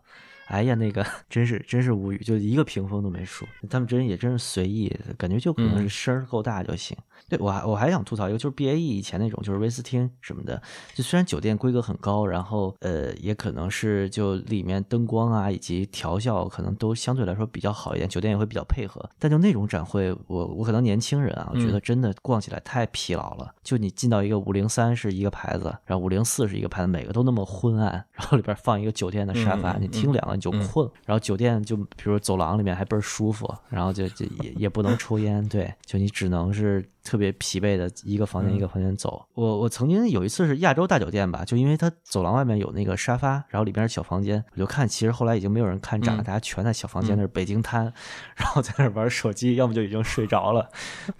[0.46, 3.46] 哎呀那个 真是真是无语，就一个屏风都没数。
[3.68, 6.96] 他们真也真是随意，感觉就可能是嗯声儿够大就行。
[7.28, 10.60] 对我还我还想吐槽一个，就是 BAE 以前那种就是威斯汀什么的，
[10.94, 19.08] 就虽然酒店规格很高，然后呃也可能是就里面灯光啊以及调校可能都相对来说比较好一点，酒店也会比较配合。
[19.18, 23.54] 但就那种展会，我我可能年轻人啊，我觉得嗯真的逛起来太疲劳了。
[23.62, 30.90] 就你进到一个五零三是一个牌子，然后五零四是一个牌子，每个都那么昏暗，然后里边放一个酒店的沙发，你听两个你就嗯困。
[31.06, 39.24] 然后酒店就比如走廊里面还倍儿舒服，然后就就也也不能抽烟，对，就你只能是特别疲惫的一个房间一个房间走。
[39.34, 46.24] 我我曾经有一次是亚洲大酒店吧，就因为它走廊外面有那个沙发，然后里边是小房间，我就看其实后来已经没有人看展了，嗯。
[46.24, 47.84] 大家全在小房间那儿北京摊，
[48.36, 50.68] 然后在那儿玩手机，要么就已经睡着了，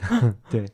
[0.51, 0.67] 对，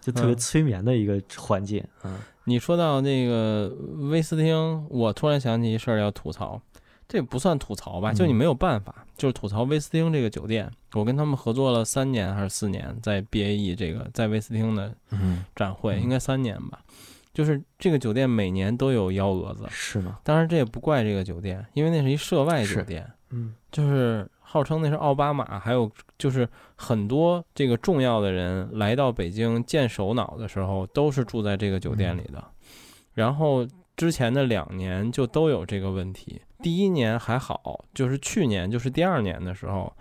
[0.00, 2.18] 就特别嗯催眠的一个环境，嗯。
[2.46, 3.74] 你说到那个
[4.10, 6.60] 威斯汀，我突然想起一事儿要吐槽，
[7.06, 10.70] 这不算吐槽吧，就你嗯没有办法，就是吐槽威斯汀这个酒店。
[10.94, 16.80] 我跟他们合作了三年还是四年，在 BAE 这个在威斯汀的嗯，展会，嗯应该三年吧。
[17.32, 20.20] 就是这个酒店每年都有幺蛾子，是吗？
[20.22, 32.42] 当然这也不怪这个酒店，因为那是一涉外酒店，嗯就是号称那是奥巴马，还有就是很多这个重要的人来到北京见首脑的时候，都是住在这个酒店里的。
[33.14, 33.66] 然后
[33.96, 39.92] 之前的两年就都有这个问题，第一年还好，就是去年就是第二年的时候，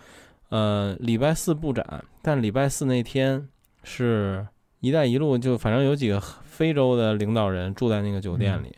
[0.48, 3.50] 呃，礼拜四布展，但礼拜四那天
[3.84, 4.48] 是
[4.80, 8.74] “一带一路”，就反正有几个非洲的领导人住在那个酒店里。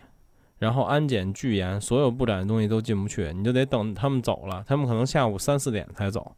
[0.58, 6.36] 然后安检巨严，所有布展的东西都进不去，你就得等他们走了，他们可能下午三四点才走，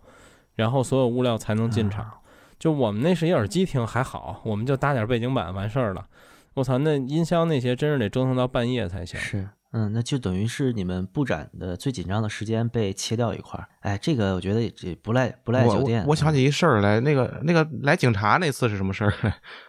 [0.55, 2.11] 然后所有物料才能进场。
[2.59, 6.05] 就我们那是一耳机厅还好，我们就搭点背景板完事儿了。
[6.55, 9.17] 我操，那音箱那些真是得折腾到半夜才行。
[9.17, 9.47] 是，
[9.77, 13.67] 嗯，那就等于是你们布展的最紧张的时间被切掉一块儿。
[13.81, 16.01] 哎，这个我觉得这不赖不赖我酒店。
[16.01, 19.13] 嗯我我想起一事儿来，那个那个来警察那次是什么事儿？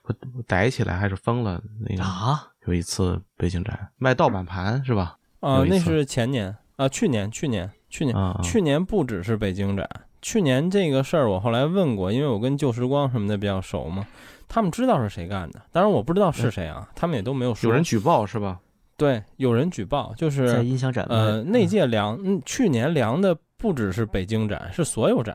[0.05, 1.63] 我我逮起来还是疯了？
[1.87, 5.19] 那个啊，有一次北京展卖盗版盘是吧？
[5.41, 9.87] 啊、那是前年啊、去年，去年，去年，去年不只是北京展，
[10.23, 14.07] 去年这个事儿我后来问过，因为我跟旧时光什么的比较熟嘛，
[14.49, 17.69] 他们知道是谁干的，当然我不知道是谁啊，他们也都没有说。
[17.69, 18.59] 有人举报是吧？
[18.99, 25.35] 对，有人举报，就在是音响展呃，卖那届量，嗯，去年量的不只是北京展，是所有展，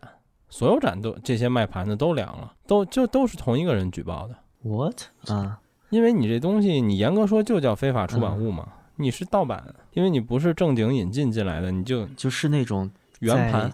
[0.49, 4.35] 所有展都这些卖盘的都凉了，都就都是同一个人举报的。
[4.64, 5.57] what 啊？
[5.90, 8.68] 因为你这东西，你严格说就叫非法出版物嘛，
[8.98, 9.64] 你是盗版，
[9.94, 13.73] 因为你不是正经引进进来的，你就就是那种在圆盘。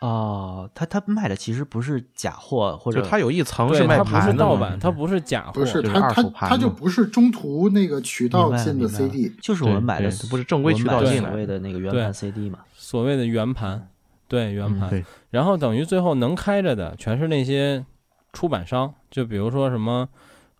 [0.00, 12.60] 哦，他他卖的其实不是假货，或者就它有一层是，卖盘的盗版，它不是假货，不是就是它它二手盘它就不是中途那个渠道进的 CD，就是我们买的不是正规渠道进来的所谓的那个原盘 CD 嘛。
[12.74, 13.88] 所谓的圆盘，
[14.26, 14.88] 对圆盘。
[14.88, 17.84] 对，然后等于最后能开着的全是那些
[18.32, 20.08] 出版商，就比如说什么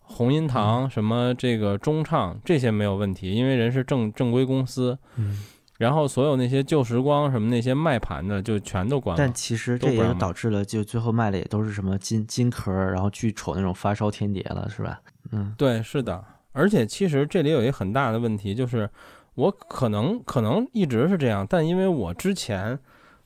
[0.03, 4.97] 红音堂、什么这个中唱这些没有问题，因为人是正正规公司。
[5.15, 5.39] 嗯，
[5.81, 9.17] 然后所有那些旧时光什么那些卖盘的就全都关了。
[9.17, 15.01] 但其实这也导致了，就最后卖的也都是什么金金壳儿，然后巨丑那种发烧天碟了，是吧？
[15.31, 18.87] 嗯对，是的，而且其实这里有一个很大的问题，就是
[19.33, 22.77] 我可能可能一直是这样，但因为我之前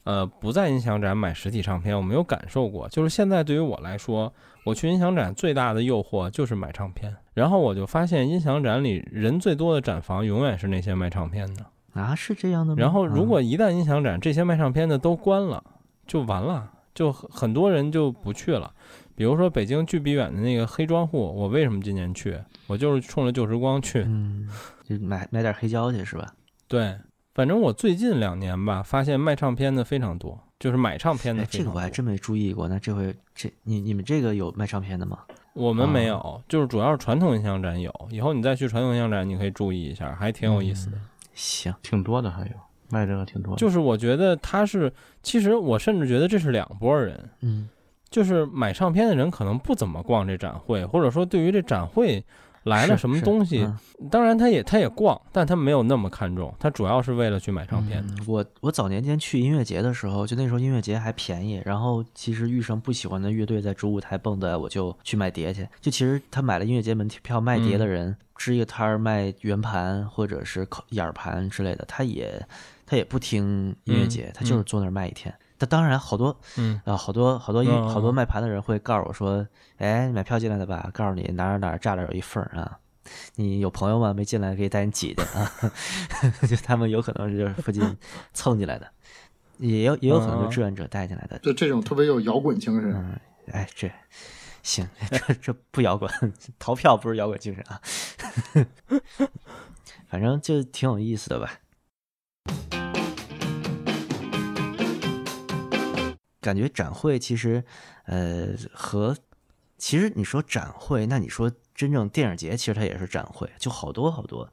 [0.06, 2.88] 呃不在音响展买实体唱片，我没有感受过。
[2.88, 4.34] 就是现在对于我来说，
[4.64, 11.66] 我去音响展最大的诱惑就是买唱片，然后我就发现音响展里人最多的展房永远是那些卖唱片的。
[11.96, 12.80] 啊，是这样的吗？
[12.80, 15.64] 然后如啊果一旦音响展这些卖唱片的都关了，
[16.06, 18.72] 就完了，就很很多人就不去了。
[19.16, 22.38] 比如说北京巨比远的那个黑庄户，我为什么今年去？
[22.68, 24.04] 我就是冲着旧时光去。
[24.06, 24.50] 嗯，
[24.84, 26.34] 就买买点黑胶去是吧？
[26.68, 26.98] 对，
[27.34, 31.66] 反正我最近两年吧，发现卖唱片的非常多，就是买唱片的哎，非常多。
[31.66, 32.68] 这个我还真没注意过。
[32.68, 35.20] 那这回这你你们这个有卖唱片的吗？
[35.54, 37.90] 我们没有，哦就是主要是传统音响展有。
[38.12, 40.98] 以后你再去传统音响展，你可以注意一下，还挺有意思的。
[41.36, 42.54] 行，挺多的，还有
[42.90, 43.60] 卖这个挺多的。
[43.60, 44.92] 就是我觉得他是，
[45.22, 47.70] 其实我甚至觉得这是两拨人，嗯。
[48.12, 52.24] 就是买唱片的人可能不怎么逛这展会，或者说对于这展会
[52.66, 53.78] 来了什么东西，嗯
[54.12, 58.06] 当然他也他也逛，但他没有那么看重，他主要是为了去买唱片。
[58.06, 65.68] 嗯我我早年间去音乐节的时候，就那时候音乐节还便宜，然后其实遇上不喜欢的乐队在主舞台蹦的，我就去买碟去。
[65.80, 72.46] 就其实他买了音乐节门票卖碟嗯的人，支一个摊儿卖圆盘或者是口眼儿盘之类的，他也
[72.86, 75.34] 他也不听音乐嗯节，他就是坐那儿卖一天。
[75.58, 80.90] 但当然，好多嗯啊，好多好多音嗯好多卖盘的人会告诉我说：“哎，买票进来的吧？
[80.94, 82.78] 告诉你哪儿哪儿栅栏有一缝儿啊，
[83.36, 84.14] 你有朋友吗？
[84.14, 85.52] 没进来可以带你挤的啊。
[86.48, 87.98] ”就他们有可能是就是附近
[88.34, 88.88] 蹭进来的，
[89.60, 91.40] 也有也有可能是嗯志愿者带进来的。
[91.40, 92.92] 就这种特别有摇滚精神。
[92.94, 93.20] 嗯，
[93.52, 93.90] 哎，这
[94.64, 96.12] 行，这这不摇滚，
[96.60, 97.80] 逃票不是摇滚精神啊。
[100.10, 101.60] 反正就挺有意思的吧。
[106.46, 107.64] 感觉展会其实，
[108.06, 109.18] 呃，和
[109.80, 114.48] 其实你说展会，那你说真正电影节，其实它也是展会，就好多好多。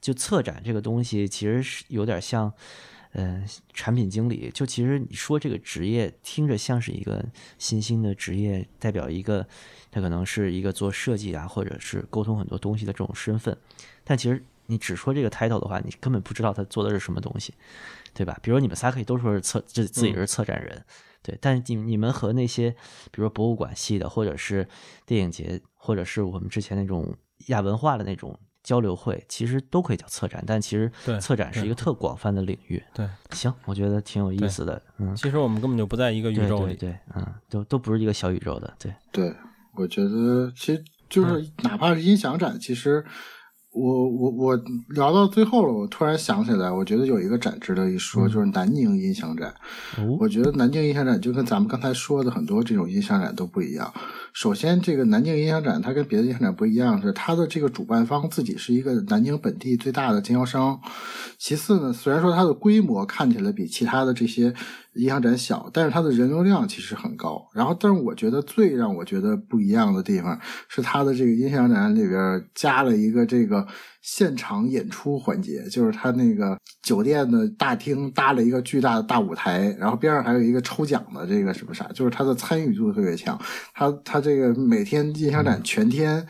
[0.00, 2.50] 就策展这个东西，其实是有点像，
[3.12, 4.50] 嗯、产品经理。
[4.54, 7.22] 就其实你说这个职业，听着像是一个
[7.58, 9.46] 新兴的职业，代表一个，
[9.90, 13.54] 他可能是一个做设计啊，或者是沟通很多东西的这种身份。
[14.04, 17.54] 但其实你只说这个 title 的话，你根本不知道他做的是什么东西，
[18.14, 18.38] 对吧？
[18.42, 20.84] 比如你们仨可以都说是策，这自己是策展人，
[21.26, 22.70] 对，但你你们和那些，
[23.10, 24.68] 比如说博物馆系的，或者是
[25.04, 27.16] 电影节，或者是我们之前那种
[27.48, 30.88] 亚文化的那种交流会，其实都可以叫策展，但其实
[31.20, 32.80] 策展是一个特广泛的领域。
[32.94, 36.74] 对，行，我觉得挺有意思的，嗯，其实我们根本就不在一个宇宙里。
[36.74, 39.34] 对对，嗯，都都不是一个小宇宙的，对，对，
[39.74, 43.04] 我觉得其实就是哪怕是音响展，其实
[43.76, 49.54] 我我我聊到最后了，我突然想起来，我觉得有一个展值得一说，就是南宁音响展。
[49.98, 53.92] 哦，我觉得南京音响展就跟咱们刚才说的很多这种音响展都不一样。
[54.32, 60.80] 首先，这个南京音响展它跟别的音响展不一样，是它的这个主办方自己是一个南京本地最大的经销商。
[61.36, 64.54] 其次呢，虽然说它的规模看起来比其他的这些
[64.96, 67.46] 音响展小，但是它的人流量其实很高。
[67.54, 73.66] 然后，但是我觉得最让我觉得不一样的地方是它的这个音响展里边加了一个这个
[74.02, 83.38] 现场演出环节，就是它那个酒店的大厅搭了一个巨大的大舞台，然后边上还有一个抽奖的这个什么啥，就是它的参与度特别强。
[83.74, 86.26] 它它这个每天音响展全天。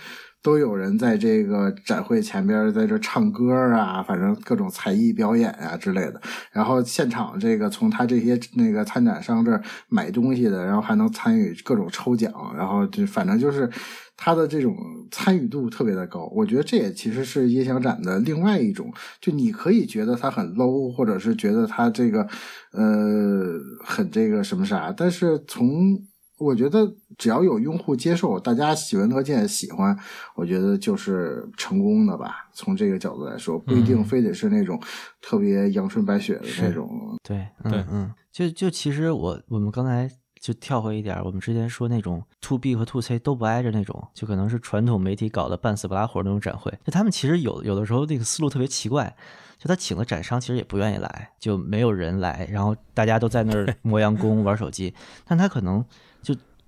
[0.47, 6.21] 都有人在这个展会前边在这唱歌啊，反正各种才艺表演啊之类的。
[6.53, 13.69] 然后现场这个从他这些那个参展商这儿买东西的，然后还能参与各种抽奖，然后就反正就是
[14.17, 14.73] 他的这种
[15.11, 16.31] 参与度特别的高。
[16.33, 22.23] 我觉得这也其实是音响展的另外一种，就你可以觉得它很 low，或者是觉得它这个
[22.71, 25.99] 呃很这个什么啥，但是从
[26.39, 29.97] 我觉得只要有用户接受，大家喜闻乐见、喜欢，
[30.35, 32.49] 我觉得就是成功的吧。
[32.53, 34.81] 从这个角度来说，不一定嗯非得是那种
[35.23, 37.19] 特别阳春白雪的那种。
[37.23, 40.11] 对，对嗯嗯，就就其实我我们刚才
[40.41, 46.71] 就跳回一点，我们之前说那种 to B 和 to C 都不挨着那种，就可能是传统媒体搞的半死不拉活那种展会。
[46.85, 49.17] 就他们其实有有的时候那个思路特别奇怪，
[49.59, 54.95] 就他请的展商其实也不愿意来，就没有人来，然后大家都在那儿磨洋工玩手机，
[55.27, 56.16] 但他可能就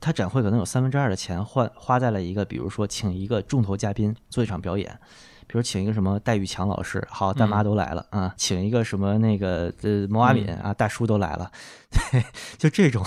[0.00, 4.98] 他展会可能有三分之二的钱换花在了一个，比如说请一个重头嘉宾做一场表演。
[5.50, 8.34] 比如请一个什么戴玉强老师，好，大妈都来了啊！
[8.36, 11.50] 请一个什么那个呃毛阿敏啊，大叔都来了，
[11.90, 12.22] 对，
[12.58, 13.02] 就这种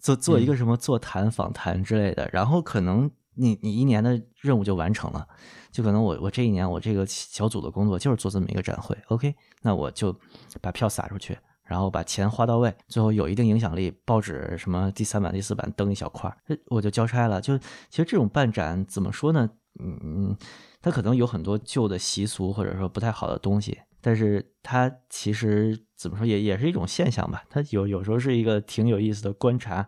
[0.00, 5.24] 做做一个什么座谈访谈之类的，然后可能你你一年的任务就完成了，
[5.70, 9.32] 就可能我我这一年我这个小组的工作就是做这么一个展会，OK，
[9.62, 10.12] 那我就
[10.60, 11.38] 把票撒出去，
[11.68, 16.34] 然后把钱花到位，最后有一定影响力，报纸什么第三版第四版登一小块，
[16.66, 17.40] 我就交差了。
[17.40, 19.50] 就其实这种办展怎么说呢？
[19.78, 20.36] 嗯嗯。
[20.80, 27.42] 它可能有很多旧的习俗，或者说不太好的东西，但是它其实怎么说也也是一种现象吧。
[27.50, 29.86] 它有有时候是一个挺有意思的观察，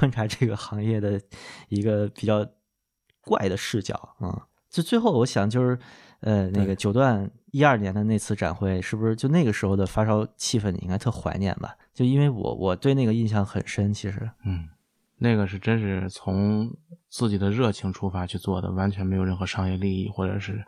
[0.00, 1.18] 观察这个行业的
[1.68, 2.44] 一个比较
[3.20, 4.48] 怪的视角啊。
[4.68, 5.78] 就最后我想就是，
[6.22, 11.76] 呃，那个九段一二年的那次展会，是不是就那个时候的发烧气氛，你应该特怀念吧？
[11.94, 14.68] 就因为我我对那个印象很深，其实，嗯。
[15.18, 16.68] 那个是真是从
[17.08, 20.64] 自己的热情出发去做的，完全没有任何商业利益，或者是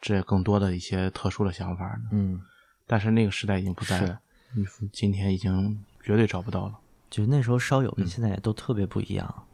[0.00, 2.00] 这更多的一些特殊的想法。
[2.12, 2.40] 嗯，
[2.86, 4.20] 但是那个时代已经不在了，
[4.92, 6.74] 今天已经绝对找不到了。
[7.10, 9.44] 就那时候烧友跟现在也都特别不一样，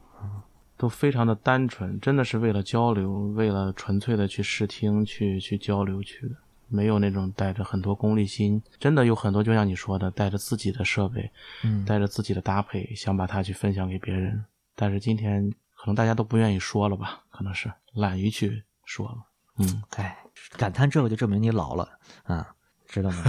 [0.83, 6.35] 都非常的单纯，真的是为了交流，为了纯粹的去试听、去去交流去的。
[6.67, 11.31] 没有那种带着很多功利心，真的有很多，就像你说的，带着自己的设备，
[11.63, 14.43] 嗯，带着自己的搭配，想把它去分享给别人。
[14.75, 19.17] 但是今天可能大家都不愿意说了吧，可能是懒于去说了。
[19.59, 20.17] 嗯，哎，
[20.57, 21.87] 感叹这个就证明你老了
[22.23, 22.53] 啊，
[22.89, 23.23] 知道吗？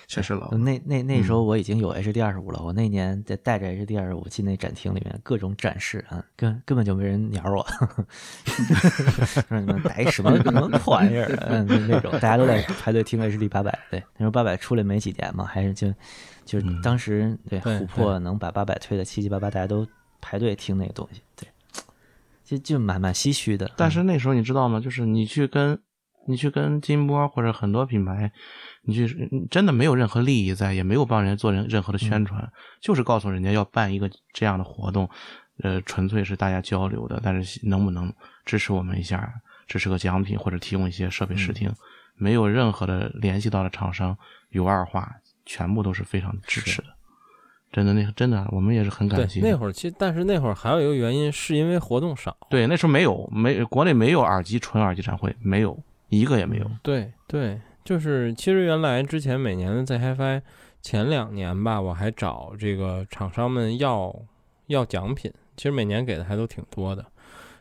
[0.06, 0.50] 确实老。
[0.52, 7.66] 那那那时候我已经有 HD 二十五了，我那年在带着 HD 二十五进那展厅里面各种展示啊，根根本就没人鸟我，
[9.26, 15.92] 说你们带什么什么破玩意儿，嗯， 那种大家都在排队听 HD 八百，对，那时候八百出来没几年嘛，还是就
[16.44, 19.86] 就当时对琥珀能把八百推的七七八八，大家都
[20.20, 21.48] 排队听那个东西，对，
[22.44, 23.70] 就就蛮蛮唏嘘的。
[23.76, 24.80] 但是那时候你知道吗？
[24.80, 25.78] 就是你去跟
[26.28, 28.32] 你去跟金波或者很多品牌。
[28.86, 32.48] 你就是真的没有任何利益在，也没有帮人家做任任何的宣传，
[32.80, 35.10] 就是告诉人家要办一个这样的活动，
[35.58, 37.20] 呃，纯粹是大家交流的。
[37.22, 38.12] 但是能不能
[38.44, 39.28] 支持我们一下，
[39.66, 41.68] 支持个奖品或者提供一些设备试听，
[42.14, 44.16] 没有任何的联系到的厂商
[44.50, 46.88] 有二话，全部都是非常支持的。
[47.72, 49.40] 真的，那真的我们也是很感谢。
[49.40, 52.34] 那会儿其实，但是那会儿还有一个原因，是因为活动少。
[52.48, 55.76] 对，那时候没有，没国内没有耳机纯耳机展会，没有
[56.08, 56.70] 一个也没有。
[56.82, 57.60] 对对。
[57.86, 60.42] 就是其实原来之前每年的 Z HiFi
[60.82, 64.12] 前两年吧，我还找这个厂商们要
[64.66, 67.06] 要奖品，其实每年给的还都挺多的。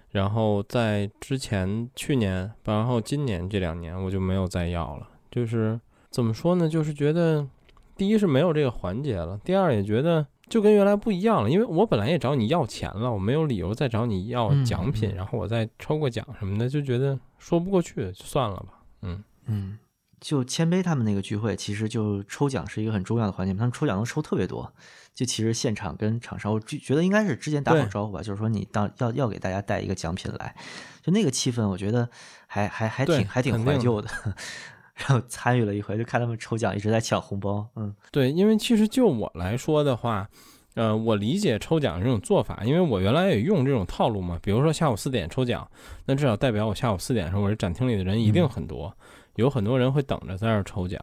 [0.10, 5.08] 然后在之前去年，然后今年这两年我就没有再要了。
[5.30, 5.80] 就是
[6.10, 6.68] 怎么说呢？
[6.68, 7.48] 就是觉得
[7.96, 11.50] 第一是没有这个环节了，第二也觉得就跟原来不一样了。
[11.52, 18.82] 因为我本来也找你要钱了，我没有理由再找你要奖品，然后我再抽个奖什么的，就觉得说不过去，就算了吧。
[19.04, 19.78] 嗯嗯。
[20.26, 23.54] 就谦卑他们那个聚会，其实就抽奖是一个很重要的环节。
[23.54, 24.74] 他们抽奖能抽特别多。
[25.14, 30.56] 就其实现场跟厂商，我觉得应该是之前打好招呼吧，就是说你当要要给大家带一个奖品来，
[31.04, 32.10] 就那个气氛，我觉得
[32.48, 34.10] 还还还挺还挺怀旧的。
[34.98, 37.68] 然后参与了一回，就看他们抽奖一直在抢红包。
[37.76, 40.28] 嗯，对，因为其实就我来说的话，
[40.74, 44.40] 呃，我理解抽奖这种做法，因为我原来也用这种套路嘛。
[44.42, 45.70] 比如说下午四点抽奖，
[46.08, 48.92] 那至少代表我下午四点的时候，我这展厅里的人一定很多。
[49.36, 51.00] 有很多人会等着在这儿抽奖，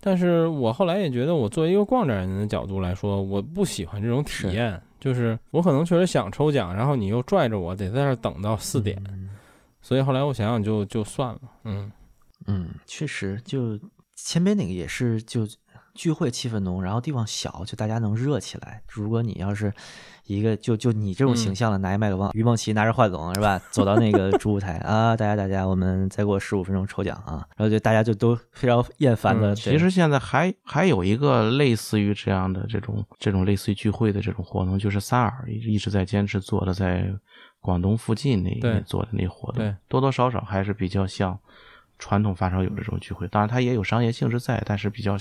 [0.00, 4.80] 但是我后来也觉得，我作为一个逛展人的角度来说，我不喜欢这种体验。
[4.98, 9.00] 就是我可能确实想抽奖，然后你又拽着我得在这儿等到四点，
[9.80, 11.40] 所以后来我想想就就算了。
[11.64, 11.92] 嗯
[12.46, 13.78] 嗯，确实，就
[14.14, 15.46] 前边那个也是就。
[15.96, 18.82] 聚会气氛浓，然后地方小，就大家能热起来。
[18.88, 19.72] 如果你要是
[20.24, 23.60] 一个就就你这种形象的，拿一麦克风，于梦琪拿着话筒是吧？
[23.70, 29.54] 走到那个主舞台啊，大家大家，我们再过十五分钟抽奖啊，然后就大家就都非常厌烦的。
[29.54, 37.08] 其实现在还还有一个类似于这样的这种这种类似于聚会的这种活动，就是三尔一一直在坚持做的，在
[37.60, 41.38] 广东附近那做的那活动，多多少少还是比较像
[41.98, 43.26] 传统发烧友这种聚会。
[43.28, 45.16] 当然，它也有商业性质在，但是比较。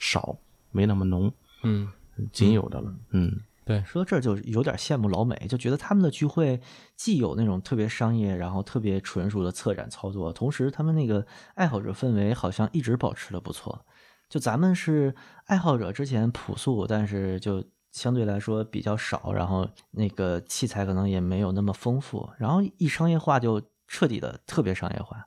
[0.00, 0.36] 少，
[0.72, 1.32] 没那么浓，
[1.62, 1.88] 嗯，
[2.32, 3.80] 仅有的了，嗯，对。
[3.84, 6.60] 说到这儿就有点羡慕老美，就觉得他们的聚会
[6.96, 11.24] 既有那种特别商业，然后特别纯熟的策展操作，同时他们那个
[11.54, 13.86] 爱好者氛围好像一直保持的不错。
[14.28, 15.14] 就咱们是
[15.46, 25.26] 爱好者之前朴素，但是就相对来说比较少，然后那个器材可能也没有那么丰富，然后一商业化就彻底的特别商业化，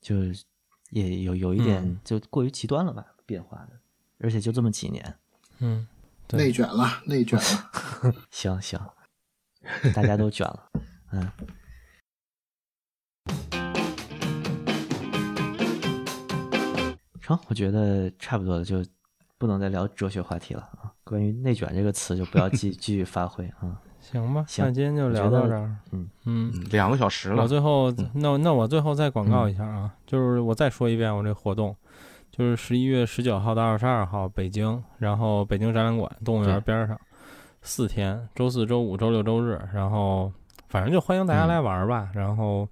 [0.00, 0.16] 就
[0.90, 3.78] 也有有一点就过于极端了吧，变化的，
[4.22, 5.14] 而且就这么几年，
[5.58, 5.86] 嗯，
[6.28, 8.14] 对内卷了，内卷了。
[8.30, 8.80] 行行，
[9.94, 10.68] 大家都卷了，
[11.12, 11.30] 嗯。
[17.20, 18.84] 成，我觉得差不多了，就
[19.38, 20.92] 不能再聊哲学话题了啊。
[21.04, 23.80] 关于“内卷”这个词，就不要继 继续发挥啊。
[24.00, 25.76] 行吧，行那今天就聊到这儿。
[25.92, 31.76] 嗯嗯，嗯两个小时了，我最后那那我最后再广告一下啊，就是我再说一遍我这活动，
[32.32, 36.98] 就是十一月十九号到二十二号北京，然后北京展览馆动物园对边儿上
[37.60, 40.32] 四天，周四周五周六周日，然后
[40.68, 42.66] 反正就欢迎大家来玩儿吧，然后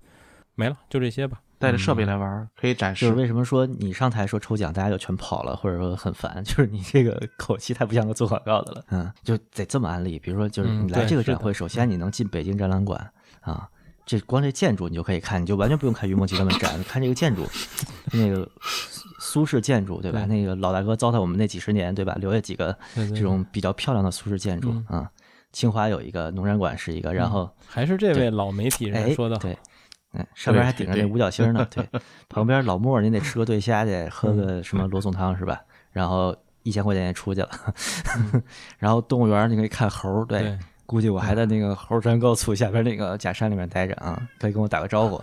[0.54, 1.38] 没了，就这些吧。
[1.58, 3.18] 带着设备来玩儿，可以展示就是。
[3.20, 8.82] 为什么说你上台说抽奖，大家就全跑了，或者说很烦， 就是你这个口气太不像个做广告的了。
[8.88, 12.98] 嗯，就得这么安利，比如说就是嗯你来这个展会，首先你能进北京展览馆
[13.42, 13.68] 啊，
[14.10, 17.46] 这光这建筑你就可以看，你就完全不用看于梦琪他们展， 看这个建筑，
[18.12, 18.48] 那个
[19.20, 20.26] 苏式建筑对吧？
[20.26, 22.16] 对那个老大哥糟蹋我们那几十年对吧？
[22.18, 25.10] 留下几个这种比较漂亮的苏式建筑嗯啊。
[25.52, 29.56] 清华有一个农展馆是一个，然后还是这位老媒体人哎说的好，对，
[30.14, 31.86] 嗯，上边还顶着那五角星呢，对，
[32.28, 35.60] 旁边老莫您得吃个对虾去，喝个什么罗宋汤是吧？
[35.92, 37.48] 然后一千块钱也出去了，
[38.76, 40.58] 然后动物园你可以看猴，对，对
[40.90, 45.22] 估计我还在那个猴山高速下边那个假山里面待着啊，可以跟我打个招呼。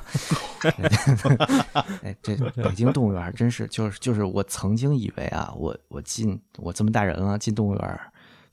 [2.03, 7.99] 哎，这 北京动物园真是就是就是我曾经以为啊，我我进我这么大人了进动物园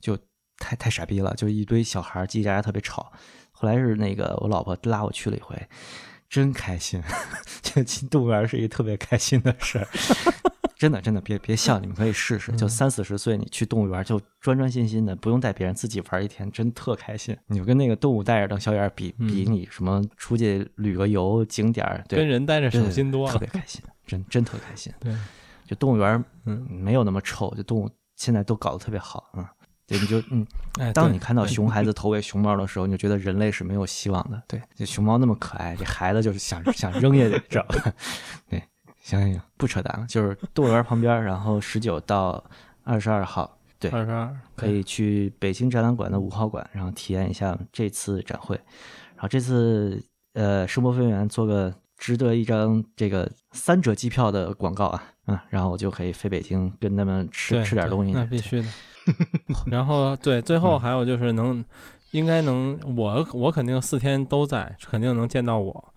[0.01, 0.17] 就
[0.57, 3.09] 太太傻逼了，就一堆小孩叽叽喳喳特别吵。
[3.53, 5.55] 后来是那个我老婆拉我去了一回，
[6.29, 7.01] 真开心，
[7.63, 9.87] 就进动物园是一个特别开心的事儿。
[10.77, 12.51] 真的，真的，别别笑，你们可以试试。
[12.53, 17.35] 就三四十岁，你去动物园就专专心心的，不用带别人，自己玩一天，真特开心。
[17.47, 23.47] 你就跟那个动物带着当小眼儿比，比你什么出去旅个游景点儿，对，跟人待着省心多了特别。
[23.47, 24.91] 开心，真真特开心。
[24.99, 25.15] 对，
[25.65, 29.45] 就动物园，嗯，没有那么臭，就动物现在都搞得特别好，嗯。
[29.87, 30.43] 对，你就嗯，
[30.79, 34.43] 哎，当你看到熊孩子 投喂熊猫的时候，你就觉得人类是没有希望的。
[34.47, 37.93] 对，这熊猫那么可爱，这孩子就是想想扔下去，知道吧？
[38.49, 38.63] 对，
[39.05, 42.43] 行行行，不扯淡了，就是动物园旁边，然后十九到
[42.83, 48.55] 二十二号，对，二十二可以去北京展览馆的五号馆，然后体验一下这次展会。
[49.13, 50.03] 然后这次
[50.33, 58.11] 呃，声波飞园做个值得一张这个三折机票的广告啊，嗯，然后我就可以飞北京跟他们吃吃点东西。
[58.11, 58.67] 那必须的。
[59.69, 61.63] 然后对，最嗯后还有就是能，
[62.09, 65.93] 应该能，我我肯定四天都在，肯定能见到我。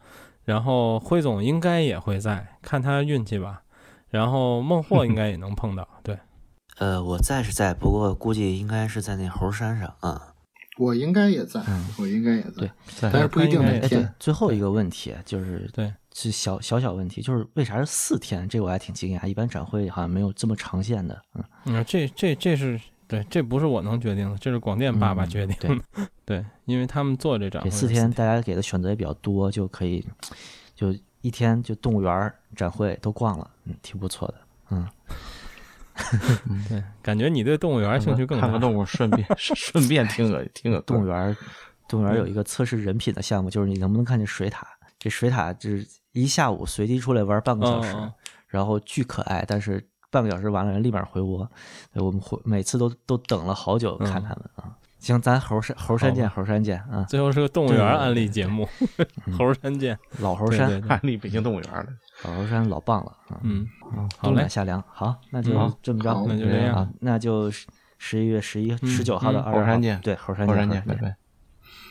[0.48, 3.60] 然后辉总应该也会在，看他运气吧。
[4.08, 6.18] 然后孟获应该也能碰到，对，
[6.80, 10.32] 呃，我在是在，不过估计应该是在那猴山上啊。
[10.78, 18.48] 我应该也在，嗯我应该也在对，但是不一定哪他应该哎，对天。，最后一个问题就是对，是小小小问题，就是为啥是四天？
[18.48, 21.20] 这我还挺惊讶，一般展会好像没有这么长线的。
[21.34, 26.08] 嗯，嗯，这这这是对，这不是我能决定的，这是广电爸爸嗯决定对的。
[26.26, 30.06] 对，因为他们做这展会四天大家给的选择也比较多，就可以
[30.74, 34.34] 就一天就动物园儿展会都逛了，嗯，挺不错的。
[34.70, 34.86] 嗯，
[36.68, 38.46] 对，感觉你对动物园兴趣更大。
[38.46, 41.34] 看个动物， 顺便顺便听个听个动物园
[41.88, 44.60] 动物园有嗯一个测试人品的项目，就是你能不能看见水獭。
[44.98, 47.96] 这水獭就是一下午随机出来玩半个小时，
[48.48, 51.50] 然后巨可爱，但是半个小时完了人立马回窝。
[51.94, 54.76] 我们回每次都都等了好久看他们啊。
[54.98, 57.04] 行，咱猴山猴山见，猴山见啊！
[57.08, 58.68] 最后是个动物园案例节目，
[59.38, 59.96] 猴山见。
[60.18, 61.86] 老猴山，对对对安利北京动物园的。
[62.24, 63.38] 老猴山老棒了啊！
[63.44, 67.48] 嗯，好冬嘞暖夏凉，好，那就嗯这么着，那就这样啊，那就
[67.96, 71.16] 十一月十一、十九号到嗯二十号猴山见对，猴山见，猴山见，拜拜。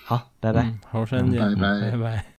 [0.03, 0.63] 好，拜拜。
[0.63, 2.33] 嗯猴山见，拜拜拜拜。